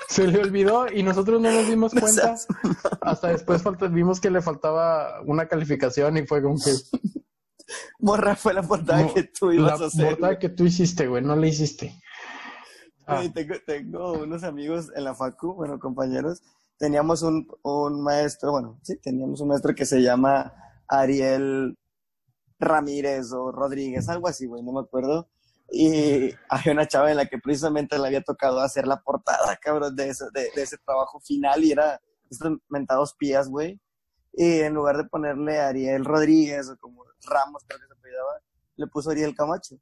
se 0.08 0.28
le 0.28 0.40
olvidó 0.40 0.92
y 0.92 1.02
nosotros 1.04 1.42
no 1.42 1.52
nos 1.52 1.68
dimos 1.68 1.94
cuenta. 2.00 2.36
Hasta 3.02 3.30
después 3.30 3.64
vimos 3.92 4.20
que 4.20 4.30
le 4.30 4.42
faltaba 4.42 5.22
una 5.26 5.48
calificación 5.48 6.18
y 6.18 6.26
fue 6.26 6.42
como 6.42 6.56
que. 6.56 6.72
Morra 8.00 8.36
fue 8.36 8.54
la 8.54 8.64
portada 8.64 9.14
que 9.14 9.24
tú 9.24 9.52
ibas 9.52 9.82
a 9.82 9.86
hacer. 9.86 10.04
La 10.04 10.10
portada 10.12 10.40
que 10.40 10.50
tú 10.50 10.66
hiciste, 10.66 11.08
güey, 11.08 11.24
no 11.24 11.36
la 11.36 11.48
hiciste. 11.48 12.00
Ah. 13.06 13.24
Tengo, 13.66 14.14
unos 14.14 14.44
amigos 14.44 14.90
en 14.96 15.04
la 15.04 15.16
Facu, 15.16 15.54
bueno, 15.54 15.80
compañeros. 15.80 16.42
Teníamos 16.78 17.22
un, 17.22 17.48
un 17.64 18.02
maestro, 18.02 18.52
bueno, 18.52 18.80
sí, 18.82 18.98
teníamos 18.98 19.42
un 19.42 19.50
maestro 19.50 19.76
que 19.76 19.86
se 19.86 20.02
llama 20.02 20.54
Ariel 20.88 21.78
Ramírez 22.60 23.32
o 23.32 23.52
Rodríguez, 23.52 24.10
algo 24.10 24.28
así, 24.28 24.46
güey, 24.48 24.64
no 24.64 24.74
me 24.74 24.82
acuerdo 24.82 25.30
y 25.74 26.32
hay 26.50 26.72
una 26.72 26.88
chava 26.88 27.10
en 27.10 27.18
la 27.18 27.26
que 27.26 27.40
precisamente 27.40 27.98
le 27.98 28.08
había 28.08 28.22
tocado 28.22 28.60
hacer 28.60 28.86
la 28.86 29.02
portada, 29.02 29.58
cabrón, 29.58 29.96
de 29.96 30.10
ese, 30.10 30.26
de, 30.34 30.50
ese 30.56 30.78
trabajo 30.86 31.20
final 31.20 31.64
y 31.64 31.72
era 31.72 32.00
estos 32.30 32.58
mentados 32.70 33.16
pías, 33.18 33.50
güey. 33.50 33.80
Y 34.34 34.62
en 34.62 34.74
lugar 34.74 34.98
de 34.98 35.06
ponerle 35.06 35.60
Ariel 35.60 36.06
Rodríguez 36.06 36.70
o 36.70 36.78
como 36.78 37.04
Ramos, 37.26 37.64
creo 37.68 37.80
que 37.80 37.88
se 37.88 37.94
apellidaba, 37.94 38.40
le 38.76 38.88
puso 38.88 39.12
Ariel 39.12 39.36
Camacho. 39.36 39.76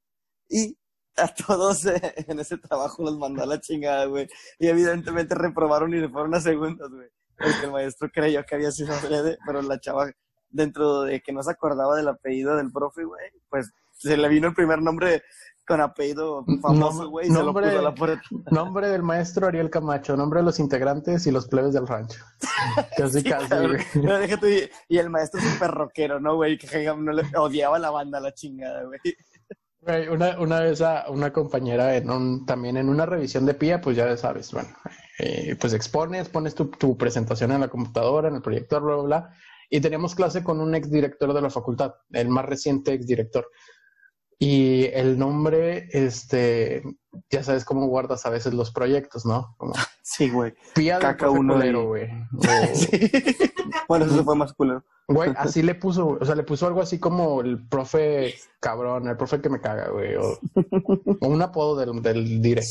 Y 0.49 0.77
a 1.17 1.27
todos 1.27 1.85
en 2.27 2.39
ese 2.39 2.57
trabajo 2.57 3.03
los 3.03 3.17
mandó 3.17 3.43
a 3.43 3.45
la 3.45 3.59
chingada, 3.59 4.05
güey. 4.05 4.27
Y 4.59 4.67
evidentemente 4.67 5.35
reprobaron 5.35 5.93
y 5.93 5.99
le 5.99 6.10
fueron 6.10 6.35
a 6.35 6.41
segundas, 6.41 6.89
güey. 6.89 7.10
Porque 7.37 7.65
el 7.65 7.71
maestro 7.71 8.10
creyó 8.12 8.43
que 8.45 8.56
había 8.56 8.71
sido 8.71 8.93
Fede, 8.95 9.37
pero 9.45 9.62
la 9.62 9.79
chava, 9.79 10.12
dentro 10.49 11.04
de 11.04 11.21
que 11.21 11.31
no 11.31 11.41
se 11.41 11.52
acordaba 11.52 11.95
del 11.95 12.10
apellido 12.10 12.56
del 12.56 12.71
profe, 12.71 13.04
güey, 13.04 13.31
pues 13.49 13.71
se 13.93 14.17
le 14.17 14.27
vino 14.27 14.49
el 14.49 14.54
primer 14.54 14.81
nombre 14.81 15.23
con 15.72 15.80
apellido 15.80 16.46
famoso, 16.62 17.10
güey, 17.10 17.28
se 17.28 17.34
lo 17.42 17.54
puso 17.54 17.80
a 17.80 17.82
la 17.82 17.96
puerta. 17.96 18.22
Nombre 18.52 18.90
del 18.90 19.04
maestro 19.04 19.48
Ariel 19.48 19.69
Camacho, 19.69 20.17
nombre 20.17 20.42
de 20.42 20.46
los 20.46 20.60
integrantes 20.60 21.26
y 21.28 21.32
los 21.32 21.48
plebes 21.48 21.74
del 21.74 21.88
rancho. 21.88 22.19
Casi, 22.98 23.24
casi, 23.24 23.48
güey. 23.56 24.69
y 24.90 24.98
el 24.98 25.10
maestro 25.10 25.40
súper 25.40 25.72
rockero, 25.72 26.19
¿no, 26.19 26.36
güey? 26.36 26.58
Que 26.58 26.94
no 26.98 27.13
le 27.13 27.24
odiaba 27.38 27.80
la 27.80 27.90
banda, 27.90 28.19
la 28.19 28.34
chingada, 28.34 28.84
güey. 28.84 29.00
Güey, 29.80 30.10
una, 30.10 30.38
una 30.40 30.60
vez 30.60 30.82
a 30.82 31.10
una 31.10 31.32
compañera 31.32 31.96
en 31.96 32.10
un, 32.10 32.46
también 32.46 32.78
en 32.78 32.90
una 32.90 33.06
revisión 33.06 33.46
de 33.46 33.54
PIA, 33.54 33.80
pues 33.80 33.96
ya 33.96 34.15
sabes, 34.17 34.52
bueno, 34.52 34.69
eh, 35.19 35.56
pues 35.60 35.74
expones, 35.74 36.28
pones 36.28 36.54
tu, 36.54 36.69
tu, 36.69 36.98
presentación 36.98 37.52
en 37.52 37.62
la 37.62 37.69
computadora, 37.69 38.28
en 38.28 38.36
el 38.36 38.42
proyector, 38.42 38.84
bla, 38.84 38.96
bla, 38.96 39.04
bla, 39.04 39.34
y 39.69 39.80
teníamos 39.80 40.15
clase 40.15 40.44
con 40.44 40.60
un 40.60 40.76
exdirector 40.76 41.34
de 41.34 41.42
la 41.42 41.50
facultad, 41.50 41.94
el 42.12 42.30
más 42.30 42.46
reciente 42.46 42.94
exdirector. 42.94 43.48
Y 44.44 44.85
el 44.85 45.19
nombre, 45.19 45.87
este, 45.92 46.81
ya 47.29 47.44
sabes 47.44 47.63
cómo 47.63 47.85
guardas 47.85 48.25
a 48.25 48.31
veces 48.31 48.56
los 48.56 48.71
proyectos, 48.71 49.23
¿no? 49.23 49.54
Como 49.58 49.73
Sí, 50.02 50.31
güey. 50.31 50.54
Pía 50.73 50.96
del 50.96 51.04
Caca 51.04 51.29
uno 51.29 51.54
culero, 51.54 51.85
güey. 51.85 52.10
O- 52.33 52.75
Sí. 52.75 52.89
Bueno, 53.87 54.06
eso 54.06 54.23
fue 54.23 54.35
más 54.35 54.52
culero. 54.54 54.83
Güey, 55.08 55.31
así 55.37 55.62
le 55.62 55.75
puso, 55.75 56.17
o 56.19 56.25
sea, 56.25 56.33
le 56.33 56.42
puso 56.42 56.65
algo 56.65 56.81
así 56.81 56.98
como 56.98 57.42
el 57.42 57.67
profe 57.67 58.33
cabrón, 58.60 59.08
el 59.08 59.15
profe 59.15 59.42
que 59.42 59.50
me 59.50 59.62
caga, 59.62 59.89
güey, 59.89 60.15
o, 60.15 60.39
o 61.19 61.27
un 61.27 61.42
apodo 61.44 61.75
del, 61.75 62.02
del 62.02 62.42
dire. 62.42 62.63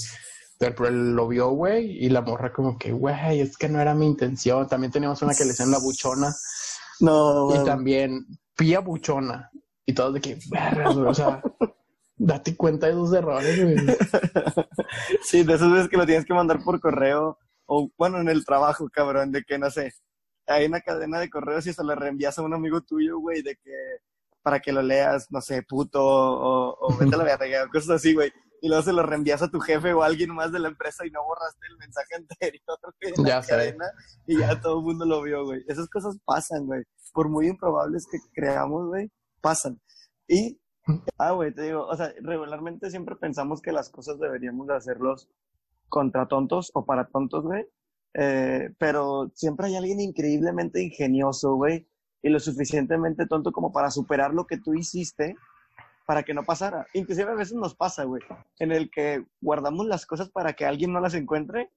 Pero 0.58 0.88
él 0.88 1.12
lo 1.14 1.28
vio, 1.28 1.50
güey, 1.50 2.04
y 2.04 2.08
la 2.08 2.20
morra 2.20 2.52
como 2.52 2.76
que, 2.78 2.90
güey, 2.90 3.40
es 3.40 3.56
que 3.56 3.68
no 3.68 3.80
era 3.80 3.94
mi 3.94 4.06
intención. 4.06 4.66
También 4.66 4.90
teníamos 4.90 5.22
una 5.22 5.34
que 5.34 5.44
le 5.44 5.50
decían 5.50 5.70
la 5.70 5.78
buchona 5.78 6.34
No, 6.98 7.54
y 7.54 7.64
también 7.64 8.26
pía 8.56 8.80
buchona. 8.80 9.50
Y 9.90 9.92
todos 9.92 10.14
de 10.14 10.20
que, 10.20 10.38
vergas, 10.50 10.94
güey, 10.94 11.06
o 11.08 11.14
sea, 11.14 11.42
date 12.16 12.56
cuenta 12.56 12.86
de 12.86 12.92
esos 12.92 13.12
errores, 13.12 13.60
güey. 13.60 13.76
Sí, 15.22 15.42
de 15.42 15.54
esas 15.54 15.72
veces 15.72 15.88
que 15.88 15.96
lo 15.96 16.06
tienes 16.06 16.24
que 16.24 16.34
mandar 16.34 16.62
por 16.62 16.80
correo 16.80 17.38
o, 17.66 17.90
bueno, 17.98 18.20
en 18.20 18.28
el 18.28 18.44
trabajo, 18.44 18.88
cabrón, 18.88 19.32
de 19.32 19.42
que, 19.42 19.58
no 19.58 19.70
sé, 19.70 19.92
hay 20.46 20.66
una 20.66 20.80
cadena 20.80 21.18
de 21.18 21.30
correos 21.30 21.66
y 21.66 21.72
se 21.72 21.84
lo 21.84 21.94
reenvías 21.94 22.38
a 22.38 22.42
un 22.42 22.54
amigo 22.54 22.80
tuyo, 22.82 23.18
güey, 23.18 23.42
de 23.42 23.56
que 23.56 23.72
para 24.42 24.60
que 24.60 24.72
lo 24.72 24.82
leas, 24.82 25.26
no 25.30 25.40
sé, 25.40 25.62
puto 25.62 26.02
o, 26.04 26.76
o 26.80 26.88
vete 26.98 27.14
a 27.14 27.18
la 27.18 27.24
verga, 27.24 27.68
cosas 27.68 27.90
así, 27.90 28.14
güey. 28.14 28.32
Y 28.62 28.68
luego 28.68 28.82
se 28.82 28.92
lo 28.92 29.02
reenvías 29.02 29.42
a 29.42 29.48
tu 29.50 29.58
jefe 29.58 29.92
o 29.94 30.02
a 30.02 30.06
alguien 30.06 30.34
más 30.34 30.52
de 30.52 30.58
la 30.58 30.68
empresa 30.68 31.06
y 31.06 31.10
no 31.10 31.24
borraste 31.24 31.66
el 31.70 31.78
mensaje 31.78 32.14
anterior 32.14 32.78
güey, 33.00 33.12
en 33.16 33.24
Ya 33.24 33.36
la 33.36 33.42
sé. 33.42 33.50
cadena 33.50 33.84
y 34.26 34.38
ya 34.38 34.60
todo 34.60 34.78
el 34.78 34.84
mundo 34.84 35.04
lo 35.06 35.22
vio, 35.22 35.44
güey. 35.46 35.64
Esas 35.66 35.88
cosas 35.88 36.16
pasan, 36.24 36.66
güey. 36.66 36.82
Por 37.12 37.28
muy 37.28 37.48
improbables 37.48 38.06
que 38.10 38.18
creamos, 38.34 38.86
güey, 38.88 39.10
pasan. 39.40 39.80
Y, 40.28 40.60
ah, 41.18 41.32
güey, 41.32 41.52
te 41.54 41.62
digo, 41.62 41.86
o 41.86 41.96
sea, 41.96 42.12
regularmente 42.20 42.90
siempre 42.90 43.16
pensamos 43.16 43.60
que 43.60 43.72
las 43.72 43.90
cosas 43.90 44.18
deberíamos 44.18 44.66
de 44.66 44.76
hacerlos 44.76 45.28
contra 45.88 46.26
tontos 46.28 46.70
o 46.74 46.84
para 46.84 47.08
tontos, 47.08 47.44
güey. 47.44 47.66
Eh, 48.14 48.74
pero 48.78 49.30
siempre 49.34 49.68
hay 49.68 49.76
alguien 49.76 50.00
increíblemente 50.00 50.82
ingenioso, 50.82 51.54
güey, 51.54 51.86
y 52.22 52.28
lo 52.28 52.40
suficientemente 52.40 53.26
tonto 53.26 53.52
como 53.52 53.72
para 53.72 53.90
superar 53.90 54.34
lo 54.34 54.46
que 54.46 54.58
tú 54.58 54.74
hiciste 54.74 55.36
para 56.06 56.24
que 56.24 56.34
no 56.34 56.42
pasara. 56.42 56.86
Inclusive 56.92 57.30
a 57.30 57.36
veces 57.36 57.54
nos 57.54 57.76
pasa, 57.76 58.02
güey, 58.02 58.22
en 58.58 58.72
el 58.72 58.90
que 58.90 59.24
guardamos 59.40 59.86
las 59.86 60.06
cosas 60.06 60.28
para 60.28 60.54
que 60.54 60.66
alguien 60.66 60.92
no 60.92 61.00
las 61.00 61.14
encuentre 61.14 61.70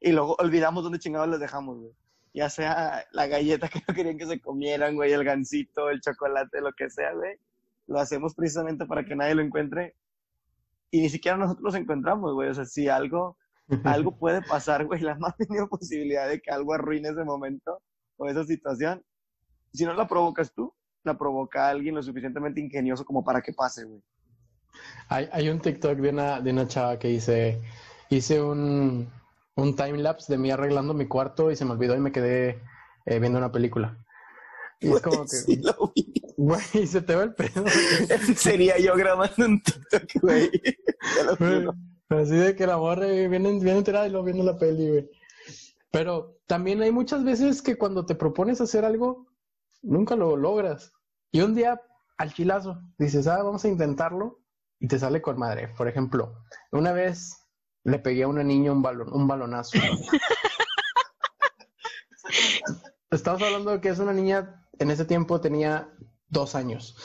y 0.00 0.12
luego 0.12 0.36
olvidamos 0.38 0.84
dónde 0.84 1.00
chingados 1.00 1.28
las 1.28 1.40
dejamos, 1.40 1.78
güey. 1.78 1.92
Ya 2.36 2.50
sea 2.50 3.06
la 3.12 3.26
galleta 3.26 3.66
que 3.70 3.80
no 3.88 3.94
querían 3.94 4.18
que 4.18 4.26
se 4.26 4.40
comieran, 4.42 4.94
güey, 4.94 5.10
el 5.10 5.24
gansito, 5.24 5.88
el 5.88 6.02
chocolate, 6.02 6.60
lo 6.60 6.70
que 6.74 6.90
sea, 6.90 7.14
güey. 7.14 7.38
Lo 7.86 7.98
hacemos 7.98 8.34
precisamente 8.34 8.84
para 8.84 9.06
que 9.06 9.16
nadie 9.16 9.34
lo 9.34 9.40
encuentre 9.40 9.94
y 10.90 11.00
ni 11.00 11.08
siquiera 11.08 11.38
nosotros 11.38 11.64
los 11.64 11.74
encontramos, 11.74 12.34
güey. 12.34 12.50
O 12.50 12.54
sea, 12.54 12.66
si 12.66 12.88
algo, 12.88 13.38
algo 13.84 14.18
puede 14.18 14.42
pasar, 14.42 14.84
güey, 14.84 15.00
la 15.00 15.14
más 15.14 15.34
mínima 15.38 15.66
posibilidad 15.66 16.28
de 16.28 16.42
que 16.42 16.50
algo 16.50 16.74
arruine 16.74 17.08
ese 17.08 17.24
momento 17.24 17.80
o 18.18 18.28
esa 18.28 18.44
situación, 18.44 19.02
si 19.72 19.86
no 19.86 19.94
la 19.94 20.06
provocas 20.06 20.52
tú, 20.52 20.74
la 21.04 21.16
provoca 21.16 21.70
alguien 21.70 21.94
lo 21.94 22.02
suficientemente 22.02 22.60
ingenioso 22.60 23.06
como 23.06 23.24
para 23.24 23.40
que 23.40 23.54
pase, 23.54 23.84
güey. 23.84 24.02
Hay, 25.08 25.26
hay 25.32 25.48
un 25.48 25.58
TikTok 25.58 25.96
de 26.00 26.10
una, 26.10 26.38
de 26.42 26.50
una 26.50 26.68
chava 26.68 26.98
que 26.98 27.08
dice, 27.08 27.62
hice 28.10 28.42
un, 28.42 29.10
un 29.56 29.74
timelapse 29.74 30.32
de 30.32 30.38
mí 30.38 30.50
arreglando 30.50 30.94
mi 30.94 31.06
cuarto 31.08 31.50
y 31.50 31.56
se 31.56 31.64
me 31.64 31.72
olvidó 31.72 31.96
y 31.96 32.00
me 32.00 32.12
quedé 32.12 32.62
eh, 33.06 33.18
viendo 33.18 33.38
una 33.38 33.50
película. 33.50 33.98
Y 34.80 34.92
es 34.92 35.00
como 35.00 35.22
que, 35.22 35.28
Sí, 35.28 35.56
lo 35.56 35.92
vi. 35.94 36.22
güey, 36.36 36.60
se 36.86 37.00
te 37.00 37.14
va 37.14 37.24
el 37.24 37.34
pedo. 37.34 37.64
Ese 37.66 38.34
sería 38.34 38.78
yo 38.78 38.94
grabando 38.94 39.46
un 39.46 39.62
TikTok, 39.62 40.22
güey. 40.22 40.50
Juro. 41.38 41.74
Así 42.08 42.36
de 42.36 42.54
que 42.54 42.66
la 42.66 42.76
morra 42.76 43.06
viene, 43.06 43.58
viene 43.58 43.78
enterada 43.78 44.06
y 44.06 44.10
luego 44.10 44.26
viendo 44.26 44.44
la 44.44 44.58
peli, 44.58 44.88
güey. 44.88 45.10
Pero 45.90 46.38
también 46.46 46.82
hay 46.82 46.92
muchas 46.92 47.24
veces 47.24 47.62
que 47.62 47.76
cuando 47.76 48.04
te 48.04 48.14
propones 48.14 48.60
hacer 48.60 48.84
algo, 48.84 49.26
nunca 49.82 50.14
lo 50.14 50.36
logras. 50.36 50.92
Y 51.32 51.40
un 51.40 51.54
día, 51.54 51.80
al 52.18 52.32
chilazo, 52.34 52.78
dices, 52.98 53.26
ah, 53.26 53.42
vamos 53.42 53.64
a 53.64 53.68
intentarlo, 53.68 54.40
y 54.78 54.88
te 54.88 54.98
sale 54.98 55.22
con 55.22 55.38
madre. 55.38 55.68
Por 55.76 55.88
ejemplo, 55.88 56.34
una 56.70 56.92
vez 56.92 57.45
le 57.86 57.98
pegué 58.00 58.24
a 58.24 58.28
una 58.28 58.42
niña 58.42 58.72
un 58.72 58.82
balón, 58.82 59.12
un 59.12 59.28
balonazo. 59.28 59.78
Estamos 63.10 63.40
hablando 63.42 63.70
de 63.70 63.80
que 63.80 63.90
es 63.90 63.98
una 64.00 64.12
niña, 64.12 64.66
en 64.78 64.90
ese 64.90 65.04
tiempo 65.04 65.40
tenía 65.40 65.88
dos 66.28 66.56
años. 66.56 66.96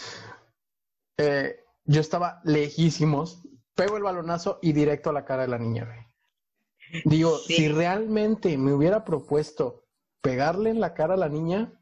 Eh, 1.17 1.55
yo 1.85 2.01
estaba 2.01 2.41
lejísimos, 2.43 3.43
pego 3.75 3.97
el 3.97 4.03
balonazo 4.03 4.57
y 4.63 4.73
directo 4.73 5.11
a 5.11 5.13
la 5.13 5.23
cara 5.23 5.43
de 5.43 5.49
la 5.49 5.59
niña, 5.59 5.85
güey. 5.85 7.03
Digo, 7.05 7.37
Sí. 7.37 7.53
si 7.55 7.67
realmente 7.67 8.57
me 8.57 8.73
hubiera 8.73 9.05
propuesto 9.05 9.85
pegarle 10.21 10.71
en 10.71 10.79
la 10.79 10.95
cara 10.95 11.13
a 11.13 11.17
la 11.17 11.29
niña, 11.29 11.79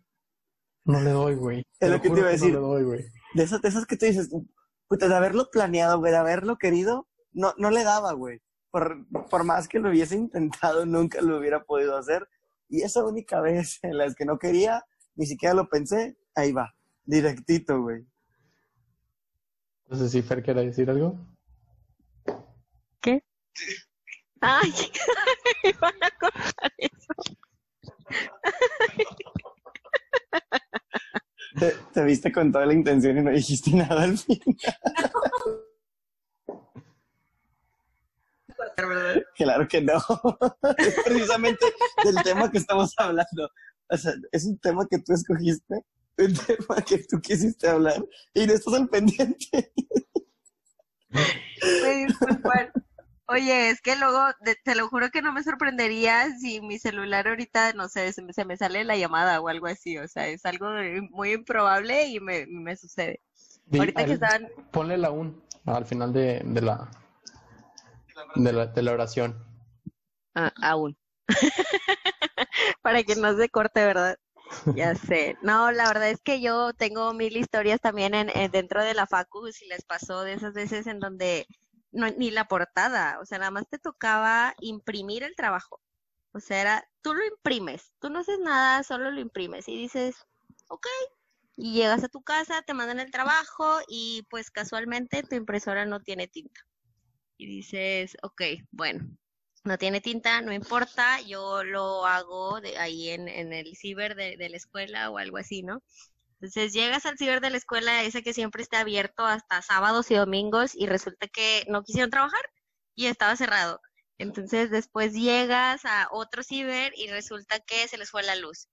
no 0.83 0.99
le 0.99 1.11
doy, 1.11 1.35
güey. 1.35 1.63
Es 1.79 1.89
lo 1.89 1.95
lo 1.95 2.01
que 2.01 2.09
te 2.09 2.19
iba 2.19 2.27
a 2.27 2.31
decir. 2.31 2.53
No 2.53 2.59
le 2.59 2.67
doy, 2.67 2.83
güey. 2.83 3.05
De 3.33 3.43
esas, 3.43 3.61
de 3.61 3.69
esas 3.69 3.85
que 3.85 3.95
tú 3.95 4.05
dices, 4.05 4.29
puta, 4.89 5.07
de 5.07 5.15
haberlo 5.15 5.49
planeado, 5.51 5.99
güey, 5.99 6.11
de 6.11 6.17
haberlo 6.17 6.57
querido, 6.57 7.07
no, 7.31 7.53
no 7.57 7.71
le 7.71 7.85
daba, 7.85 8.11
güey. 8.11 8.41
Por, 8.71 9.05
por 9.29 9.43
más 9.43 9.67
que 9.67 9.79
lo 9.79 9.89
hubiese 9.89 10.15
intentado, 10.15 10.85
nunca 10.85 11.21
lo 11.21 11.37
hubiera 11.37 11.63
podido 11.63 11.97
hacer. 11.97 12.27
Y 12.67 12.81
esa 12.81 13.03
única 13.03 13.41
vez 13.41 13.79
en 13.81 13.97
las 13.97 14.15
que 14.15 14.25
no 14.25 14.37
quería, 14.37 14.85
ni 15.15 15.25
siquiera 15.25 15.55
lo 15.55 15.67
pensé, 15.67 16.17
ahí 16.35 16.51
va, 16.51 16.75
directito, 17.03 17.81
güey. 17.81 18.05
Entonces, 19.85 20.11
si 20.11 20.21
Fer 20.21 20.43
quiere 20.43 20.65
decir 20.65 20.89
algo. 20.89 21.17
¿Qué? 23.01 23.23
Ay, 24.41 24.71
van 25.81 25.95
a 26.01 26.11
contar 26.11 26.73
eso. 26.77 27.13
Te, 31.59 31.73
te 31.93 32.03
viste 32.03 32.31
con 32.31 32.51
toda 32.51 32.65
la 32.65 32.73
intención 32.73 33.17
y 33.17 33.21
no 33.21 33.31
dijiste 33.31 33.71
nada 33.71 34.03
al 34.03 34.17
Claro 39.35 39.67
que 39.67 39.81
no. 39.81 39.93
Es 40.77 40.95
precisamente 41.05 41.65
del 42.03 42.15
tema 42.23 42.51
que 42.51 42.57
estamos 42.59 42.93
hablando. 42.97 43.49
O 43.89 43.97
sea, 43.97 44.13
es 44.31 44.45
un 44.45 44.57
tema 44.59 44.85
que 44.89 44.99
tú 44.99 45.13
escogiste, 45.13 45.83
un 46.17 46.33
tema 46.33 46.81
que 46.87 46.99
tú 47.09 47.19
quisiste 47.21 47.67
hablar 47.67 48.03
y 48.33 48.45
no 48.45 48.53
estás 48.53 48.73
al 48.75 48.87
pendiente. 48.89 49.71
Me 51.09 52.05
disculpan. 52.05 52.71
Oye, 53.27 53.69
es 53.69 53.81
que 53.81 53.95
luego, 53.95 54.19
de- 54.41 54.57
te 54.63 54.73
lo 54.75 54.87
juro 54.89 55.09
que 55.11 55.21
no 55.21 55.31
me 55.31 55.43
sorprendería 55.43 56.35
si 56.39 56.61
mi 56.61 56.79
celular 56.79 57.27
ahorita, 57.27 57.73
no 57.73 57.87
sé, 57.87 58.11
se 58.11 58.23
me, 58.23 58.33
se 58.33 58.43
me 58.43 58.57
sale 58.57 58.83
la 58.83 58.97
llamada 58.97 59.39
o 59.39 59.47
algo 59.49 59.67
así. 59.67 59.97
O 59.99 60.07
sea, 60.07 60.27
es 60.27 60.45
algo 60.45 60.67
muy 61.11 61.33
improbable 61.33 62.07
y 62.07 62.19
me, 62.19 62.47
me 62.47 62.75
sucede. 62.75 63.21
Ahorita 63.71 64.05
que 64.05 64.13
estaban, 64.13 64.47
Ponle 64.71 64.97
la 64.97 65.11
un 65.11 65.43
al 65.65 65.85
final 65.85 66.11
de, 66.11 66.41
de 66.43 66.61
la, 66.61 66.89
de 68.35 68.53
la 68.53 68.67
de 68.67 68.81
la 68.81 68.91
oración. 68.93 69.43
Ah, 70.35 70.53
aún. 70.61 70.97
Para 72.81 73.03
que 73.03 73.15
no 73.15 73.35
se 73.35 73.49
corte, 73.49 73.83
¿verdad? 73.85 74.17
Ya 74.75 74.95
sé. 74.95 75.37
No, 75.41 75.71
la 75.71 75.87
verdad 75.87 76.09
es 76.09 76.21
que 76.21 76.41
yo 76.41 76.73
tengo 76.73 77.13
mil 77.13 77.35
historias 77.37 77.79
también 77.81 78.13
en, 78.13 78.29
en- 78.35 78.51
dentro 78.51 78.83
de 78.83 78.93
la 78.93 79.07
facu, 79.07 79.51
si 79.51 79.65
les 79.67 79.85
pasó 79.85 80.23
de 80.23 80.33
esas 80.33 80.53
veces 80.53 80.87
en 80.87 80.99
donde 80.99 81.45
no, 81.91 82.07
ni 82.11 82.31
la 82.31 82.45
portada, 82.45 83.19
o 83.21 83.25
sea, 83.25 83.39
nada 83.39 83.51
más 83.51 83.67
te 83.69 83.79
tocaba 83.79 84.53
imprimir 84.61 85.23
el 85.23 85.35
trabajo. 85.35 85.81
O 86.31 86.39
sea, 86.39 86.61
era, 86.61 86.87
tú 87.01 87.13
lo 87.13 87.25
imprimes, 87.25 87.93
tú 87.99 88.09
no 88.09 88.19
haces 88.19 88.39
nada, 88.39 88.83
solo 88.83 89.09
lo 89.11 89.19
imprimes 89.19 89.67
y 89.67 89.75
dices, 89.75 90.15
ok. 90.67 90.85
Y 91.55 91.73
llegas 91.73 92.03
a 92.03 92.07
tu 92.09 92.21
casa, 92.21 92.61
te 92.61 92.73
mandan 92.73 92.99
el 92.99 93.11
trabajo 93.11 93.79
y 93.87 94.25
pues 94.29 94.49
casualmente 94.51 95.23
tu 95.23 95.35
impresora 95.35 95.85
no 95.85 95.99
tiene 95.99 96.27
tinta. 96.27 96.61
Y 97.39 97.47
dices, 97.47 98.17
ok, 98.21 98.41
bueno, 98.69 99.07
no 99.63 99.77
tiene 99.77 100.01
tinta, 100.01 100.41
no 100.41 100.51
importa, 100.51 101.21
yo 101.21 101.63
lo 101.63 102.05
hago 102.05 102.59
de 102.59 102.77
ahí 102.77 103.09
en, 103.11 103.29
en 103.29 103.53
el 103.53 103.77
ciber 103.77 104.15
de, 104.15 104.35
de 104.35 104.49
la 104.49 104.57
escuela 104.57 105.09
o 105.09 105.17
algo 105.17 105.37
así, 105.37 105.63
¿no? 105.63 105.81
Entonces 106.33 106.73
llegas 106.73 107.05
al 107.05 107.17
ciber 107.17 107.39
de 107.39 107.49
la 107.49 107.55
escuela, 107.55 108.03
ese 108.03 108.23
que 108.23 108.33
siempre 108.33 108.61
está 108.61 108.81
abierto 108.81 109.25
hasta 109.25 109.61
sábados 109.61 110.11
y 110.11 110.15
domingos, 110.15 110.75
y 110.75 110.87
resulta 110.87 111.29
que 111.29 111.63
no 111.69 111.83
quisieron 111.83 112.09
trabajar 112.11 112.41
y 112.93 113.05
estaba 113.07 113.37
cerrado. 113.37 113.79
Entonces 114.17 114.69
después 114.69 115.13
llegas 115.13 115.85
a 115.85 116.09
otro 116.11 116.43
ciber 116.43 116.91
y 116.97 117.07
resulta 117.07 117.61
que 117.61 117.87
se 117.87 117.97
les 117.97 118.09
fue 118.11 118.23
la 118.23 118.35
luz. 118.35 118.67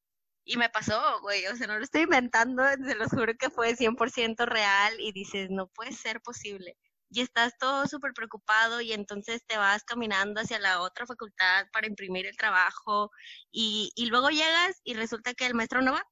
Y 0.44 0.56
me 0.56 0.70
pasó, 0.70 1.20
güey, 1.22 1.46
o 1.46 1.54
sea, 1.54 1.68
no 1.68 1.78
lo 1.78 1.84
estoy 1.84 2.02
inventando, 2.02 2.64
se 2.84 2.96
los 2.96 3.10
juro 3.10 3.34
que 3.38 3.50
fue 3.50 3.76
100% 3.76 4.44
real 4.44 5.00
y 5.00 5.12
dices, 5.12 5.50
no 5.50 5.68
puede 5.68 5.92
ser 5.92 6.20
posible 6.20 6.76
y 7.10 7.20
estás 7.20 7.56
todo 7.58 7.86
súper 7.86 8.12
preocupado 8.12 8.80
y 8.80 8.92
entonces 8.92 9.44
te 9.46 9.56
vas 9.56 9.84
caminando 9.84 10.40
hacia 10.40 10.58
la 10.58 10.80
otra 10.80 11.06
facultad 11.06 11.66
para 11.72 11.86
imprimir 11.86 12.26
el 12.26 12.36
trabajo 12.36 13.10
y, 13.50 13.92
y 13.94 14.06
luego 14.06 14.30
llegas 14.30 14.80
y 14.84 14.94
resulta 14.94 15.34
que 15.34 15.46
el 15.46 15.54
maestro 15.54 15.82
no 15.82 15.92
va. 15.92 16.04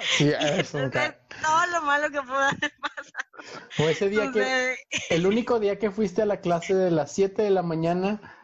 Sí, 0.00 0.32
eso, 0.40 0.78
entonces 0.78 1.14
todo 1.42 1.66
lo 1.72 1.82
malo 1.82 2.10
que 2.10 2.22
pudo 2.22 2.38
haber 2.38 2.72
pasado. 2.80 3.30
O 3.78 3.88
ese 3.88 4.08
día 4.08 4.30
que, 4.32 4.76
el 5.10 5.26
único 5.26 5.60
día 5.60 5.78
que 5.78 5.90
fuiste 5.90 6.22
a 6.22 6.26
la 6.26 6.40
clase 6.40 6.74
de 6.74 6.90
las 6.90 7.12
7 7.12 7.42
de 7.42 7.50
la 7.50 7.62
mañana, 7.62 8.38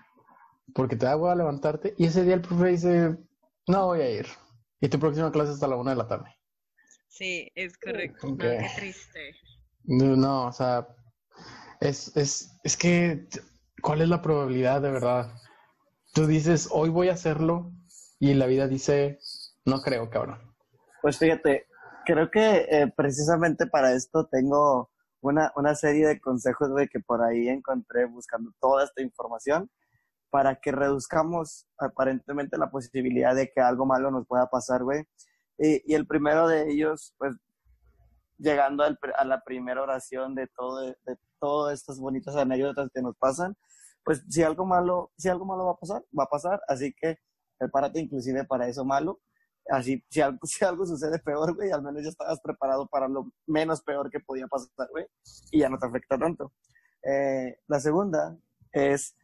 porque 0.75 0.97
te 0.97 1.07
da 1.07 1.13
a 1.13 1.35
levantarte, 1.35 1.95
y 1.99 2.07
ese 2.07 2.25
día 2.25 2.35
el 2.35 2.43
profe 2.43 2.67
dice, 2.67 3.17
no 3.67 3.87
voy 3.87 4.01
a 4.01 4.11
ir. 4.11 4.27
Y 4.81 4.89
tu 4.89 4.99
próxima 4.99 5.33
clase 5.33 5.51
es 5.51 5.55
hasta 5.55 5.69
la 5.69 5.77
1 5.77 5.91
de 5.91 5.97
la 5.97 6.07
tarde. 6.07 6.37
Sí, 7.09 7.51
es 7.55 7.79
correcto. 7.79 8.27
No, 8.27 8.37
qué 8.37 8.71
triste. 8.77 9.35
No, 9.87 10.47
o 10.47 10.53
sea, 10.53 10.89
es, 11.81 12.17
es, 12.17 12.59
es 12.65 12.77
que, 12.77 13.29
¿cuál 13.83 14.03
es 14.03 14.09
la 14.09 14.23
probabilidad 14.23 14.83
de 14.83 14.91
verdad? 14.91 15.33
Tú 16.13 16.27
dices, 16.27 16.69
hoy 16.73 16.89
voy 16.89 17.09
a 17.09 17.13
hacerlo, 17.13 17.73
y 18.19 18.35
la 18.35 18.47
vida 18.47 18.67
dice, 18.67 19.19
no 19.65 19.81
creo, 19.81 20.09
cabrón. 20.11 20.41
Pues 21.03 21.19
fíjate, 21.19 21.67
creo 22.05 22.31
que 22.31 22.67
eh, 22.71 22.93
precisamente 22.97 23.67
para 23.67 23.93
esto 23.93 24.27
tengo 24.27 24.91
una, 25.21 25.53
una 25.57 25.75
serie 25.75 26.07
de 26.07 26.21
consejos, 26.21 26.71
güey, 26.71 26.89
que 26.89 27.01
por 27.01 27.23
ahí 27.23 27.49
encontré 27.49 28.07
buscando 28.07 28.53
toda 28.61 28.85
esta 28.85 29.03
información 29.03 29.71
para 30.31 30.57
que 30.57 30.73
reduzcamos 30.73 31.67
aparentemente 31.79 32.59
la 32.59 32.71
posibilidad 32.71 33.35
de 33.35 33.51
que 33.51 33.61
algo 33.61 33.87
malo 33.87 34.11
nos 34.11 34.27
pueda 34.27 34.47
pasar, 34.49 34.83
güey. 34.83 35.05
Y, 35.59 35.83
y 35.91 35.95
el 35.95 36.07
primero 36.07 36.49
de 36.49 36.71
ellos, 36.71 37.15
pues, 37.19 37.35
llegando 38.39 38.85
al, 38.85 38.99
a 39.17 39.25
la 39.25 39.43
primera 39.43 39.83
oración 39.83 40.35
de, 40.35 40.47
todo, 40.47 40.81
de 40.81 41.19
todas 41.39 41.75
estas 41.75 41.99
bonitas 41.99 42.37
anécdotas 42.37 42.91
que 42.93 43.03
nos 43.03 43.17
pasan, 43.17 43.57
pues 44.05 44.25
si 44.29 44.43
algo 44.43 44.65
malo, 44.65 45.11
si 45.17 45.29
algo 45.29 45.45
malo 45.45 45.65
va 45.65 45.73
a 45.73 45.77
pasar, 45.77 46.05
va 46.17 46.25
a 46.25 46.29
pasar, 46.29 46.61
así 46.69 46.95
que 46.95 47.19
prepárate 47.59 48.01
inclusive 48.01 48.45
para 48.45 48.69
eso 48.69 48.85
malo. 48.85 49.21
Así, 49.69 50.05
si 50.09 50.21
algo, 50.21 50.39
si 50.45 50.65
algo 50.65 50.87
sucede 50.87 51.19
peor, 51.19 51.55
güey, 51.55 51.71
al 51.71 51.83
menos 51.83 52.03
ya 52.03 52.11
estabas 52.11 52.41
preparado 52.41 52.87
para 52.87 53.09
lo 53.09 53.33
menos 53.47 53.83
peor 53.83 54.11
que 54.11 54.21
podía 54.21 54.47
pasar, 54.47 54.89
güey, 54.91 55.07
y 55.51 55.61
ya 55.61 55.69
no 55.69 55.79
te 55.79 55.87
afecta 55.87 56.19
tanto. 56.19 56.53
Eh, 57.03 57.59
la 57.67 57.81
segunda 57.81 58.37
es 58.73 59.17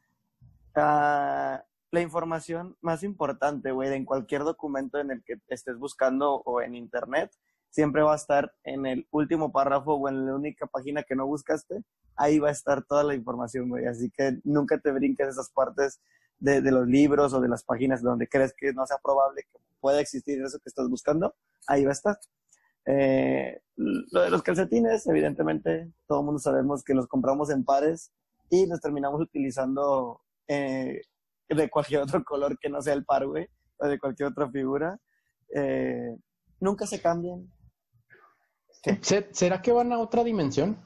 uh, 0.76 1.58
la 1.92 2.00
información 2.00 2.76
más 2.80 3.02
importante, 3.02 3.70
güey, 3.70 3.92
en 3.94 4.04
cualquier 4.04 4.42
documento 4.44 4.98
en 4.98 5.10
el 5.10 5.22
que 5.22 5.40
estés 5.48 5.78
buscando 5.78 6.42
o 6.44 6.60
en 6.60 6.74
internet, 6.74 7.30
siempre 7.72 8.02
va 8.02 8.12
a 8.12 8.16
estar 8.16 8.54
en 8.64 8.86
el 8.86 9.08
último 9.10 9.50
párrafo 9.50 9.94
o 9.94 10.08
en 10.08 10.26
la 10.26 10.34
única 10.34 10.66
página 10.66 11.02
que 11.02 11.16
no 11.16 11.26
buscaste, 11.26 11.82
ahí 12.16 12.38
va 12.38 12.48
a 12.48 12.52
estar 12.52 12.84
toda 12.84 13.02
la 13.02 13.14
información, 13.14 13.68
güey. 13.68 13.86
Así 13.86 14.10
que 14.10 14.38
nunca 14.44 14.78
te 14.78 14.92
brinques 14.92 15.26
esas 15.26 15.50
partes 15.50 16.00
de, 16.38 16.60
los 16.70 16.86
libros 16.86 17.32
o 17.32 17.40
de 17.40 17.48
las 17.48 17.64
páginas 17.64 18.02
donde 18.02 18.28
crees 18.28 18.52
que 18.56 18.72
no 18.72 18.86
sea 18.86 18.98
probable 19.02 19.42
que 19.50 19.58
pueda 19.80 20.00
existir 20.00 20.42
eso 20.42 20.58
que 20.58 20.68
estás 20.68 20.88
buscando, 20.88 21.34
ahí 21.66 21.84
va 21.84 21.90
a 21.90 21.92
estar. 21.92 22.18
Eh, 22.84 23.60
lo 23.76 24.20
de 24.20 24.30
los 24.30 24.42
calcetines, 24.42 25.06
evidentemente, 25.06 25.90
todo 26.06 26.20
el 26.20 26.26
mundo 26.26 26.40
sabemos 26.40 26.84
que 26.84 26.94
los 26.94 27.06
compramos 27.06 27.50
en 27.50 27.64
pares 27.64 28.12
y 28.50 28.66
los 28.66 28.80
terminamos 28.80 29.20
utilizando 29.20 30.20
eh, 30.46 31.00
de 31.48 31.70
cualquier 31.70 32.02
otro 32.02 32.22
color 32.22 32.58
que 32.58 32.68
no 32.68 32.82
sea 32.82 32.94
el 32.94 33.04
par, 33.04 33.26
güey, 33.26 33.48
o 33.78 33.86
de 33.86 33.98
cualquier 33.98 34.28
otra 34.28 34.50
figura. 34.50 35.00
Eh, 35.54 36.16
nunca 36.60 36.86
se 36.86 37.00
¿Será 39.32 39.62
que 39.62 39.72
van 39.72 39.92
a 39.92 39.98
otra 39.98 40.24
dimensión? 40.24 40.76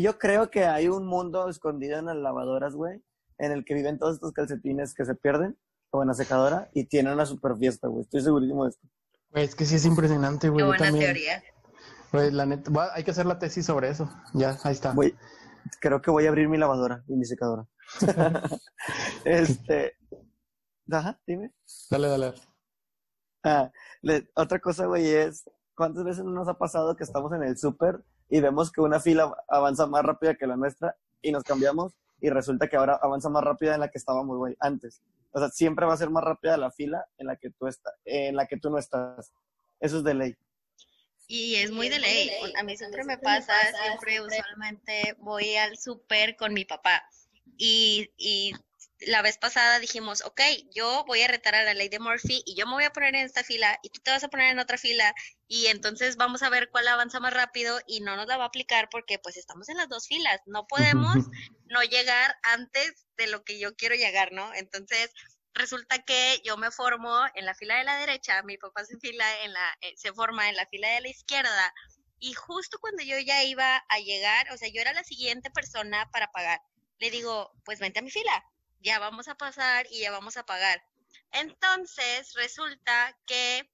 yo 0.00 0.18
creo 0.18 0.50
que 0.50 0.64
hay 0.64 0.88
un 0.88 1.06
mundo 1.06 1.48
escondido 1.48 1.98
en 1.98 2.06
las 2.06 2.16
lavadoras, 2.16 2.74
güey, 2.74 3.04
en 3.38 3.52
el 3.52 3.64
que 3.64 3.74
viven 3.74 3.98
todos 3.98 4.14
estos 4.14 4.32
calcetines 4.32 4.94
que 4.94 5.04
se 5.04 5.14
pierden 5.14 5.56
o 5.90 6.02
en 6.02 6.08
la 6.08 6.14
secadora 6.14 6.68
y 6.74 6.86
tienen 6.86 7.12
una 7.12 7.24
super 7.24 7.56
fiesta, 7.56 7.86
güey. 7.86 8.02
Estoy 8.02 8.22
segurísimo 8.22 8.64
de 8.64 8.70
esto. 8.70 8.88
Güey, 9.30 9.44
es 9.44 9.54
que 9.54 9.64
sí 9.64 9.76
es 9.76 9.84
impresionante, 9.84 10.48
güey. 10.48 10.64
Qué 10.64 10.66
buena 10.66 10.98
teoría. 10.98 11.42
Güey, 12.12 12.30
la 12.32 12.46
neta, 12.46 12.70
hay 12.94 13.04
que 13.04 13.10
hacer 13.10 13.26
la 13.26 13.38
tesis 13.38 13.66
sobre 13.66 13.88
eso. 13.88 14.10
Ya, 14.34 14.58
ahí 14.64 14.72
está. 14.72 14.92
Güey, 14.92 15.14
creo 15.80 16.00
que 16.02 16.10
voy 16.10 16.26
a 16.26 16.28
abrir 16.28 16.48
mi 16.48 16.58
lavadora 16.58 17.04
y 17.06 17.14
mi 17.14 17.24
secadora. 17.24 17.66
este. 19.24 19.96
Ajá, 20.90 21.20
dime. 21.26 21.52
Dale, 21.90 22.08
dale. 22.08 22.34
Ah, 23.44 23.70
otra 24.34 24.58
cosa, 24.58 24.86
güey, 24.86 25.06
es. 25.06 25.44
¿Cuántas 25.76 26.04
veces 26.04 26.24
nos 26.24 26.48
ha 26.48 26.54
pasado 26.54 26.96
que 26.96 27.04
estamos 27.04 27.30
en 27.34 27.42
el 27.42 27.58
súper 27.58 28.02
y 28.30 28.40
vemos 28.40 28.72
que 28.72 28.80
una 28.80 28.98
fila 28.98 29.36
avanza 29.46 29.86
más 29.86 30.02
rápida 30.02 30.34
que 30.34 30.46
la 30.46 30.56
nuestra 30.56 30.96
y 31.20 31.32
nos 31.32 31.44
cambiamos 31.44 31.92
y 32.20 32.30
resulta 32.30 32.66
que 32.66 32.76
ahora 32.76 32.98
avanza 33.02 33.28
más 33.28 33.44
rápida 33.44 33.74
en 33.74 33.80
la 33.80 33.90
que 33.90 33.98
estábamos, 33.98 34.38
güey, 34.38 34.56
antes. 34.58 35.02
O 35.32 35.38
sea, 35.38 35.50
siempre 35.50 35.84
va 35.84 35.92
a 35.92 35.98
ser 35.98 36.08
más 36.08 36.24
rápida 36.24 36.56
la 36.56 36.70
fila 36.70 37.06
en 37.18 37.26
la 37.26 37.36
que 37.36 37.50
tú 37.50 37.66
estás, 37.66 37.92
en 38.06 38.36
la 38.36 38.46
que 38.46 38.56
tú 38.56 38.70
no 38.70 38.78
estás. 38.78 39.32
Eso 39.78 39.98
es 39.98 40.04
de 40.04 40.14
ley. 40.14 40.36
Y 41.28 41.56
es 41.56 41.70
muy 41.70 41.90
de 41.90 41.98
ley. 41.98 42.30
A 42.58 42.62
mí 42.62 42.74
siempre 42.76 43.04
me 43.04 43.18
pasa, 43.18 43.52
siempre 43.84 44.22
usualmente 44.22 45.14
voy 45.18 45.56
al 45.56 45.76
súper 45.76 46.36
con 46.36 46.54
mi 46.54 46.64
papá 46.64 47.02
y, 47.58 48.08
y 48.16 48.54
la 49.00 49.20
vez 49.20 49.36
pasada 49.36 49.78
dijimos, 49.78 50.22
ok, 50.22 50.40
yo 50.74 51.04
voy 51.06 51.22
a 51.22 51.28
retar 51.28 51.54
a 51.54 51.64
la 51.64 51.74
ley 51.74 51.88
de 51.88 51.98
Murphy 51.98 52.42
y 52.46 52.54
yo 52.56 52.66
me 52.66 52.72
voy 52.72 52.84
a 52.84 52.92
poner 52.92 53.14
en 53.14 53.26
esta 53.26 53.44
fila 53.44 53.78
y 53.82 53.90
tú 53.90 54.00
te 54.00 54.10
vas 54.10 54.24
a 54.24 54.28
poner 54.28 54.52
en 54.52 54.58
otra 54.58 54.78
fila 54.78 55.14
y 55.46 55.66
entonces 55.66 56.16
vamos 56.16 56.42
a 56.42 56.48
ver 56.48 56.70
cuál 56.70 56.88
avanza 56.88 57.20
más 57.20 57.34
rápido 57.34 57.78
y 57.86 58.00
no 58.00 58.16
nos 58.16 58.26
la 58.26 58.38
va 58.38 58.44
a 58.44 58.48
aplicar 58.48 58.88
porque 58.90 59.18
pues 59.18 59.36
estamos 59.36 59.68
en 59.68 59.76
las 59.76 59.88
dos 59.88 60.06
filas, 60.06 60.40
no 60.46 60.66
podemos 60.66 61.14
no 61.66 61.82
llegar 61.82 62.36
antes 62.42 63.06
de 63.16 63.26
lo 63.26 63.44
que 63.44 63.58
yo 63.58 63.76
quiero 63.76 63.94
llegar, 63.94 64.32
¿no? 64.32 64.54
Entonces 64.54 65.12
resulta 65.52 65.98
que 66.02 66.40
yo 66.44 66.56
me 66.56 66.70
formo 66.70 67.14
en 67.34 67.44
la 67.44 67.54
fila 67.54 67.76
de 67.76 67.84
la 67.84 67.98
derecha, 67.98 68.42
mi 68.44 68.56
papá 68.56 68.84
se 68.84 68.98
fila 68.98 69.26
en 69.42 69.52
la 69.52 69.78
eh, 69.82 69.94
se 69.96 70.12
forma 70.14 70.48
en 70.48 70.56
la 70.56 70.66
fila 70.66 70.88
de 70.88 71.02
la 71.02 71.08
izquierda 71.08 71.74
y 72.18 72.32
justo 72.32 72.78
cuando 72.80 73.02
yo 73.02 73.18
ya 73.18 73.44
iba 73.44 73.76
a 73.76 73.98
llegar, 73.98 74.50
o 74.52 74.56
sea, 74.56 74.68
yo 74.68 74.80
era 74.80 74.94
la 74.94 75.04
siguiente 75.04 75.50
persona 75.50 76.08
para 76.12 76.32
pagar. 76.32 76.60
Le 76.98 77.10
digo, 77.10 77.52
pues 77.62 77.78
vente 77.78 77.98
a 77.98 78.02
mi 78.02 78.10
fila 78.10 78.42
ya 78.80 78.98
vamos 78.98 79.28
a 79.28 79.36
pasar 79.36 79.86
y 79.90 80.00
ya 80.00 80.10
vamos 80.10 80.36
a 80.36 80.46
pagar. 80.46 80.82
Entonces 81.32 82.34
resulta 82.34 83.18
que 83.26 83.68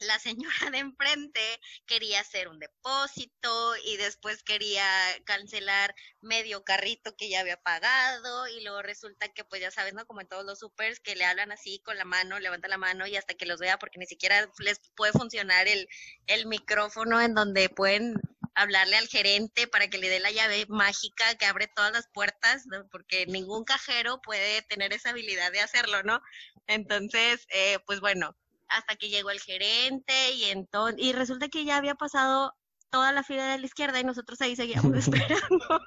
la 0.00 0.18
señora 0.18 0.70
de 0.70 0.78
enfrente 0.78 1.40
quería 1.86 2.20
hacer 2.20 2.48
un 2.48 2.58
depósito 2.58 3.76
y 3.84 3.96
después 3.96 4.42
quería 4.42 4.84
cancelar 5.24 5.94
medio 6.20 6.64
carrito 6.64 7.16
que 7.16 7.28
ya 7.28 7.40
había 7.40 7.56
pagado 7.56 8.48
y 8.48 8.62
luego 8.62 8.82
resulta 8.82 9.28
que 9.28 9.44
pues 9.44 9.60
ya 9.62 9.70
sabes, 9.70 9.94
¿no? 9.94 10.06
Como 10.06 10.20
en 10.20 10.28
todos 10.28 10.44
los 10.44 10.58
supers 10.58 11.00
que 11.00 11.16
le 11.16 11.24
hablan 11.24 11.52
así 11.52 11.80
con 11.80 11.96
la 11.96 12.04
mano, 12.04 12.38
levanta 12.38 12.68
la 12.68 12.78
mano 12.78 13.06
y 13.06 13.16
hasta 13.16 13.34
que 13.34 13.46
los 13.46 13.60
vea 13.60 13.78
porque 13.78 13.98
ni 13.98 14.06
siquiera 14.06 14.50
les 14.58 14.80
puede 14.94 15.12
funcionar 15.12 15.68
el, 15.68 15.88
el 16.26 16.46
micrófono 16.46 17.20
en 17.20 17.34
donde 17.34 17.68
pueden 17.68 18.20
hablarle 18.56 18.96
al 18.96 19.06
gerente 19.06 19.68
para 19.68 19.88
que 19.88 19.98
le 19.98 20.08
dé 20.08 20.18
la 20.18 20.30
llave 20.32 20.66
mágica 20.68 21.34
que 21.38 21.44
abre 21.44 21.68
todas 21.68 21.92
las 21.92 22.08
puertas, 22.12 22.64
porque 22.90 23.26
ningún 23.26 23.64
cajero 23.64 24.20
puede 24.22 24.62
tener 24.62 24.92
esa 24.92 25.10
habilidad 25.10 25.52
de 25.52 25.60
hacerlo, 25.60 26.02
¿no? 26.02 26.20
Entonces, 26.66 27.46
eh, 27.50 27.78
pues 27.86 28.00
bueno, 28.00 28.34
hasta 28.68 28.96
que 28.96 29.10
llegó 29.10 29.30
el 29.30 29.40
gerente 29.40 30.32
y 30.32 30.44
entonces, 30.44 31.00
y 31.04 31.12
resulta 31.12 31.48
que 31.48 31.64
ya 31.64 31.76
había 31.76 31.94
pasado 31.94 32.54
toda 32.90 33.12
la 33.12 33.22
fila 33.22 33.46
de 33.46 33.58
la 33.58 33.66
izquierda 33.66 34.00
y 34.00 34.04
nosotros 34.04 34.40
ahí 34.40 34.56
seguíamos 34.56 34.92
esperando. 34.96 35.80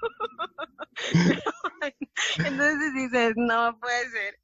entonces 2.38 2.94
dices, 2.94 3.34
no 3.36 3.80
puede 3.80 4.10
ser. 4.12 4.40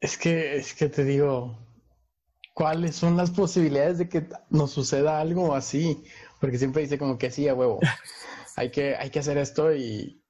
Es 0.00 0.18
que, 0.18 0.56
es 0.56 0.74
que 0.74 0.90
te 0.90 1.04
digo, 1.04 1.58
¿cuáles 2.52 2.96
son 2.96 3.16
las 3.16 3.30
posibilidades 3.30 3.96
de 3.96 4.10
que 4.10 4.28
nos 4.50 4.72
suceda 4.72 5.20
algo 5.20 5.54
así? 5.54 6.04
Porque 6.44 6.58
siempre 6.58 6.82
dice 6.82 6.98
como 6.98 7.16
que 7.16 7.30
sí, 7.30 7.48
a 7.48 7.54
huevo. 7.54 7.80
hay, 8.56 8.70
que, 8.70 8.96
hay 8.96 9.08
que 9.08 9.20
hacer 9.20 9.38
esto 9.38 9.74
y 9.74 10.22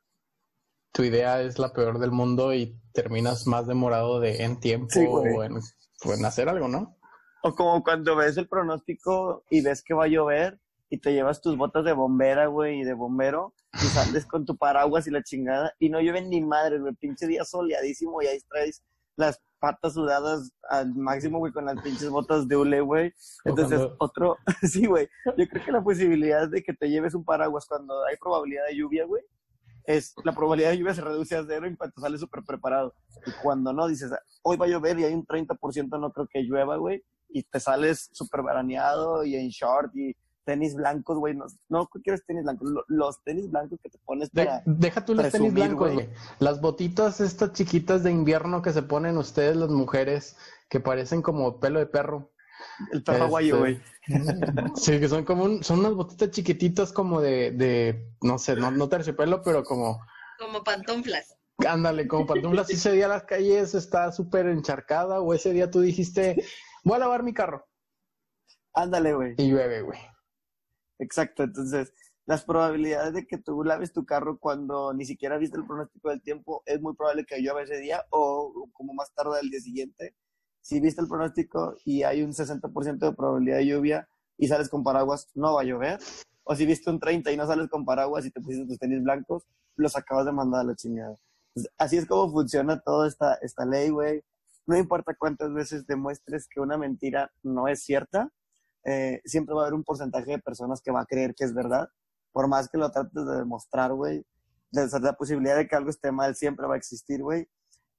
tu 0.92 1.02
idea 1.02 1.42
es 1.42 1.58
la 1.58 1.72
peor 1.72 1.98
del 1.98 2.12
mundo 2.12 2.54
y 2.54 2.80
terminas 2.92 3.48
más 3.48 3.66
demorado 3.66 4.20
de 4.20 4.44
en 4.44 4.60
tiempo 4.60 5.00
o, 5.00 5.42
en, 5.42 6.24
hacer 6.24 6.48
algo, 6.48 6.68
¿no? 6.68 6.96
O 7.42 7.52
como 7.56 7.82
cuando 7.82 8.14
ves 8.14 8.36
el 8.36 8.46
pronóstico 8.46 9.44
y 9.50 9.60
ves 9.60 9.82
que 9.82 9.92
va 9.92 10.04
a 10.04 10.06
llover 10.06 10.60
y 10.88 11.00
te 11.00 11.12
llevas 11.12 11.42
tus 11.42 11.56
botas 11.56 11.84
de 11.84 11.94
bombera, 11.94 12.46
güey, 12.46 12.82
y 12.82 12.84
de 12.84 12.94
bombero 12.94 13.52
y 13.72 13.86
sales 13.86 14.24
con 14.24 14.46
tu 14.46 14.56
paraguas 14.56 15.08
y 15.08 15.10
la 15.10 15.24
chingada 15.24 15.74
y 15.80 15.88
no 15.88 16.00
llueve 16.00 16.22
ni 16.22 16.40
madre, 16.40 16.78
güey, 16.78 16.94
pinche 16.94 17.26
día 17.26 17.44
soleadísimo 17.44 18.22
y 18.22 18.26
ahí 18.26 18.38
traes 18.48 18.84
las 19.16 19.42
patas 19.64 19.94
sudadas 19.94 20.52
al 20.68 20.94
máximo, 20.94 21.38
güey, 21.38 21.50
con 21.50 21.64
las 21.64 21.80
pinches 21.80 22.10
botas 22.10 22.46
de 22.46 22.54
hule, 22.54 22.82
güey. 22.82 23.14
Entonces, 23.46 23.80
otro, 23.98 24.36
sí, 24.62 24.84
güey. 24.84 25.08
Yo 25.38 25.48
creo 25.48 25.64
que 25.64 25.72
la 25.72 25.82
posibilidad 25.82 26.46
de 26.46 26.62
que 26.62 26.74
te 26.74 26.90
lleves 26.90 27.14
un 27.14 27.24
paraguas 27.24 27.64
cuando 27.66 28.04
hay 28.04 28.16
probabilidad 28.20 28.66
de 28.68 28.76
lluvia, 28.76 29.06
güey, 29.06 29.22
es 29.84 30.14
la 30.22 30.32
probabilidad 30.34 30.68
de 30.68 30.78
lluvia 30.78 30.92
se 30.92 31.00
reduce 31.00 31.34
a 31.34 31.44
cero 31.46 31.66
en 31.66 31.76
cuanto 31.76 31.98
sales 31.98 32.20
súper 32.20 32.44
preparado. 32.44 32.94
Y 33.24 33.30
cuando 33.42 33.72
no, 33.72 33.88
dices, 33.88 34.12
hoy 34.42 34.58
va 34.58 34.66
a 34.66 34.68
llover 34.68 34.98
y 34.98 35.04
hay 35.04 35.14
un 35.14 35.24
30% 35.24 35.98
no 35.98 36.12
creo 36.12 36.28
que 36.30 36.42
llueva, 36.42 36.76
güey, 36.76 37.02
y 37.30 37.42
te 37.42 37.58
sales 37.58 38.10
súper 38.12 38.42
veraneado 38.42 39.24
y 39.24 39.34
en 39.34 39.48
short 39.48 39.96
y 39.96 40.14
tenis 40.44 40.74
blancos, 40.74 41.18
güey. 41.18 41.34
No, 41.34 41.46
no 41.68 41.86
quieres 42.02 42.24
tenis 42.26 42.44
blancos, 42.44 42.70
los 42.88 43.22
tenis 43.24 43.50
blancos 43.50 43.78
que 43.82 43.90
te 43.90 43.98
pones 44.04 44.30
para. 44.30 44.62
deja 44.66 45.04
tú 45.04 45.14
los 45.14 45.30
tenis 45.30 45.52
blancos, 45.52 45.92
güey. 45.92 46.08
Las 46.38 46.60
botitas 46.60 47.20
estas 47.20 47.52
chiquitas 47.52 48.02
de 48.02 48.10
invierno 48.10 48.62
que 48.62 48.72
se 48.72 48.82
ponen 48.82 49.16
ustedes, 49.18 49.56
las 49.56 49.70
mujeres, 49.70 50.36
que 50.68 50.80
parecen 50.80 51.22
como 51.22 51.60
pelo 51.60 51.78
de 51.78 51.86
perro. 51.86 52.30
El 52.92 53.02
perro 53.02 53.24
aguayo, 53.24 53.58
güey. 53.58 53.80
Sí, 54.76 55.00
que 55.00 55.08
son 55.08 55.24
como 55.24 55.44
un, 55.44 55.64
son 55.64 55.80
unas 55.80 55.94
botitas 55.94 56.30
chiquititas 56.30 56.92
como 56.92 57.20
de, 57.20 57.50
de 57.52 58.12
no 58.22 58.38
sé, 58.38 58.54
no, 58.56 58.70
no 58.70 58.88
terciopelo, 58.88 59.42
pero 59.42 59.64
como, 59.64 60.00
Como 60.38 60.62
pantuflas. 60.62 61.36
ándale, 61.66 62.06
como 62.06 62.26
pantuflas. 62.26 62.68
Si 62.68 62.74
ese 62.74 62.92
día 62.92 63.08
las 63.08 63.24
calles 63.24 63.74
está 63.74 64.12
súper 64.12 64.46
encharcada 64.46 65.20
o 65.20 65.34
ese 65.34 65.52
día 65.52 65.70
tú 65.70 65.80
dijiste, 65.80 66.42
voy 66.84 66.96
a 66.96 67.00
lavar 67.00 67.22
mi 67.22 67.32
carro 67.34 67.66
Ándale, 68.74 69.14
güey. 69.14 69.34
y 69.38 69.48
llueve, 69.50 69.82
güey. 69.82 69.98
Exacto, 70.98 71.42
entonces 71.42 71.92
las 72.26 72.44
probabilidades 72.44 73.12
de 73.12 73.26
que 73.26 73.38
tú 73.38 73.62
laves 73.64 73.92
tu 73.92 74.06
carro 74.06 74.38
cuando 74.38 74.94
ni 74.94 75.04
siquiera 75.04 75.36
viste 75.36 75.58
el 75.58 75.66
pronóstico 75.66 76.08
del 76.08 76.22
tiempo 76.22 76.62
es 76.64 76.80
muy 76.80 76.94
probable 76.94 77.26
que 77.26 77.38
llueva 77.38 77.62
ese 77.62 77.78
día 77.78 78.02
o 78.10 78.68
como 78.72 78.94
más 78.94 79.12
tarde 79.14 79.38
al 79.40 79.50
día 79.50 79.60
siguiente. 79.60 80.14
Si 80.62 80.80
viste 80.80 81.02
el 81.02 81.08
pronóstico 81.08 81.76
y 81.84 82.02
hay 82.02 82.22
un 82.22 82.32
60% 82.32 82.98
de 82.98 83.12
probabilidad 83.12 83.58
de 83.58 83.66
lluvia 83.66 84.08
y 84.38 84.48
sales 84.48 84.70
con 84.70 84.82
paraguas, 84.82 85.28
no 85.34 85.54
va 85.54 85.60
a 85.60 85.64
llover. 85.64 85.98
O 86.44 86.54
si 86.54 86.64
viste 86.64 86.88
un 86.90 86.98
30 86.98 87.30
y 87.32 87.36
no 87.36 87.46
sales 87.46 87.68
con 87.68 87.84
paraguas 87.84 88.24
y 88.24 88.30
te 88.30 88.40
pusiste 88.40 88.66
tus 88.66 88.78
tenis 88.78 89.02
blancos, 89.02 89.44
los 89.76 89.94
acabas 89.96 90.24
de 90.24 90.32
mandar 90.32 90.62
a 90.62 90.64
la 90.64 90.74
chingada. 90.74 91.16
Así 91.76 91.98
es 91.98 92.06
como 92.06 92.32
funciona 92.32 92.80
toda 92.80 93.06
esta, 93.06 93.34
esta 93.42 93.66
ley, 93.66 93.90
güey. 93.90 94.22
No 94.66 94.78
importa 94.78 95.14
cuántas 95.14 95.52
veces 95.52 95.86
demuestres 95.86 96.48
que 96.48 96.60
una 96.60 96.78
mentira 96.78 97.30
no 97.42 97.68
es 97.68 97.82
cierta, 97.82 98.30
eh, 98.84 99.20
siempre 99.24 99.54
va 99.54 99.62
a 99.62 99.64
haber 99.64 99.74
un 99.74 99.84
porcentaje 99.84 100.32
de 100.32 100.38
personas 100.38 100.80
que 100.82 100.90
va 100.90 101.00
a 101.02 101.06
creer 101.06 101.34
que 101.34 101.44
es 101.44 101.54
verdad. 101.54 101.88
Por 102.32 102.48
más 102.48 102.68
que 102.68 102.78
lo 102.78 102.90
trates 102.90 103.26
de 103.26 103.36
demostrar, 103.36 103.92
güey, 103.92 104.24
la 104.72 105.12
posibilidad 105.12 105.56
de 105.56 105.68
que 105.68 105.76
algo 105.76 105.90
esté 105.90 106.10
mal 106.12 106.34
siempre 106.34 106.66
va 106.66 106.74
a 106.74 106.78
existir, 106.78 107.22
güey. 107.22 107.48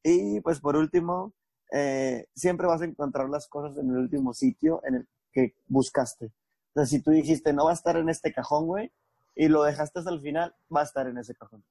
Y 0.04 0.42
pues 0.42 0.60
por 0.60 0.76
último, 0.76 1.34
eh, 1.72 2.28
siempre 2.36 2.68
vas 2.68 2.82
a 2.82 2.86
encontrar 2.86 3.30
las 3.30 3.48
cosas 3.48 3.78
en 3.78 3.90
el 3.90 3.98
último 3.98 4.34
sitio 4.34 4.82
en 4.86 4.96
el 4.96 5.08
que 5.32 5.56
buscaste. 5.68 6.32
Entonces, 6.70 6.90
si 6.90 7.02
tú 7.02 7.12
dijiste, 7.12 7.54
no 7.54 7.66
va 7.66 7.72
a 7.72 7.74
estar 7.74 7.96
en 7.98 8.10
este 8.10 8.34
cajón, 8.34 8.68
güey, 8.68 8.92
y 9.36 9.48
lo 9.48 9.64
dejaste 9.64 10.00
hasta 10.00 10.12
el 10.12 10.22
final, 10.22 10.54
va 10.74 10.82
a 10.82 10.84
estar 10.84 11.08
en 11.08 11.18
ese 11.18 11.34
cajón. 11.36 11.64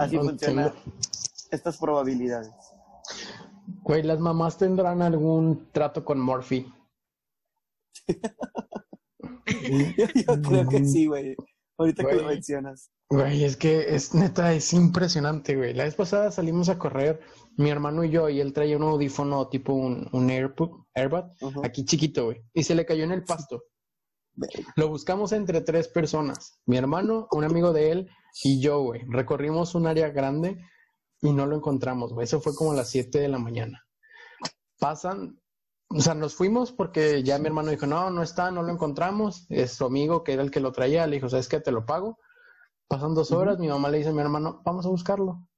Así 0.00 0.16
no 0.16 0.24
funcionan 0.24 0.72
estas 1.50 1.78
probabilidades. 1.78 2.52
Güey, 3.82 4.02
las 4.02 4.18
mamás 4.20 4.58
tendrán 4.58 5.02
algún 5.02 5.70
trato 5.72 6.04
con 6.04 6.18
Morphy. 6.18 6.72
Yo, 9.96 10.06
yo 10.14 10.42
creo 10.42 10.68
que 10.68 10.84
sí, 10.84 11.06
güey. 11.06 11.36
Ahorita 11.78 12.04
que 12.04 12.14
lo 12.16 12.22
Güey. 12.24 12.34
mencionas. 12.36 12.90
Güey, 13.08 13.44
es 13.44 13.56
que 13.56 13.94
es 13.94 14.14
neta, 14.14 14.54
es 14.54 14.72
impresionante, 14.72 15.56
güey. 15.56 15.74
La 15.74 15.84
vez 15.84 15.94
pasada 15.94 16.30
salimos 16.30 16.68
a 16.68 16.78
correr, 16.78 17.20
mi 17.56 17.70
hermano 17.70 18.04
y 18.04 18.10
yo, 18.10 18.28
y 18.28 18.40
él 18.40 18.52
traía 18.52 18.76
un 18.76 18.84
audífono 18.84 19.48
tipo 19.48 19.74
un, 19.74 20.08
un 20.12 20.30
AirPod, 20.30 20.84
Ujú. 21.40 21.64
aquí 21.64 21.84
chiquito, 21.84 22.26
güey, 22.26 22.42
y 22.54 22.62
se 22.62 22.74
le 22.74 22.86
cayó 22.86 23.04
en 23.04 23.12
el 23.12 23.24
pasto. 23.24 23.64
Lo 24.76 24.88
buscamos 24.88 25.32
entre 25.32 25.60
tres 25.60 25.88
personas, 25.88 26.58
mi 26.64 26.78
hermano, 26.78 27.28
un 27.32 27.44
amigo 27.44 27.74
de 27.74 27.90
él 27.90 28.10
y 28.44 28.60
yo, 28.62 28.80
güey. 28.82 29.02
Recorrimos 29.08 29.74
un 29.74 29.86
área 29.86 30.08
grande 30.08 30.56
y 31.20 31.32
no 31.32 31.44
lo 31.44 31.56
encontramos, 31.56 32.14
güey. 32.14 32.24
Eso 32.24 32.40
fue 32.40 32.54
como 32.54 32.72
a 32.72 32.76
las 32.76 32.88
7 32.88 33.18
de 33.20 33.28
la 33.28 33.38
mañana. 33.38 33.82
Pasan, 34.78 35.38
o 35.94 36.00
sea, 36.00 36.14
nos 36.14 36.34
fuimos 36.34 36.72
porque 36.72 37.22
ya 37.22 37.38
mi 37.38 37.46
hermano 37.46 37.70
dijo, 37.70 37.86
no, 37.86 38.10
no 38.10 38.22
está, 38.22 38.50
no 38.50 38.62
lo 38.62 38.72
encontramos. 38.72 39.46
Es 39.48 39.72
su 39.72 39.84
amigo 39.84 40.24
que 40.24 40.32
era 40.32 40.42
el 40.42 40.50
que 40.50 40.60
lo 40.60 40.72
traía, 40.72 41.06
le 41.06 41.16
dijo, 41.16 41.28
¿sabes 41.28 41.48
qué? 41.48 41.60
Te 41.60 41.72
lo 41.72 41.84
pago. 41.86 42.18
Pasan 42.88 43.14
dos 43.14 43.32
horas, 43.32 43.58
mi 43.58 43.68
mamá 43.68 43.88
le 43.88 43.98
dice 43.98 44.10
a 44.10 44.12
mi 44.12 44.20
hermano, 44.20 44.60
vamos 44.64 44.84
a 44.86 44.90
buscarlo. 44.90 45.48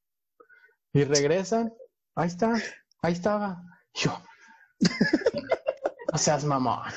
Y 0.93 1.05
regresan, 1.05 1.73
ahí 2.15 2.29
está, 2.29 2.55
ahí 3.03 3.13
estaba. 3.13 3.63
Y 3.95 4.01
Yo, 4.01 4.13
mamá. 6.47 6.93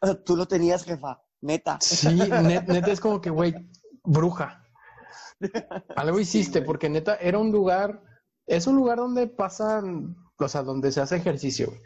O 0.00 0.06
sea, 0.06 0.22
tú 0.22 0.36
lo 0.36 0.46
tenías, 0.46 0.84
jefa. 0.84 1.22
Neta. 1.40 1.78
Sí, 1.80 2.08
net- 2.08 2.66
neta 2.66 2.90
es 2.92 3.00
como 3.00 3.20
que, 3.20 3.30
güey, 3.30 3.54
bruja. 4.04 4.64
Algo 5.96 6.20
hiciste, 6.20 6.62
porque 6.62 6.88
neta 6.88 7.16
era 7.16 7.38
un 7.38 7.50
lugar, 7.50 8.02
es 8.46 8.66
un 8.66 8.76
lugar 8.76 8.98
donde 8.98 9.26
pasan, 9.26 10.16
o 10.38 10.48
sea, 10.48 10.62
donde 10.62 10.92
se 10.92 11.00
hace 11.00 11.16
ejercicio, 11.16 11.66
güey. 11.68 11.80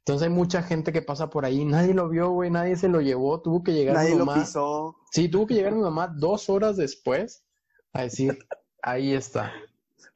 Entonces 0.00 0.28
hay 0.28 0.34
mucha 0.34 0.62
gente 0.62 0.92
que 0.92 1.02
pasa 1.02 1.28
por 1.30 1.44
ahí, 1.44 1.64
nadie 1.64 1.94
lo 1.94 2.08
vio, 2.08 2.30
güey, 2.30 2.50
nadie 2.50 2.76
se 2.76 2.88
lo 2.88 3.00
llevó, 3.00 3.40
tuvo 3.42 3.62
que 3.62 3.72
llegar 3.72 3.94
Nadie 3.96 4.12
mi 4.12 4.18
lo 4.18 4.26
mamá. 4.26 4.40
pisó. 4.40 4.96
Sí, 5.12 5.28
tuvo 5.28 5.46
que 5.46 5.54
llegar 5.54 5.74
mi 5.74 5.82
mamá 5.82 6.08
dos 6.08 6.48
horas 6.48 6.76
después 6.76 7.44
a 7.92 8.02
decir, 8.02 8.38
ahí 8.82 9.12
está. 9.12 9.52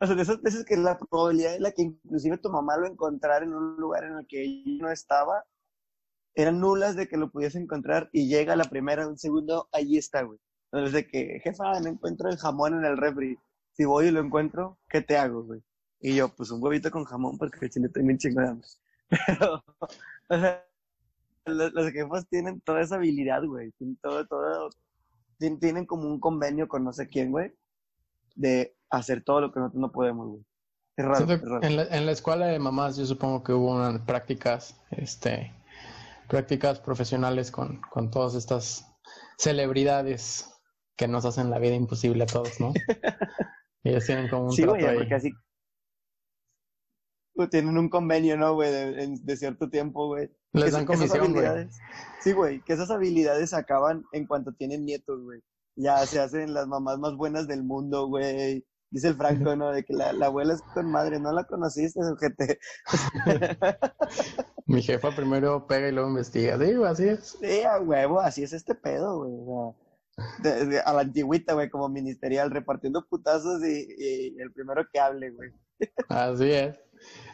O 0.00 0.06
sea, 0.06 0.16
de 0.16 0.22
esas 0.22 0.40
veces 0.42 0.64
que 0.64 0.76
la 0.76 0.98
probabilidad 0.98 1.52
de 1.52 1.60
la 1.60 1.72
que 1.72 1.82
inclusive 1.82 2.38
tu 2.38 2.50
mamá 2.50 2.76
lo 2.76 2.86
encontrara 2.86 3.44
en 3.44 3.54
un 3.54 3.76
lugar 3.76 4.04
en 4.04 4.18
el 4.18 4.26
que 4.26 4.42
ella 4.42 4.82
no 4.82 4.90
estaba, 4.90 5.44
eran 6.34 6.60
nulas 6.60 6.96
de 6.96 7.06
que 7.06 7.16
lo 7.16 7.30
pudiese 7.30 7.58
encontrar 7.58 8.08
y 8.12 8.26
llega 8.26 8.56
la 8.56 8.64
primera, 8.64 9.06
un 9.06 9.18
segundo, 9.18 9.68
ahí 9.72 9.98
está, 9.98 10.22
güey. 10.22 10.38
Entonces 10.72 10.92
de 10.94 11.06
que, 11.06 11.40
jefa, 11.44 11.78
no 11.80 11.88
encuentro 11.88 12.28
el 12.28 12.36
jamón 12.36 12.74
en 12.74 12.84
el 12.84 12.96
refri. 12.96 13.38
Si 13.72 13.84
voy 13.84 14.06
y 14.06 14.10
lo 14.10 14.20
encuentro, 14.20 14.78
¿qué 14.88 15.00
te 15.00 15.16
hago, 15.16 15.44
güey? 15.44 15.62
Y 16.00 16.16
yo, 16.16 16.28
pues 16.28 16.50
un 16.50 16.62
huevito 16.62 16.90
con 16.90 17.04
jamón 17.04 17.38
porque 17.38 17.58
el 17.62 17.70
chile 17.70 17.88
de 17.88 18.48
hambre. 18.48 18.66
Pero, 19.08 19.64
o 20.28 20.38
sea, 20.38 20.64
los, 21.46 21.72
los 21.72 21.92
jefas 21.92 22.26
tienen 22.28 22.60
toda 22.60 22.80
esa 22.82 22.96
habilidad, 22.96 23.44
güey. 23.44 23.72
Tienen 23.72 23.96
todo, 24.02 24.26
todo, 24.26 24.70
tien- 25.38 25.58
tienen 25.60 25.86
como 25.86 26.08
un 26.08 26.20
convenio 26.20 26.68
con 26.68 26.84
no 26.84 26.92
sé 26.92 27.08
quién, 27.08 27.30
güey, 27.32 27.52
de 28.36 28.76
hacer 28.90 29.22
todo 29.24 29.40
lo 29.42 29.52
que 29.52 29.60
nosotros 29.60 29.80
no 29.80 29.92
podemos, 29.92 30.28
güey. 30.28 30.44
Es 30.96 31.04
raro, 31.04 31.26
Siento 31.26 31.34
es 31.34 31.50
raro. 31.50 31.62
En 31.62 31.76
la, 31.76 31.82
en 31.84 32.06
la 32.06 32.12
escuela 32.12 32.46
de 32.46 32.58
mamás 32.58 32.96
yo 32.96 33.04
supongo 33.06 33.42
que 33.42 33.52
hubo 33.52 33.74
unas 33.74 34.00
prácticas, 34.02 34.80
este, 34.92 35.52
prácticas 36.28 36.80
profesionales 36.80 37.50
con, 37.50 37.80
con 37.90 38.10
todas 38.10 38.34
estas 38.34 38.86
celebridades 39.38 40.50
que 40.96 41.08
nos 41.08 41.24
hacen 41.24 41.50
la 41.50 41.58
vida 41.58 41.74
imposible 41.74 42.24
a 42.24 42.26
todos, 42.26 42.60
¿no? 42.60 42.72
Ellos 43.84 44.06
tienen 44.06 44.28
como 44.28 44.44
un 44.46 44.50
Sí, 44.52 44.62
trato 44.62 44.72
güey, 44.72 44.86
ahí. 44.86 44.98
porque 44.98 45.14
así 45.14 45.32
pues, 47.34 47.50
tienen 47.50 47.76
un 47.78 47.88
convenio, 47.88 48.36
¿no, 48.36 48.54
güey? 48.54 48.70
De, 48.72 49.16
de 49.20 49.36
cierto 49.36 49.68
tiempo, 49.70 50.06
güey. 50.08 50.30
Les 50.52 50.72
dan 50.72 50.86
comisión, 50.86 51.32
güey. 51.32 51.44
Sí, 52.20 52.32
güey, 52.32 52.62
que 52.64 52.72
esas 52.74 52.90
habilidades 52.90 53.52
acaban 53.54 54.04
en 54.12 54.26
cuanto 54.26 54.52
tienen 54.54 54.84
nietos, 54.84 55.20
güey. 55.22 55.40
Ya 55.76 55.98
se 56.06 56.20
hacen 56.20 56.54
las 56.54 56.68
mamás 56.68 56.98
más 56.98 57.16
buenas 57.16 57.48
del 57.48 57.64
mundo, 57.64 58.06
güey. 58.06 58.64
Dice 58.90 59.08
el 59.08 59.16
Franco, 59.16 59.56
¿no? 59.56 59.72
De 59.72 59.82
que 59.84 59.92
la, 59.92 60.12
la 60.12 60.26
abuela 60.26 60.54
es 60.54 60.62
con 60.72 60.88
madre, 60.88 61.18
no 61.18 61.32
la 61.32 61.42
conociste, 61.44 61.98
ojete. 62.00 62.60
Mi 64.66 64.80
jefa 64.82 65.10
primero 65.14 65.66
pega 65.66 65.88
y 65.88 65.92
luego 65.92 66.08
investiga. 66.10 66.56
Digo, 66.56 66.84
así 66.86 67.08
es. 67.08 67.36
Sí, 67.40 67.62
a 67.62 67.80
huevo, 67.80 68.20
así 68.20 68.42
es 68.44 68.52
este 68.52 68.74
pedo, 68.74 69.18
güey. 69.18 69.32
O 69.34 69.76
sea, 70.42 70.54
de- 70.54 70.66
de- 70.66 70.80
a 70.80 70.92
la 70.92 71.00
antigüita, 71.00 71.54
güey, 71.54 71.68
como 71.70 71.88
ministerial, 71.88 72.50
repartiendo 72.52 73.04
putazos 73.08 73.62
y, 73.64 73.88
y 73.98 74.38
el 74.40 74.52
primero 74.52 74.86
que 74.92 75.00
hable, 75.00 75.30
güey. 75.30 75.50
Así 76.08 76.50
es. 76.52 76.76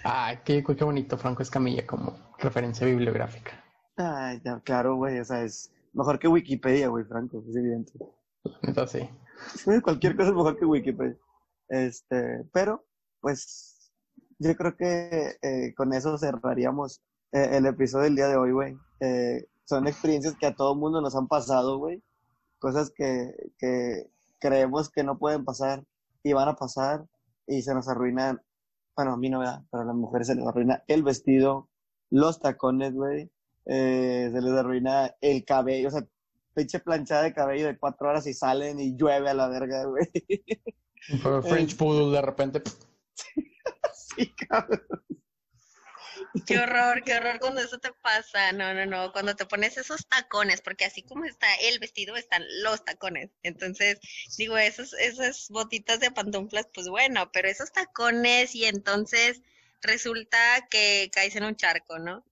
Ay, 0.04 0.38
qué, 0.44 0.62
qué 0.64 0.84
bonito, 0.84 1.18
Franco 1.18 1.42
Escamilla, 1.42 1.86
como 1.86 2.16
referencia 2.38 2.86
bibliográfica. 2.86 3.52
Ay, 3.96 4.40
ya, 4.44 4.60
claro, 4.60 4.96
güey, 4.96 5.18
o 5.18 5.24
sea, 5.24 5.42
es 5.42 5.72
mejor 5.92 6.18
que 6.18 6.28
Wikipedia, 6.28 6.88
güey, 6.88 7.04
Franco, 7.04 7.42
es 7.48 7.56
evidente. 7.56 7.92
Neta, 8.62 8.86
sí. 8.86 9.08
Cualquier 9.82 10.16
cosa 10.16 10.30
es 10.30 10.34
mejor 10.34 10.58
que 10.58 10.64
Wikipedia. 10.64 11.16
Este, 11.68 12.44
pero, 12.52 12.84
pues, 13.20 13.92
yo 14.38 14.56
creo 14.56 14.76
que 14.76 15.36
eh, 15.42 15.74
con 15.76 15.92
eso 15.92 16.16
cerraríamos 16.16 17.02
eh, 17.32 17.50
el 17.52 17.66
episodio 17.66 18.04
del 18.04 18.16
día 18.16 18.28
de 18.28 18.36
hoy, 18.36 18.52
güey. 18.52 18.76
Eh, 19.00 19.46
son 19.64 19.86
experiencias 19.86 20.34
que 20.36 20.46
a 20.46 20.54
todo 20.54 20.74
mundo 20.74 21.00
nos 21.00 21.14
han 21.14 21.28
pasado, 21.28 21.78
güey. 21.78 22.02
Cosas 22.58 22.90
que, 22.90 23.32
que 23.58 24.10
creemos 24.40 24.90
que 24.90 25.04
no 25.04 25.18
pueden 25.18 25.44
pasar 25.44 25.84
y 26.22 26.32
van 26.32 26.48
a 26.48 26.56
pasar 26.56 27.06
y 27.46 27.62
se 27.62 27.74
nos 27.74 27.88
arruinan. 27.88 28.40
Bueno, 28.96 29.12
a 29.12 29.16
mí 29.16 29.30
no, 29.30 29.38
¿verdad? 29.38 29.62
Pero 29.70 29.82
a 29.82 29.86
las 29.86 29.94
mujeres 29.94 30.26
se 30.26 30.34
les 30.34 30.46
arruina 30.46 30.84
el 30.86 31.02
vestido, 31.02 31.68
los 32.10 32.40
tacones, 32.40 32.94
güey. 32.94 33.30
Eh, 33.66 34.30
se 34.32 34.40
les 34.40 34.52
arruina 34.52 35.14
el 35.20 35.44
cabello, 35.44 35.88
o 35.88 35.90
sea, 35.90 36.06
pinche 36.54 36.80
planchada 36.80 37.22
de 37.22 37.32
cabello 37.32 37.66
de 37.66 37.78
cuatro 37.78 38.08
horas 38.08 38.26
y 38.26 38.34
salen 38.34 38.80
y 38.80 38.96
llueve 38.96 39.30
a 39.30 39.34
la 39.34 39.48
verga, 39.48 39.84
güey. 39.84 40.06
French 41.42 41.76
Poodle 41.76 42.14
de 42.14 42.22
repente. 42.22 42.62
Sí, 43.94 44.34
cabrón. 44.34 44.80
Qué 46.46 46.58
horror, 46.58 47.02
qué 47.04 47.14
horror 47.14 47.40
cuando 47.40 47.60
eso 47.60 47.78
te 47.78 47.92
pasa. 47.92 48.52
No, 48.52 48.72
no, 48.72 48.86
no. 48.86 49.12
Cuando 49.12 49.34
te 49.34 49.46
pones 49.46 49.76
esos 49.76 50.06
tacones, 50.06 50.60
porque 50.60 50.84
así 50.84 51.02
como 51.02 51.24
está 51.24 51.52
el 51.56 51.78
vestido, 51.78 52.16
están 52.16 52.44
los 52.62 52.84
tacones. 52.84 53.30
Entonces, 53.42 53.98
digo, 54.38 54.56
esos, 54.56 54.92
esas 54.94 55.48
botitas 55.50 55.98
de 56.00 56.10
pantuflas, 56.10 56.68
pues 56.72 56.88
bueno, 56.88 57.30
pero 57.32 57.48
esos 57.48 57.72
tacones 57.72 58.54
y 58.54 58.66
entonces 58.66 59.40
resulta 59.82 60.68
que 60.70 61.10
caes 61.12 61.34
en 61.36 61.44
un 61.44 61.56
charco, 61.56 61.98
¿no? 61.98 62.24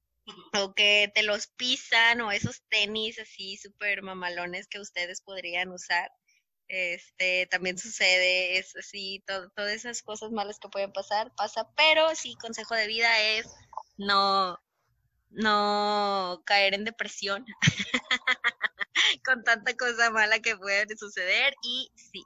O 0.53 0.75
que 0.75 1.11
te 1.15 1.23
los 1.23 1.47
pisan, 1.49 2.21
o 2.21 2.31
esos 2.31 2.63
tenis 2.69 3.19
así 3.19 3.57
súper 3.57 4.03
mamalones 4.03 4.69
que 4.69 4.79
ustedes 4.79 5.23
podrían 5.23 5.71
usar. 5.73 6.13
Este, 6.69 7.47
también 7.47 7.79
sucede, 7.79 8.59
es 8.59 8.77
así, 8.77 9.25
todo, 9.27 9.49
todas 9.57 9.73
esas 9.73 10.03
cosas 10.03 10.31
malas 10.31 10.59
que 10.59 10.69
pueden 10.69 10.93
pasar, 10.93 11.35
pasa, 11.35 11.67
pero 11.75 12.15
sí, 12.15 12.37
consejo 12.39 12.75
de 12.75 12.87
vida 12.87 13.19
es 13.23 13.47
no, 13.99 14.59
no 15.31 16.43
caer 16.47 16.75
en 16.75 16.85
depresión 16.85 17.45
con 19.25 19.45
tanta 19.45 19.77
cosa 19.77 20.11
mala 20.11 20.39
que 20.41 20.57
puede 20.57 20.97
suceder 20.97 21.55
y 21.63 21.91
sí, 21.95 22.23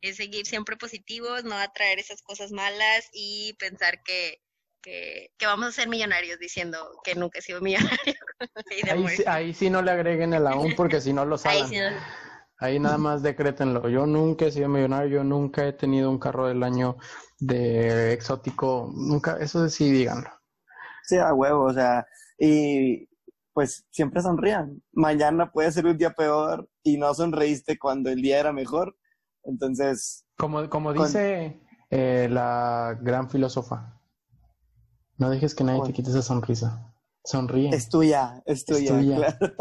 es 0.00 0.16
seguir 0.16 0.46
siempre 0.46 0.76
positivos, 0.76 1.44
no 1.44 1.56
atraer 1.56 1.98
esas 1.98 2.22
cosas 2.22 2.52
malas 2.52 3.08
y 3.12 3.54
pensar 3.58 4.02
que, 4.02 4.40
que, 4.82 5.30
vamos 5.42 5.68
a 5.68 5.72
ser 5.72 5.88
millonarios 5.88 6.38
diciendo 6.38 6.78
que 7.04 7.14
nunca 7.14 7.40
he 7.40 7.42
sido 7.42 7.60
millonario. 7.60 8.14
ahí, 8.90 9.08
sí, 9.08 9.24
ahí, 9.26 9.54
sí, 9.54 9.70
no 9.70 9.82
le 9.82 9.90
agreguen 9.90 10.32
el 10.32 10.46
aún 10.46 10.74
porque 10.76 11.00
si 11.00 11.12
no 11.12 11.24
lo 11.24 11.36
saben. 11.38 11.96
Ahí, 12.58 12.80
nada 12.80 12.96
más 12.96 13.22
decrétenlo. 13.22 13.86
Yo 13.90 14.06
nunca 14.06 14.46
he 14.46 14.52
sido 14.52 14.68
millonario, 14.68 15.18
yo 15.18 15.24
nunca 15.24 15.66
he 15.66 15.74
tenido 15.74 16.10
un 16.10 16.18
carro 16.18 16.46
del 16.46 16.62
año 16.62 16.96
de 17.38 18.14
exótico, 18.14 18.90
nunca, 18.94 19.36
eso 19.40 19.68
sí 19.68 19.90
díganlo. 19.90 20.30
Sí, 21.06 21.16
a 21.16 21.32
huevo, 21.32 21.64
o 21.66 21.72
sea, 21.72 22.04
y 22.38 23.08
pues 23.54 23.86
siempre 23.90 24.20
sonrían. 24.20 24.82
Mañana 24.92 25.50
puede 25.50 25.72
ser 25.72 25.86
un 25.86 25.96
día 25.96 26.10
peor 26.10 26.68
y 26.82 26.98
no 26.98 27.14
sonreíste 27.14 27.78
cuando 27.78 28.10
el 28.10 28.20
día 28.20 28.40
era 28.40 28.52
mejor. 28.52 28.96
Entonces... 29.44 30.26
Como, 30.36 30.68
como 30.68 30.92
dice 30.92 31.62
eh, 31.90 32.28
la 32.30 32.98
gran 33.00 33.30
filósofa, 33.30 33.98
no 35.16 35.30
dejes 35.30 35.54
que 35.54 35.64
nadie 35.64 35.80
te 35.84 35.92
quite 35.92 36.10
esa 36.10 36.22
sonrisa. 36.22 36.92
Sonríe. 37.24 37.70
Es 37.70 37.88
tuya, 37.88 38.42
es 38.44 38.64
tuya, 38.64 38.98
claro. 38.98 39.54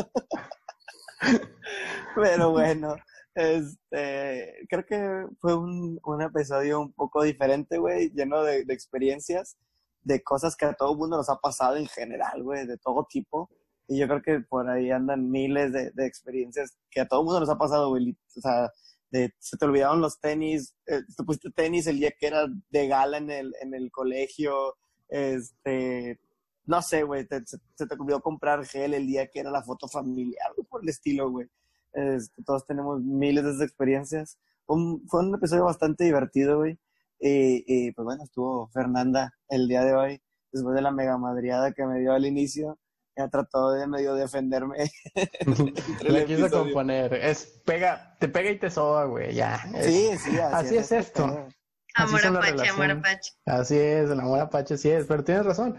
Pero 2.15 2.51
bueno, 2.51 2.95
este, 3.33 4.65
creo 4.67 4.85
que 4.85 5.25
fue 5.39 5.55
un, 5.55 5.99
un 6.03 6.21
episodio 6.21 6.81
un 6.81 6.91
poco 6.91 7.23
diferente, 7.23 7.77
güey, 7.77 8.09
lleno 8.09 8.43
de, 8.43 8.65
de 8.65 8.73
experiencias 8.73 9.57
de 10.05 10.23
cosas 10.23 10.55
que 10.55 10.65
a 10.65 10.73
todo 10.73 10.95
mundo 10.95 11.17
nos 11.17 11.29
ha 11.29 11.37
pasado 11.37 11.75
en 11.75 11.87
general, 11.87 12.41
güey, 12.43 12.65
de 12.65 12.77
todo 12.77 13.05
tipo. 13.09 13.49
Y 13.87 13.97
yo 13.99 14.07
creo 14.07 14.21
que 14.21 14.39
por 14.39 14.69
ahí 14.69 14.91
andan 14.91 15.29
miles 15.29 15.73
de, 15.73 15.91
de 15.91 16.05
experiencias 16.05 16.77
que 16.89 17.01
a 17.01 17.07
todo 17.07 17.23
mundo 17.23 17.39
nos 17.41 17.49
ha 17.49 17.57
pasado, 17.57 17.89
güey. 17.89 18.17
O 18.37 18.41
sea, 18.41 18.71
de, 19.11 19.33
se 19.39 19.57
te 19.57 19.65
olvidaron 19.65 19.99
los 19.99 20.19
tenis, 20.19 20.75
eh, 20.85 21.01
te 21.15 21.23
pusiste 21.23 21.49
tenis 21.51 21.87
el 21.87 21.99
día 21.99 22.11
que 22.17 22.27
era 22.27 22.45
de 22.69 22.87
gala 22.87 23.17
en 23.17 23.31
el, 23.31 23.53
en 23.61 23.73
el 23.73 23.91
colegio, 23.91 24.75
este, 25.09 26.19
no 26.65 26.81
sé, 26.81 27.03
güey, 27.03 27.27
se, 27.45 27.87
te 27.87 27.95
olvidó 27.95 28.21
comprar 28.21 28.65
gel 28.65 28.93
el 28.93 29.07
día 29.07 29.27
que 29.27 29.39
era 29.39 29.51
la 29.51 29.63
foto 29.63 29.87
familiar, 29.87 30.51
por 30.69 30.83
el 30.83 30.89
estilo, 30.89 31.31
güey. 31.31 31.47
Este, 31.93 32.43
todos 32.43 32.65
tenemos 32.65 33.01
miles 33.01 33.57
de 33.57 33.65
experiencias. 33.65 34.37
fue 34.67 35.25
un 35.25 35.35
episodio 35.35 35.65
bastante 35.65 36.03
divertido, 36.03 36.57
güey. 36.59 36.77
Y, 37.19 37.91
pues 37.91 38.05
bueno, 38.05 38.23
estuvo 38.23 38.67
Fernanda 38.69 39.33
el 39.49 39.67
día 39.67 39.83
de 39.83 39.93
hoy, 39.93 40.21
después 40.51 40.75
de 40.75 40.81
la 40.81 40.91
mega 40.91 41.17
madriada 41.17 41.71
que 41.71 41.85
me 41.85 41.99
dio 41.99 42.13
al 42.13 42.25
inicio, 42.25 42.77
ya 43.17 43.29
trató 43.29 43.71
de 43.71 43.87
medio 43.87 44.13
defenderme. 44.15 44.91
Le 46.07 46.25
quiso 46.25 46.49
componer, 46.49 47.13
es 47.13 47.61
pega, 47.65 48.15
te 48.19 48.27
pega 48.27 48.51
y 48.51 48.59
te 48.59 48.69
soba, 48.69 49.05
güey, 49.05 49.33
ya. 49.33 49.63
Sí, 49.81 50.09
sí, 50.17 50.37
así, 50.39 50.77
es, 50.77 50.91
esto. 50.91 51.47
Amor 51.95 52.25
apache, 52.25 52.69
amor 52.69 52.91
apache. 52.91 53.31
Así 53.45 53.77
es, 53.77 54.09
el 54.09 54.19
amor 54.19 54.39
apache, 54.39 54.77
sí 54.77 54.89
es, 54.89 55.05
pero 55.05 55.23
tienes 55.23 55.45
razón. 55.45 55.77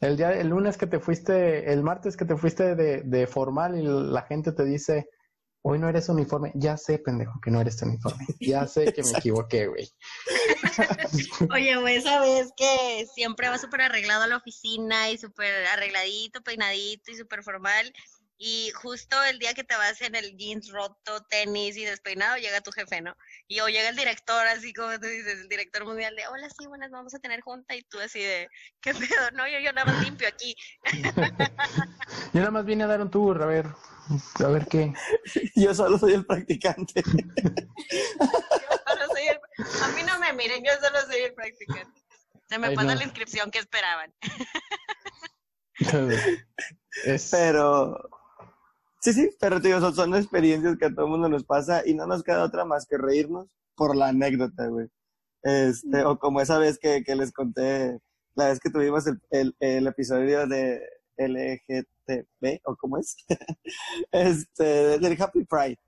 El 0.00 0.16
día, 0.16 0.32
el 0.32 0.48
lunes 0.48 0.78
que 0.78 0.86
te 0.86 1.00
fuiste, 1.00 1.72
el 1.72 1.82
martes 1.82 2.16
que 2.16 2.24
te 2.24 2.36
fuiste 2.36 2.76
de, 2.76 3.02
de 3.02 3.26
formal 3.26 3.76
y 3.76 3.82
la 3.82 4.22
gente 4.22 4.52
te 4.52 4.64
dice, 4.64 5.08
Hoy 5.62 5.78
no 5.78 5.88
eres 5.88 6.08
uniforme. 6.08 6.52
Ya 6.54 6.76
sé, 6.76 6.98
pendejo, 6.98 7.40
que 7.40 7.50
no 7.50 7.60
eres 7.60 7.82
uniforme. 7.82 8.26
Ya 8.40 8.66
sé 8.66 8.92
que 8.92 9.02
me 9.02 9.10
equivoqué, 9.18 9.66
güey. 9.66 9.88
Oye, 11.52 11.76
güey, 11.76 12.00
sabes 12.00 12.52
que 12.56 13.06
siempre 13.14 13.48
va 13.48 13.58
súper 13.58 13.82
arreglado 13.82 14.22
a 14.22 14.28
la 14.28 14.36
oficina 14.36 15.10
y 15.10 15.18
súper 15.18 15.66
arregladito, 15.66 16.42
peinadito 16.42 17.10
y 17.10 17.16
súper 17.16 17.42
formal. 17.42 17.92
Y 18.40 18.70
justo 18.70 19.20
el 19.24 19.40
día 19.40 19.52
que 19.52 19.64
te 19.64 19.74
vas 19.74 20.00
en 20.00 20.14
el 20.14 20.36
jeans 20.36 20.70
roto, 20.70 21.24
tenis 21.28 21.76
y 21.76 21.84
despeinado, 21.84 22.36
llega 22.36 22.60
tu 22.60 22.70
jefe, 22.70 23.00
¿no? 23.00 23.16
Y 23.48 23.58
o 23.58 23.66
llega 23.66 23.88
el 23.88 23.96
director, 23.96 24.46
así 24.46 24.72
como 24.72 24.92
tú 25.00 25.08
dices, 25.08 25.40
el 25.40 25.48
director 25.48 25.84
mundial 25.84 26.14
de, 26.14 26.24
hola, 26.28 26.48
sí, 26.48 26.68
buenas, 26.68 26.92
vamos 26.92 27.12
a 27.16 27.18
tener 27.18 27.40
junta. 27.40 27.74
Y 27.74 27.82
tú 27.82 27.98
así 27.98 28.20
de, 28.20 28.48
¿qué 28.80 28.94
pedo? 28.94 29.30
No, 29.32 29.48
yo, 29.48 29.58
yo 29.58 29.72
nada 29.72 29.92
más 29.92 30.04
limpio 30.04 30.28
aquí. 30.28 30.54
yo 32.32 32.40
nada 32.40 32.52
más 32.52 32.64
vine 32.64 32.84
a 32.84 32.86
dar 32.86 33.00
un 33.00 33.10
tour, 33.10 33.42
a 33.42 33.46
ver, 33.46 33.66
a 34.44 34.48
ver 34.48 34.66
qué. 34.66 34.92
Yo 35.54 35.74
solo 35.74 35.98
soy 35.98 36.14
el 36.14 36.26
practicante. 36.26 37.02
A 39.82 39.88
mí 39.88 40.02
no 40.06 40.18
me 40.18 40.32
miren, 40.32 40.64
yo 40.64 40.70
solo 40.80 41.00
soy 41.10 41.22
el 41.22 41.34
practicante. 41.34 42.00
Se 42.48 42.58
me 42.58 42.72
pasa 42.72 42.94
la 42.94 43.04
inscripción 43.04 43.50
que 43.50 43.58
esperaban. 43.58 44.14
Pero 47.30 47.96
Sí, 49.00 49.12
sí, 49.12 49.30
pero 49.40 49.60
tío, 49.60 49.80
son, 49.80 49.94
son 49.94 50.14
experiencias 50.16 50.76
que 50.76 50.86
a 50.86 50.94
todo 50.94 51.04
el 51.04 51.10
mundo 51.12 51.28
nos 51.28 51.44
pasa 51.44 51.86
y 51.86 51.94
no 51.94 52.06
nos 52.06 52.24
queda 52.24 52.42
otra 52.42 52.64
más 52.64 52.84
que 52.84 52.98
reírnos 52.98 53.46
por 53.76 53.96
la 53.96 54.08
anécdota, 54.08 54.66
güey. 54.66 54.88
Este, 55.42 56.04
o 56.04 56.18
como 56.18 56.40
esa 56.40 56.58
vez 56.58 56.78
que, 56.80 57.04
que 57.04 57.14
les 57.14 57.32
conté, 57.32 58.00
la 58.34 58.48
vez 58.48 58.58
que 58.58 58.70
tuvimos 58.70 59.06
el, 59.06 59.20
el, 59.30 59.56
el 59.60 59.86
episodio 59.86 60.48
de 60.48 60.80
LGTB, 61.18 62.60
o 62.64 62.76
cómo 62.76 62.98
es, 62.98 63.16
este, 64.12 64.98
del 64.98 65.20
Happy 65.20 65.44
Pride. 65.44 65.78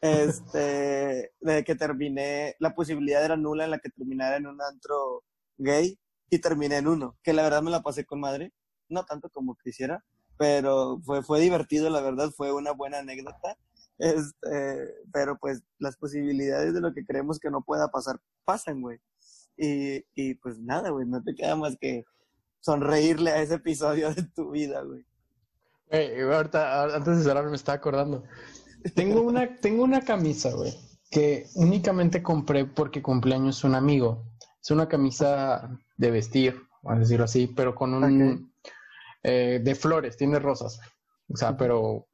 Este, 0.00 1.32
de 1.40 1.64
que 1.64 1.74
terminé, 1.74 2.54
la 2.60 2.74
posibilidad 2.74 3.24
era 3.24 3.36
nula 3.36 3.64
en 3.64 3.72
la 3.72 3.78
que 3.78 3.90
terminara 3.90 4.36
en 4.36 4.46
un 4.46 4.60
antro 4.62 5.24
gay 5.56 5.98
y 6.30 6.38
terminé 6.38 6.76
en 6.76 6.88
uno, 6.88 7.16
que 7.22 7.32
la 7.32 7.42
verdad 7.42 7.62
me 7.62 7.70
la 7.70 7.82
pasé 7.82 8.04
con 8.04 8.20
madre, 8.20 8.52
no 8.88 9.04
tanto 9.04 9.28
como 9.30 9.56
quisiera, 9.56 10.04
pero 10.38 11.00
fue, 11.04 11.22
fue 11.22 11.40
divertido, 11.40 11.90
la 11.90 12.00
verdad, 12.00 12.30
fue 12.30 12.52
una 12.52 12.72
buena 12.72 12.98
anécdota. 12.98 13.56
Este, 13.98 14.94
pero 15.12 15.36
pues 15.38 15.62
las 15.78 15.96
posibilidades 15.96 16.72
de 16.72 16.80
lo 16.80 16.94
que 16.94 17.04
creemos 17.04 17.40
que 17.40 17.50
no 17.50 17.62
pueda 17.62 17.88
pasar, 17.88 18.20
pasan, 18.44 18.80
güey. 18.80 18.98
Y, 19.56 20.04
y 20.14 20.34
pues 20.34 20.58
nada, 20.60 20.90
güey, 20.90 21.06
no 21.06 21.22
te 21.22 21.34
queda 21.34 21.56
más 21.56 21.76
que 21.80 22.04
sonreírle 22.60 23.30
a 23.30 23.42
ese 23.42 23.54
episodio 23.54 24.12
de 24.14 24.22
tu 24.24 24.50
vida, 24.50 24.82
güey. 24.82 25.04
Güey, 25.90 26.20
ahorita, 26.20 26.96
antes 26.96 27.18
de 27.18 27.24
cerrar 27.24 27.46
me 27.46 27.56
estaba 27.56 27.76
acordando. 27.76 28.24
Tengo 28.94 29.22
una, 29.22 29.56
tengo 29.56 29.84
una 29.84 30.02
camisa, 30.02 30.52
güey, 30.52 30.72
que 31.10 31.46
únicamente 31.54 32.22
compré 32.22 32.64
porque 32.66 33.02
cumpleaños 33.02 33.64
un 33.64 33.74
amigo. 33.74 34.24
Es 34.62 34.70
una 34.70 34.88
camisa 34.88 35.70
de 35.96 36.10
vestir, 36.10 36.62
vamos 36.82 36.98
a 36.98 37.00
decirlo 37.00 37.24
así, 37.24 37.46
pero 37.46 37.74
con 37.74 37.94
un, 37.94 38.52
eh, 39.22 39.60
de 39.62 39.74
flores, 39.74 40.16
tiene 40.16 40.38
rosas. 40.38 40.78
O 41.28 41.36
sea, 41.36 41.56
pero 41.56 42.06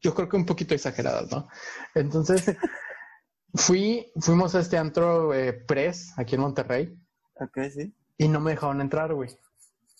yo 0.00 0.14
creo 0.14 0.28
que 0.28 0.36
un 0.36 0.46
poquito 0.46 0.74
exageradas, 0.74 1.30
¿no? 1.30 1.48
Entonces, 1.94 2.44
fui, 3.54 4.10
fuimos 4.20 4.54
a 4.54 4.60
este 4.60 4.76
antro 4.76 5.34
eh, 5.34 5.52
Press 5.52 6.12
aquí 6.16 6.34
en 6.34 6.40
Monterrey. 6.40 6.98
Ok, 7.34 7.58
sí. 7.72 7.94
Y 8.18 8.28
no 8.28 8.40
me 8.40 8.52
dejaron 8.52 8.80
entrar, 8.80 9.12
güey. 9.14 9.30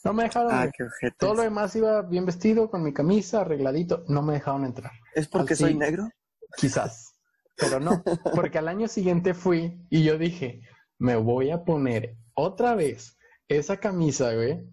No 0.04 0.12
me 0.12 0.24
dejaron. 0.24 0.52
Ah, 0.52 0.70
Todo 1.18 1.34
lo 1.34 1.42
demás 1.42 1.74
iba 1.76 2.02
bien 2.02 2.26
vestido, 2.26 2.70
con 2.70 2.82
mi 2.82 2.92
camisa, 2.92 3.40
arregladito. 3.40 4.04
No 4.08 4.22
me 4.22 4.34
dejaron 4.34 4.64
entrar. 4.64 4.92
¿Es 5.14 5.28
porque 5.28 5.56
soy 5.56 5.74
negro? 5.74 6.08
Quizás. 6.56 7.14
Pero 7.56 7.80
no, 7.80 8.02
porque 8.34 8.58
al 8.58 8.68
año 8.68 8.88
siguiente 8.88 9.34
fui 9.34 9.86
y 9.88 10.02
yo 10.02 10.18
dije, 10.18 10.60
me 10.98 11.16
voy 11.16 11.50
a 11.50 11.64
poner 11.64 12.16
otra 12.34 12.74
vez 12.74 13.16
esa 13.48 13.78
camisa, 13.78 14.34
güey, 14.34 14.66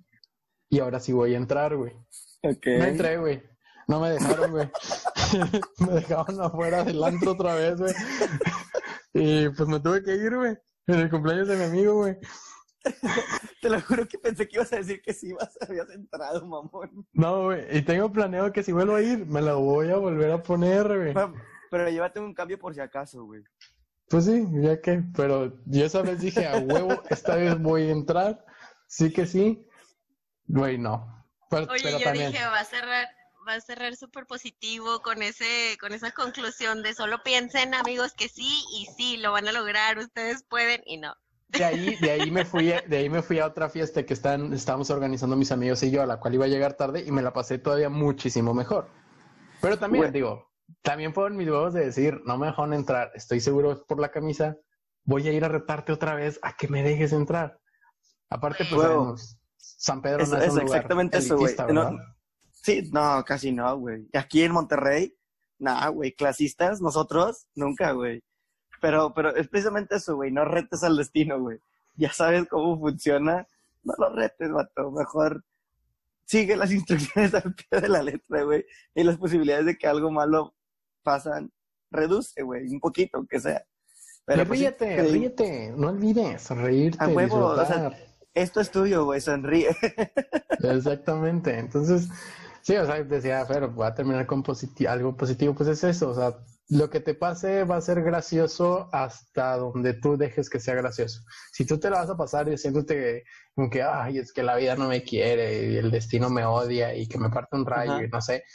y 0.69 0.79
ahora 0.79 0.99
sí 0.99 1.13
voy 1.13 1.33
a 1.33 1.37
entrar, 1.37 1.75
güey. 1.75 1.93
Okay. 2.41 2.79
No 2.79 2.85
entré, 2.85 3.17
güey. 3.17 3.43
No 3.87 3.99
me 3.99 4.09
dejaron, 4.11 4.51
güey. 4.51 4.71
me 5.79 5.93
dejaron 5.93 6.41
afuera 6.41 6.83
del 6.83 7.03
antro 7.03 7.31
otra 7.31 7.55
vez, 7.55 7.77
güey. 7.77 7.93
y 9.13 9.49
pues 9.49 9.67
me 9.67 9.79
tuve 9.79 10.03
que 10.03 10.15
ir, 10.15 10.35
güey. 10.35 10.57
En 10.87 10.99
el 10.99 11.09
cumpleaños 11.09 11.47
de 11.47 11.57
mi 11.57 11.63
amigo, 11.65 11.95
güey. 11.95 12.17
Te 13.61 13.69
lo 13.69 13.79
juro 13.81 14.07
que 14.07 14.17
pensé 14.17 14.47
que 14.47 14.57
ibas 14.57 14.73
a 14.73 14.77
decir 14.77 15.01
que 15.01 15.13
sí 15.13 15.29
ibas, 15.29 15.57
habías 15.61 15.89
entrado, 15.89 16.45
mamón. 16.45 17.07
No, 17.13 17.45
güey. 17.45 17.77
Y 17.77 17.81
tengo 17.83 18.11
planeado 18.11 18.51
que 18.51 18.63
si 18.63 18.71
vuelvo 18.71 18.95
a 18.95 19.01
ir, 19.01 19.25
me 19.25 19.41
la 19.41 19.53
voy 19.53 19.89
a 19.91 19.97
volver 19.97 20.31
a 20.31 20.41
poner, 20.41 21.13
güey. 21.13 21.13
Pero 21.69 21.89
llévate 21.89 22.19
un 22.19 22.33
cambio 22.33 22.59
por 22.59 22.73
si 22.73 22.81
acaso, 22.81 23.23
güey. 23.25 23.43
Pues 24.09 24.25
sí, 24.25 24.45
ya 24.61 24.81
que. 24.81 25.03
Pero 25.15 25.57
yo 25.65 25.85
esa 25.85 26.01
vez 26.01 26.19
dije, 26.19 26.47
a 26.47 26.57
huevo, 26.57 27.01
esta 27.09 27.35
vez 27.35 27.57
voy 27.59 27.83
a 27.83 27.91
entrar. 27.91 28.45
Sí 28.87 29.11
que 29.11 29.25
sí. 29.25 29.65
Güey, 30.47 30.77
no. 30.77 31.25
Oye, 31.51 31.99
yo 31.99 32.11
dije, 32.11 32.43
va 32.45 32.59
a 32.59 32.65
cerrar, 32.65 33.07
va 33.47 33.53
a 33.53 33.61
cerrar 33.61 33.95
súper 33.95 34.25
positivo 34.25 35.01
con 35.01 35.21
ese, 35.21 35.77
con 35.79 35.93
esa 35.93 36.11
conclusión 36.11 36.81
de 36.81 36.93
solo 36.93 37.23
piensen, 37.23 37.73
amigos, 37.73 38.13
que 38.13 38.29
sí 38.29 38.63
y 38.73 38.85
sí, 38.97 39.17
lo 39.17 39.31
van 39.31 39.47
a 39.47 39.51
lograr, 39.51 39.97
ustedes 39.97 40.43
pueden 40.43 40.81
y 40.85 40.97
no. 40.97 41.15
De 41.51 41.65
ahí, 41.65 41.95
de 41.97 42.11
ahí 42.11 42.31
me 42.31 42.45
fui, 42.45 42.73
de 42.87 42.97
ahí 42.97 43.09
me 43.09 43.21
fui 43.21 43.39
a 43.39 43.45
otra 43.45 43.69
fiesta 43.69 44.05
que 44.05 44.13
están, 44.13 44.53
estábamos 44.53 44.89
organizando 44.89 45.35
mis 45.35 45.51
amigos 45.51 45.83
y 45.83 45.91
yo, 45.91 46.01
a 46.01 46.05
la 46.05 46.19
cual 46.19 46.35
iba 46.35 46.45
a 46.45 46.47
llegar 46.49 46.73
tarde 46.73 47.03
y 47.05 47.11
me 47.11 47.21
la 47.21 47.33
pasé 47.33 47.57
todavía 47.57 47.89
muchísimo 47.89 48.53
mejor. 48.53 48.89
Pero 49.61 49.77
también, 49.77 50.11
digo, 50.11 50.49
también 50.81 51.13
fueron 51.13 51.35
mis 51.37 51.47
huevos 51.47 51.73
de 51.73 51.85
decir, 51.85 52.21
no 52.25 52.37
me 52.37 52.47
dejaron 52.47 52.73
entrar, 52.73 53.11
estoy 53.15 53.41
seguro 53.41 53.85
por 53.85 53.99
la 53.99 54.11
camisa, 54.11 54.57
voy 55.03 55.27
a 55.27 55.31
ir 55.33 55.43
a 55.43 55.49
retarte 55.49 55.91
otra 55.91 56.15
vez 56.15 56.39
a 56.41 56.55
que 56.55 56.67
me 56.67 56.83
dejes 56.83 57.11
entrar. 57.11 57.59
Aparte, 58.29 58.65
pues, 58.69 59.37
San 59.57 60.01
Pedro 60.01 60.25
no 60.25 60.37
es, 60.37 60.55
exactamente 60.55 61.17
eso, 61.17 61.37
güey. 61.37 61.53
Sí, 62.63 62.89
no, 62.93 63.23
casi 63.25 63.51
no, 63.51 63.77
güey. 63.77 64.07
Aquí 64.13 64.43
en 64.43 64.51
Monterrey, 64.51 65.17
nada, 65.57 65.87
güey. 65.89 66.13
Clasistas, 66.13 66.79
nosotros, 66.79 67.47
nunca, 67.55 67.91
güey. 67.91 68.23
Pero, 68.81 69.13
pero 69.13 69.33
es 69.35 69.47
precisamente 69.47 69.95
eso, 69.95 70.15
güey. 70.15 70.31
No 70.31 70.43
retes 70.43 70.83
al 70.83 70.97
destino, 70.97 71.39
güey. 71.39 71.59
Ya 71.95 72.11
sabes 72.11 72.47
cómo 72.49 72.77
funciona. 72.79 73.47
No 73.83 73.93
lo 73.97 74.13
retes, 74.13 74.51
vato. 74.51 74.91
Mejor 74.91 75.43
sigue 76.25 76.55
las 76.55 76.71
instrucciones 76.73 77.33
al 77.33 77.53
pie 77.53 77.79
de 77.79 77.87
la 77.87 78.01
letra, 78.01 78.43
güey. 78.43 78.65
Y 78.95 79.03
las 79.03 79.17
posibilidades 79.17 79.65
de 79.67 79.77
que 79.77 79.87
algo 79.87 80.11
malo 80.11 80.55
pasan, 81.03 81.51
reduce, 81.91 82.41
güey. 82.41 82.67
Un 82.67 82.79
poquito, 82.79 83.19
aunque 83.19 83.39
sea. 83.39 83.63
Pero 84.25 84.45
pues, 84.47 84.59
ríete, 84.59 85.03
ríete. 85.03 85.73
No 85.77 85.89
olvides 85.89 86.49
reírte. 86.49 87.03
A 87.03 87.07
huevo, 87.07 87.47
o 87.47 87.65
sea, 87.65 87.91
esto 88.33 88.61
es 88.61 88.71
tuyo, 88.71 89.05
güey. 89.05 89.21
Sonríe. 89.21 89.75
Exactamente. 90.63 91.57
Entonces, 91.57 92.09
sí, 92.61 92.75
o 92.77 92.85
sea, 92.85 93.03
decía, 93.03 93.45
pero 93.47 93.69
voy 93.69 93.85
a 93.85 93.93
terminar 93.93 94.25
con 94.25 94.43
algo 94.87 95.15
positivo. 95.15 95.53
Pues 95.53 95.69
es 95.69 95.83
eso, 95.83 96.09
o 96.09 96.15
sea, 96.15 96.35
lo 96.71 96.89
que 96.89 97.01
te 97.01 97.15
pase 97.15 97.65
va 97.65 97.75
a 97.75 97.81
ser 97.81 98.01
gracioso 98.01 98.87
hasta 98.93 99.57
donde 99.57 99.93
tú 99.93 100.15
dejes 100.15 100.49
que 100.49 100.61
sea 100.61 100.73
gracioso. 100.73 101.21
Si 101.51 101.65
tú 101.65 101.77
te 101.77 101.89
lo 101.89 101.97
vas 101.97 102.09
a 102.09 102.15
pasar 102.15 102.49
diciéndote 102.49 103.25
como 103.53 103.69
que, 103.69 103.83
ay, 103.83 104.19
es 104.19 104.31
que 104.31 104.41
la 104.41 104.55
vida 104.55 104.77
no 104.77 104.87
me 104.87 105.03
quiere 105.03 105.69
y 105.69 105.75
el 105.75 105.91
destino 105.91 106.29
me 106.29 106.45
odia 106.45 106.95
y 106.95 107.07
que 107.07 107.19
me 107.19 107.29
parte 107.29 107.57
un 107.57 107.65
rayo 107.65 108.01
y 108.01 108.07
no 108.07 108.21
sé, 108.21 108.45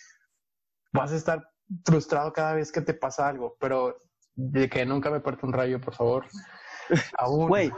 vas 0.95 1.13
a 1.13 1.17
estar 1.17 1.47
frustrado 1.85 2.33
cada 2.33 2.55
vez 2.55 2.73
que 2.73 2.81
te 2.81 2.95
pasa 2.95 3.29
algo, 3.29 3.55
pero 3.61 4.03
de 4.35 4.71
que 4.71 4.87
nunca 4.87 5.11
me 5.11 5.21
parte 5.21 5.45
un 5.45 5.53
rayo, 5.53 5.79
por 5.79 5.95
favor. 5.95 6.25
Aún. 7.19 7.49
Güey, 7.49 7.71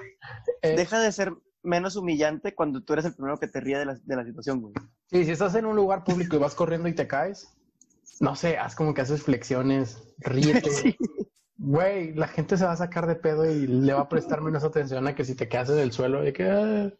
eh, 0.63 0.77
deja 0.77 1.01
de 1.01 1.11
ser 1.11 1.33
menos 1.65 1.97
humillante 1.97 2.55
cuando 2.55 2.85
tú 2.85 2.93
eres 2.93 3.07
el 3.07 3.15
primero 3.15 3.41
que 3.41 3.49
te 3.49 3.59
ríe 3.59 3.79
de 3.79 3.87
la, 3.87 3.99
de 4.01 4.17
la 4.17 4.25
situación, 4.25 4.61
güey. 4.61 4.75
Sí, 5.11 5.25
si 5.25 5.33
estás 5.33 5.57
en 5.57 5.67
un 5.67 5.75
lugar 5.75 6.05
público 6.05 6.37
y 6.37 6.39
vas 6.39 6.55
corriendo 6.55 6.89
y 6.89 6.95
te 6.95 7.09
caes, 7.09 7.58
no 8.21 8.35
sé, 8.35 8.59
haz 8.59 8.75
como 8.75 8.95
que 8.95 9.03
haces 9.03 9.23
flexiones, 9.23 10.03
ríete. 10.19 10.97
Güey, 11.61 12.15
la 12.15 12.29
gente 12.29 12.57
se 12.57 12.65
va 12.65 12.71
a 12.71 12.77
sacar 12.77 13.09
de 13.09 13.17
pedo 13.17 13.45
y 13.51 13.67
le 13.67 13.93
va 13.93 14.03
a 14.03 14.09
prestar 14.09 14.41
menos 14.43 14.63
atención 14.63 15.09
a 15.09 15.17
que 15.17 15.25
si 15.25 15.35
te 15.35 15.49
quedas 15.49 15.71
en 15.71 15.81
el 15.81 15.91
suelo 15.91 16.27
y 16.27 16.33
que... 16.33 16.49
Ah. 16.49 16.93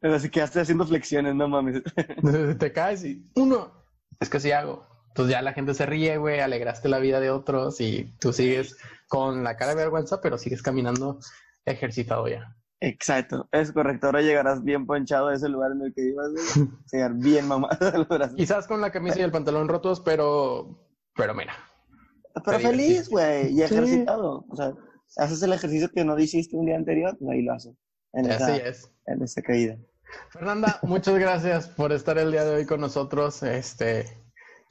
Pero 0.00 0.18
si 0.18 0.28
quedaste 0.28 0.60
haciendo 0.60 0.86
flexiones, 0.86 1.34
no 1.34 1.48
mames. 1.48 1.82
te 2.58 2.72
caes 2.72 3.04
y 3.04 3.24
uno, 3.36 3.86
es 4.20 4.28
que 4.28 4.38
sí 4.38 4.52
hago. 4.52 4.86
Entonces 5.08 5.32
ya 5.32 5.40
la 5.40 5.54
gente 5.54 5.72
se 5.72 5.86
ríe, 5.86 6.18
güey, 6.18 6.40
alegraste 6.40 6.90
la 6.90 6.98
vida 6.98 7.20
de 7.20 7.30
otros 7.30 7.80
y 7.80 8.14
tú 8.18 8.34
sigues 8.34 8.76
con 9.08 9.44
la 9.44 9.56
cara 9.56 9.70
de 9.70 9.76
vergüenza, 9.76 10.20
pero 10.20 10.36
sigues 10.36 10.60
caminando 10.60 11.18
ejercitado 11.64 12.28
ya. 12.28 12.54
Exacto, 12.84 13.48
es 13.52 13.70
correcto. 13.70 14.06
Ahora 14.06 14.22
llegarás 14.22 14.64
bien 14.64 14.86
ponchado 14.86 15.28
a 15.28 15.34
ese 15.34 15.48
lugar 15.48 15.70
en 15.70 15.82
el 15.82 15.94
que 15.94 16.02
ibas. 16.02 16.32
Llegar 16.92 17.14
bien 17.14 17.46
mamado 17.46 17.76
Quizás 18.36 18.66
con 18.66 18.80
la 18.80 18.90
camisa 18.90 19.20
y 19.20 19.22
el 19.22 19.30
pantalón 19.30 19.68
rotos, 19.68 20.00
pero, 20.00 20.84
pero 21.14 21.32
mira. 21.32 21.54
Pero 22.44 22.58
feliz, 22.58 23.08
güey, 23.08 23.52
y 23.52 23.62
ejercitado. 23.62 24.44
O 24.48 24.56
sea, 24.56 24.72
haces 25.16 25.40
el 25.44 25.52
ejercicio 25.52 25.90
que 25.94 26.04
no 26.04 26.18
hiciste 26.18 26.56
un 26.56 26.66
día 26.66 26.74
anterior, 26.74 27.16
pues 27.16 27.30
ahí 27.30 27.42
lo 27.42 27.52
haces. 27.52 27.76
En 28.14 28.30
Así 28.32 28.60
es. 28.64 28.92
En 29.06 29.22
esa 29.22 29.42
caída. 29.42 29.78
Fernanda, 30.30 30.80
muchas 30.82 31.16
gracias 31.20 31.68
por 31.68 31.92
estar 31.92 32.18
el 32.18 32.32
día 32.32 32.44
de 32.44 32.56
hoy 32.56 32.66
con 32.66 32.80
nosotros. 32.80 33.44
Este, 33.44 34.06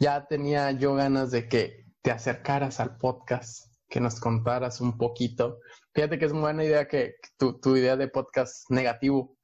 ya 0.01 0.28
tenía 0.28 0.72
yo 0.72 0.95
ganas 0.95 1.32
de 1.32 1.47
que 1.47 1.86
te 2.01 2.12
acercaras 2.12 2.82
al 2.82 2.97
podcast, 2.97 3.70
que 3.91 3.99
nos 3.99 4.19
contaras 4.19 4.81
un 4.81 4.97
poquito 4.97 5.59
Fíjate 5.93 6.17
que 6.17 6.25
es 6.25 6.31
muy 6.31 6.41
buena 6.41 6.63
idea 6.63 6.87
que 6.87 7.15
tu, 7.37 7.59
tu 7.59 7.75
idea 7.75 7.97
de 7.97 8.07
podcast 8.07 8.69
negativo, 8.69 9.37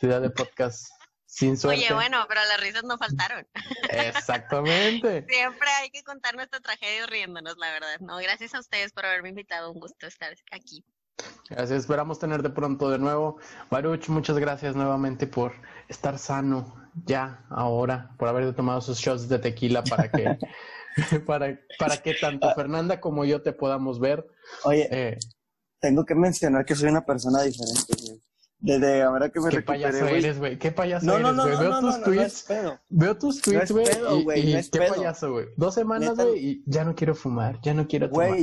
tu 0.00 0.06
idea 0.08 0.18
de 0.18 0.30
podcast 0.30 0.88
sin 1.26 1.56
suerte. 1.56 1.84
Oye, 1.84 1.94
bueno, 1.94 2.24
pero 2.28 2.40
las 2.48 2.60
risas 2.60 2.82
no 2.82 2.98
faltaron. 2.98 3.46
Exactamente. 3.88 5.24
Siempre 5.28 5.68
hay 5.80 5.90
que 5.90 6.02
contar 6.02 6.34
nuestra 6.34 6.58
tragedia 6.58 7.06
riéndonos, 7.06 7.56
la 7.56 7.70
verdad. 7.70 8.00
No, 8.00 8.16
gracias 8.16 8.52
a 8.56 8.58
ustedes 8.58 8.92
por 8.92 9.06
haberme 9.06 9.28
invitado. 9.28 9.70
Un 9.70 9.78
gusto 9.78 10.08
estar 10.08 10.34
aquí. 10.50 10.84
Gracias, 11.48 11.80
esperamos 11.82 12.18
tenerte 12.18 12.50
pronto 12.50 12.90
de 12.90 12.98
nuevo. 12.98 13.38
Baruch, 13.70 14.08
muchas 14.08 14.38
gracias 14.38 14.74
nuevamente 14.74 15.28
por 15.28 15.54
estar 15.88 16.18
sano 16.18 16.90
ya 17.06 17.44
ahora, 17.48 18.10
por 18.18 18.26
haberte 18.26 18.52
tomado 18.54 18.80
sus 18.80 18.98
shots 18.98 19.28
de 19.28 19.38
tequila 19.38 19.84
para 19.84 20.10
que, 20.10 20.36
para, 21.26 21.58
para 21.78 21.96
que 21.98 22.14
tanto 22.14 22.52
Fernanda 22.54 23.00
como 23.00 23.24
yo 23.24 23.42
te 23.42 23.52
podamos 23.52 24.00
ver. 24.00 24.26
Oye, 24.64 24.88
eh, 24.90 25.18
tengo 25.80 26.04
que 26.04 26.14
mencionar 26.14 26.64
que 26.64 26.74
soy 26.74 26.88
una 26.88 27.04
persona 27.04 27.42
diferente, 27.42 27.94
güey. 28.06 28.20
Desde 28.58 29.02
ahora 29.02 29.28
que 29.28 29.40
me 29.40 29.50
¿Qué 29.50 29.60
payaso 29.60 30.06
eres, 30.06 30.38
güey? 30.38 30.56
¿Qué 30.56 30.70
payaso 30.70 31.04
no, 31.04 31.16
eres, 31.16 31.34
güey? 31.34 31.58
Veo 31.58 31.80
tus 31.80 32.02
tweets. 32.02 32.46
Veo 32.88 33.18
tus 33.18 33.42
tweets, 33.42 33.72
güey. 33.72 33.86
y, 34.36 34.70
qué 34.70 34.78
payaso, 34.78 35.32
güey. 35.32 35.46
Dos 35.56 35.74
semanas, 35.74 36.14
güey, 36.14 36.46
y 36.46 36.64
ya 36.66 36.84
no 36.84 36.94
quiero 36.94 37.14
fumar, 37.16 37.60
ya 37.60 37.74
no 37.74 37.88
quiero 37.88 38.08
tomar. 38.08 38.38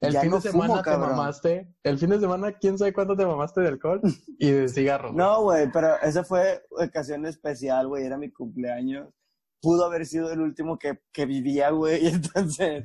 El 0.00 0.16
fin 0.16 0.30
de 0.30 0.40
semana 0.40 0.82
te 0.82 0.96
mamaste. 0.96 1.74
El 1.82 1.98
fin 1.98 2.10
de 2.10 2.20
semana, 2.20 2.52
quién 2.52 2.78
sabe 2.78 2.92
cuánto 2.92 3.16
te 3.16 3.26
mamaste 3.26 3.60
de 3.60 3.68
alcohol 3.68 4.00
y 4.38 4.50
de 4.50 4.68
cigarros. 4.68 5.14
No, 5.14 5.42
güey, 5.42 5.70
pero 5.72 6.00
esa 6.02 6.24
fue 6.24 6.62
ocasión 6.70 7.26
especial, 7.26 7.88
güey. 7.88 8.06
Era 8.06 8.16
mi 8.16 8.30
cumpleaños. 8.30 9.08
Pudo 9.60 9.84
haber 9.84 10.06
sido 10.06 10.30
el 10.32 10.40
último 10.40 10.78
que, 10.78 11.00
que 11.12 11.26
vivía, 11.26 11.70
güey. 11.70 12.06
Entonces, 12.08 12.84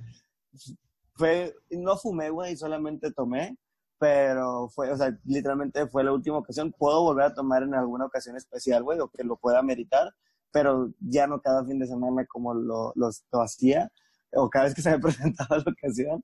fue, 1.16 1.56
no 1.72 1.98
fumé, 1.98 2.30
güey, 2.30 2.56
solamente 2.58 3.12
tomé 3.12 3.58
pero 4.04 4.68
fue, 4.68 4.92
o 4.92 4.98
sea, 4.98 5.18
literalmente 5.24 5.88
fue 5.88 6.04
la 6.04 6.12
última 6.12 6.38
ocasión. 6.40 6.74
Puedo 6.78 7.04
volver 7.04 7.24
a 7.24 7.34
tomar 7.34 7.64
en 7.64 7.74
alguna 7.74 8.04
ocasión 8.06 8.36
especial, 8.36 8.84
güey, 8.84 9.00
o 9.00 9.08
que 9.08 9.24
lo 9.24 9.38
pueda 9.38 9.62
meritar, 9.62 10.12
pero 10.52 10.92
ya 11.00 11.26
no 11.26 11.40
cada 11.40 11.64
fin 11.64 11.80
de 11.80 11.88
semana 11.88 12.26
como 12.28 12.54
lo, 12.54 12.92
lo, 12.96 13.42
hacía, 13.42 13.90
o 14.34 14.50
cada 14.50 14.66
vez 14.66 14.76
que 14.76 14.82
se 14.82 14.92
me 14.92 15.00
presentaba 15.00 15.56
la 15.58 15.72
ocasión. 15.72 16.22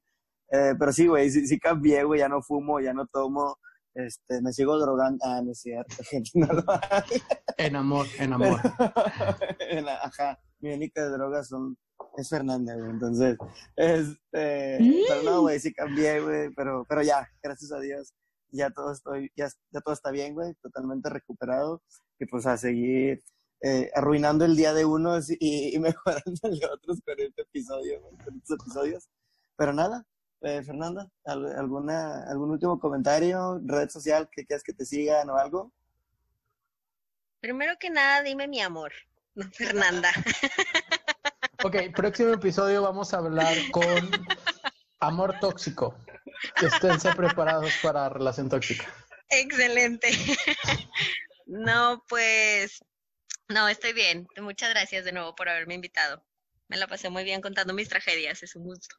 Eh, 0.51 0.73
pero 0.77 0.91
sí, 0.91 1.07
güey, 1.07 1.29
sí, 1.31 1.47
sí 1.47 1.57
cambié, 1.57 2.03
güey, 2.03 2.19
ya 2.19 2.27
no 2.27 2.41
fumo, 2.41 2.81
ya 2.81 2.93
no 2.93 3.07
tomo, 3.07 3.57
este, 4.05 4.41
me 4.41 4.53
sigo 4.53 4.77
drogando. 4.77 5.23
Ah, 5.25 5.41
no 5.43 5.51
es 5.51 5.61
cierto, 5.61 5.95
gente, 6.09 6.31
no 6.33 6.47
lo 6.47 6.63
En 7.57 7.75
amor, 7.75 8.07
en 8.17 8.33
amor. 8.33 8.59
Ajá, 10.03 10.39
mi 10.59 10.73
única 10.73 11.07
droga 11.09 11.43
son 11.43 11.77
es 12.17 12.29
Fernanda, 12.29 12.75
güey. 12.75 12.89
Entonces, 12.89 13.37
este, 13.75 14.79
pero 15.07 15.23
no, 15.23 15.41
güey, 15.41 15.59
sí 15.59 15.73
cambié, 15.73 16.21
güey, 16.21 16.49
pero, 16.55 16.85
pero 16.87 17.01
ya, 17.01 17.27
gracias 17.41 17.71
a 17.71 17.79
Dios, 17.79 18.13
ya 18.51 18.69
todo 18.69 18.91
estoy, 18.91 19.31
ya, 19.35 19.47
ya 19.71 19.81
todo 19.81 19.93
está 19.93 20.11
bien, 20.11 20.33
güey, 20.33 20.53
totalmente 20.61 21.09
recuperado. 21.09 21.81
Y 22.19 22.25
pues 22.25 22.45
a 22.45 22.57
seguir 22.57 23.23
eh, 23.61 23.89
arruinando 23.95 24.45
el 24.45 24.55
día 24.55 24.73
de 24.73 24.85
unos 24.85 25.29
y, 25.29 25.75
y 25.75 25.79
mejorando 25.79 26.39
el 26.43 26.59
de 26.59 26.65
otros 26.65 26.99
con 27.05 27.19
este 27.19 27.41
episodio, 27.43 28.01
con 28.01 28.37
estos 28.37 28.59
episodios. 28.59 29.09
Pero 29.55 29.73
nada, 29.73 30.05
eh, 30.41 30.63
Fernanda, 30.63 31.09
¿alguna, 31.25 32.23
¿algún 32.29 32.51
último 32.51 32.79
comentario, 32.79 33.59
red 33.65 33.89
social 33.89 34.29
que 34.31 34.45
quieras 34.45 34.63
que 34.63 34.73
te 34.73 34.85
sigan 34.85 35.29
o 35.29 35.37
algo? 35.37 35.71
Primero 37.39 37.77
que 37.79 37.89
nada, 37.89 38.21
dime 38.21 38.47
mi 38.47 38.61
amor, 38.61 38.91
no 39.35 39.49
Fernanda. 39.53 40.11
Ok, 41.63 41.75
próximo 41.95 42.33
episodio 42.33 42.81
vamos 42.81 43.13
a 43.13 43.17
hablar 43.17 43.57
con 43.71 44.09
amor 44.99 45.39
tóxico. 45.39 45.95
Esténse 46.61 47.13
preparados 47.13 47.73
para 47.81 48.09
relación 48.09 48.49
tóxica. 48.49 48.85
Excelente. 49.29 50.09
No, 51.51 52.03
pues, 52.07 52.77
no, 53.47 53.67
estoy 53.67 53.93
bien. 53.93 54.27
Muchas 54.39 54.69
gracias 54.69 55.03
de 55.03 55.11
nuevo 55.11 55.33
por 55.33 55.49
haberme 55.49 55.73
invitado. 55.73 56.23
Me 56.67 56.77
la 56.77 56.85
pasé 56.85 57.09
muy 57.09 57.23
bien 57.23 57.41
contando 57.41 57.73
mis 57.73 57.89
tragedias, 57.89 58.43
es 58.43 58.55
un 58.55 58.65
gusto. 58.65 58.95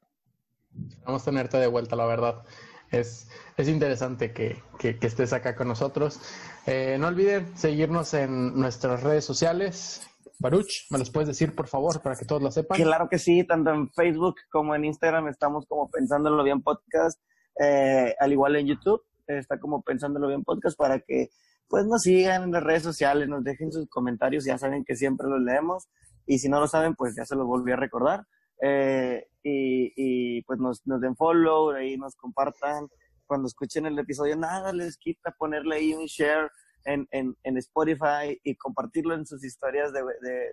A 1.05 1.19
tenerte 1.19 1.57
de 1.59 1.67
vuelta, 1.67 1.97
la 1.97 2.07
verdad. 2.07 2.43
Es, 2.91 3.29
es 3.57 3.69
interesante 3.69 4.33
que, 4.33 4.63
que, 4.79 4.99
estés 5.01 5.33
acá 5.33 5.55
con 5.55 5.69
nosotros. 5.69 6.21
Eh, 6.67 6.97
no 6.99 7.09
olviden 7.09 7.57
seguirnos 7.57 8.15
en 8.15 8.59
nuestras 8.59 9.03
redes 9.03 9.25
sociales, 9.25 10.03
Baruch, 10.41 10.87
¿me 10.91 10.99
los 10.99 11.11
puedes 11.11 11.29
decir, 11.29 11.55
por 11.55 11.69
favor, 11.69 12.01
para 12.01 12.17
que 12.17 12.25
todos 12.25 12.41
lo 12.41 12.51
sepan? 12.51 12.81
Claro 12.81 13.09
que 13.11 13.19
sí, 13.19 13.45
tanto 13.45 13.71
en 13.71 13.91
Facebook 13.91 14.37
como 14.51 14.75
en 14.75 14.87
Instagram 14.87 15.29
estamos 15.29 15.67
como 15.67 15.91
Pensándolo 15.91 16.43
Bien 16.43 16.63
Podcast, 16.63 17.21
eh, 17.61 18.15
al 18.19 18.33
igual 18.33 18.57
en 18.57 18.67
YouTube, 18.67 19.03
está 19.27 19.61
como 19.61 19.83
Pensándolo 19.83 20.29
Bien 20.29 20.43
Podcast 20.43 20.79
para 20.79 20.99
que 21.01 21.29
pues 21.69 21.85
nos 21.87 22.03
sigan 22.03 22.45
en 22.45 22.53
las 22.53 22.63
redes 22.63 22.83
sociales, 22.83 23.29
nos 23.29 23.45
dejen 23.45 23.71
sus 23.71 23.87
comentarios, 23.89 24.47
ya 24.47 24.57
saben 24.57 24.83
que 24.83 24.97
siempre 24.97 25.29
los 25.29 25.41
leemos 25.41 25.89
y 26.27 26.39
si 26.39 26.49
no 26.49 26.59
lo 26.59 26.67
saben, 26.67 26.95
pues 26.95 27.15
ya 27.15 27.27
se 27.27 27.37
los 27.37 27.47
volví 27.47 27.73
a 27.73 27.77
recordar. 27.77 28.27
Eh, 28.63 29.29
y, 29.43 29.93
y, 29.97 30.43
pues 30.43 30.59
nos, 30.59 30.87
nos 30.87 31.01
den 31.01 31.17
follow, 31.17 31.71
ahí 31.71 31.97
nos 31.97 32.15
compartan. 32.17 32.89
Cuando 33.27 33.47
escuchen 33.47 33.87
el 33.87 33.99
episodio, 33.99 34.37
nada 34.37 34.73
les 34.73 34.97
quita 34.97 35.31
ponerle 35.39 35.77
ahí 35.77 35.95
un 35.95 36.07
share 36.07 36.51
en, 36.85 37.07
en, 37.11 37.37
en, 37.45 37.57
Spotify 37.59 38.41
y 38.43 38.57
compartirlo 38.57 39.15
en 39.15 39.27
sus 39.27 39.45
historias 39.45 39.93
de, 39.93 40.03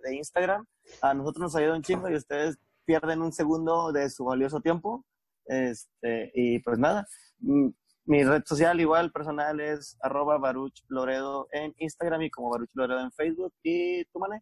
de, 0.04 0.16
Instagram. 0.16 0.66
A 1.02 1.14
nosotros 1.14 1.42
nos 1.42 1.56
ayuda 1.56 1.76
un 1.76 1.82
chingo 1.82 2.10
y 2.10 2.16
ustedes 2.16 2.58
pierden 2.86 3.22
un 3.22 3.32
segundo 3.32 3.92
de 3.92 4.10
su 4.10 4.26
valioso 4.26 4.62
tiempo. 4.62 5.06
Este, 5.46 6.32
y 6.36 6.60
pues 6.60 6.78
nada, 6.78 7.08
mi 8.08 8.24
red 8.24 8.44
social 8.46 8.80
igual 8.80 9.12
personal 9.12 9.60
es 9.60 9.98
arroba 10.02 10.38
Baruch 10.38 10.84
Loredo 10.88 11.48
en 11.52 11.74
Instagram 11.78 12.22
y 12.22 12.30
como 12.30 12.50
Baruch 12.50 12.70
Loredo 12.74 13.02
en 13.02 13.12
Facebook. 13.12 13.54
¿Y 13.64 14.06
tú, 14.06 14.20
Mané? 14.20 14.42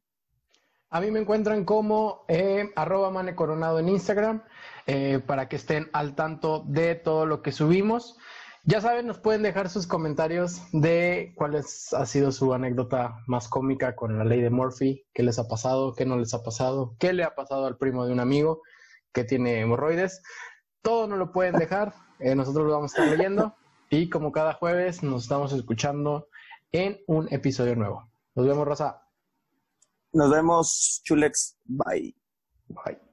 A 0.89 1.01
mí 1.01 1.11
me 1.11 1.19
encuentran 1.19 1.65
como 1.65 2.25
eh, 2.27 2.71
arroba 2.75 3.09
Mane 3.09 3.35
Coronado 3.35 3.79
en 3.79 3.89
Instagram 3.89 4.43
eh, 4.87 5.19
para 5.25 5.49
que 5.49 5.55
estén 5.55 5.89
al 5.93 6.15
tanto 6.15 6.63
de 6.67 6.95
todo 6.95 7.25
lo 7.25 7.41
que 7.41 7.51
subimos. 7.51 8.17
Ya 8.63 8.81
saben, 8.81 9.05
nos 9.05 9.19
pueden 9.19 9.43
dejar 9.43 9.69
sus 9.69 9.85
comentarios 9.85 10.61
de 10.71 11.33
cuál 11.35 11.55
es, 11.55 11.93
ha 11.93 12.05
sido 12.05 12.31
su 12.31 12.53
anécdota 12.53 13.17
más 13.27 13.47
cómica 13.47 13.95
con 13.95 14.17
la 14.17 14.25
ley 14.25 14.41
de 14.41 14.49
Murphy, 14.49 15.05
qué 15.13 15.21
les 15.21 15.37
ha 15.37 15.47
pasado, 15.47 15.93
qué 15.93 16.05
no 16.05 16.17
les 16.17 16.33
ha 16.33 16.43
pasado, 16.43 16.95
qué 16.97 17.13
le 17.13 17.23
ha 17.23 17.35
pasado 17.35 17.67
al 17.67 17.77
primo 17.77 18.05
de 18.05 18.13
un 18.13 18.19
amigo 18.19 18.61
que 19.13 19.23
tiene 19.23 19.59
hemorroides. 19.59 20.23
Todo 20.81 21.07
nos 21.07 21.19
lo 21.19 21.31
pueden 21.31 21.55
dejar, 21.57 21.93
eh, 22.19 22.33
nosotros 22.35 22.65
lo 22.65 22.73
vamos 22.73 22.93
a 22.93 23.03
estar 23.03 23.17
leyendo 23.17 23.55
y 23.89 24.09
como 24.09 24.31
cada 24.31 24.53
jueves 24.53 25.03
nos 25.03 25.23
estamos 25.23 25.53
escuchando 25.53 26.27
en 26.71 26.99
un 27.07 27.31
episodio 27.31 27.75
nuevo. 27.75 28.09
Nos 28.33 28.47
vemos, 28.47 28.65
Rosa. 28.65 29.04
Nos 30.15 30.31
vemos, 30.31 31.01
Chulex. 31.03 31.57
Bye. 31.65 32.15
Bye. 32.69 33.04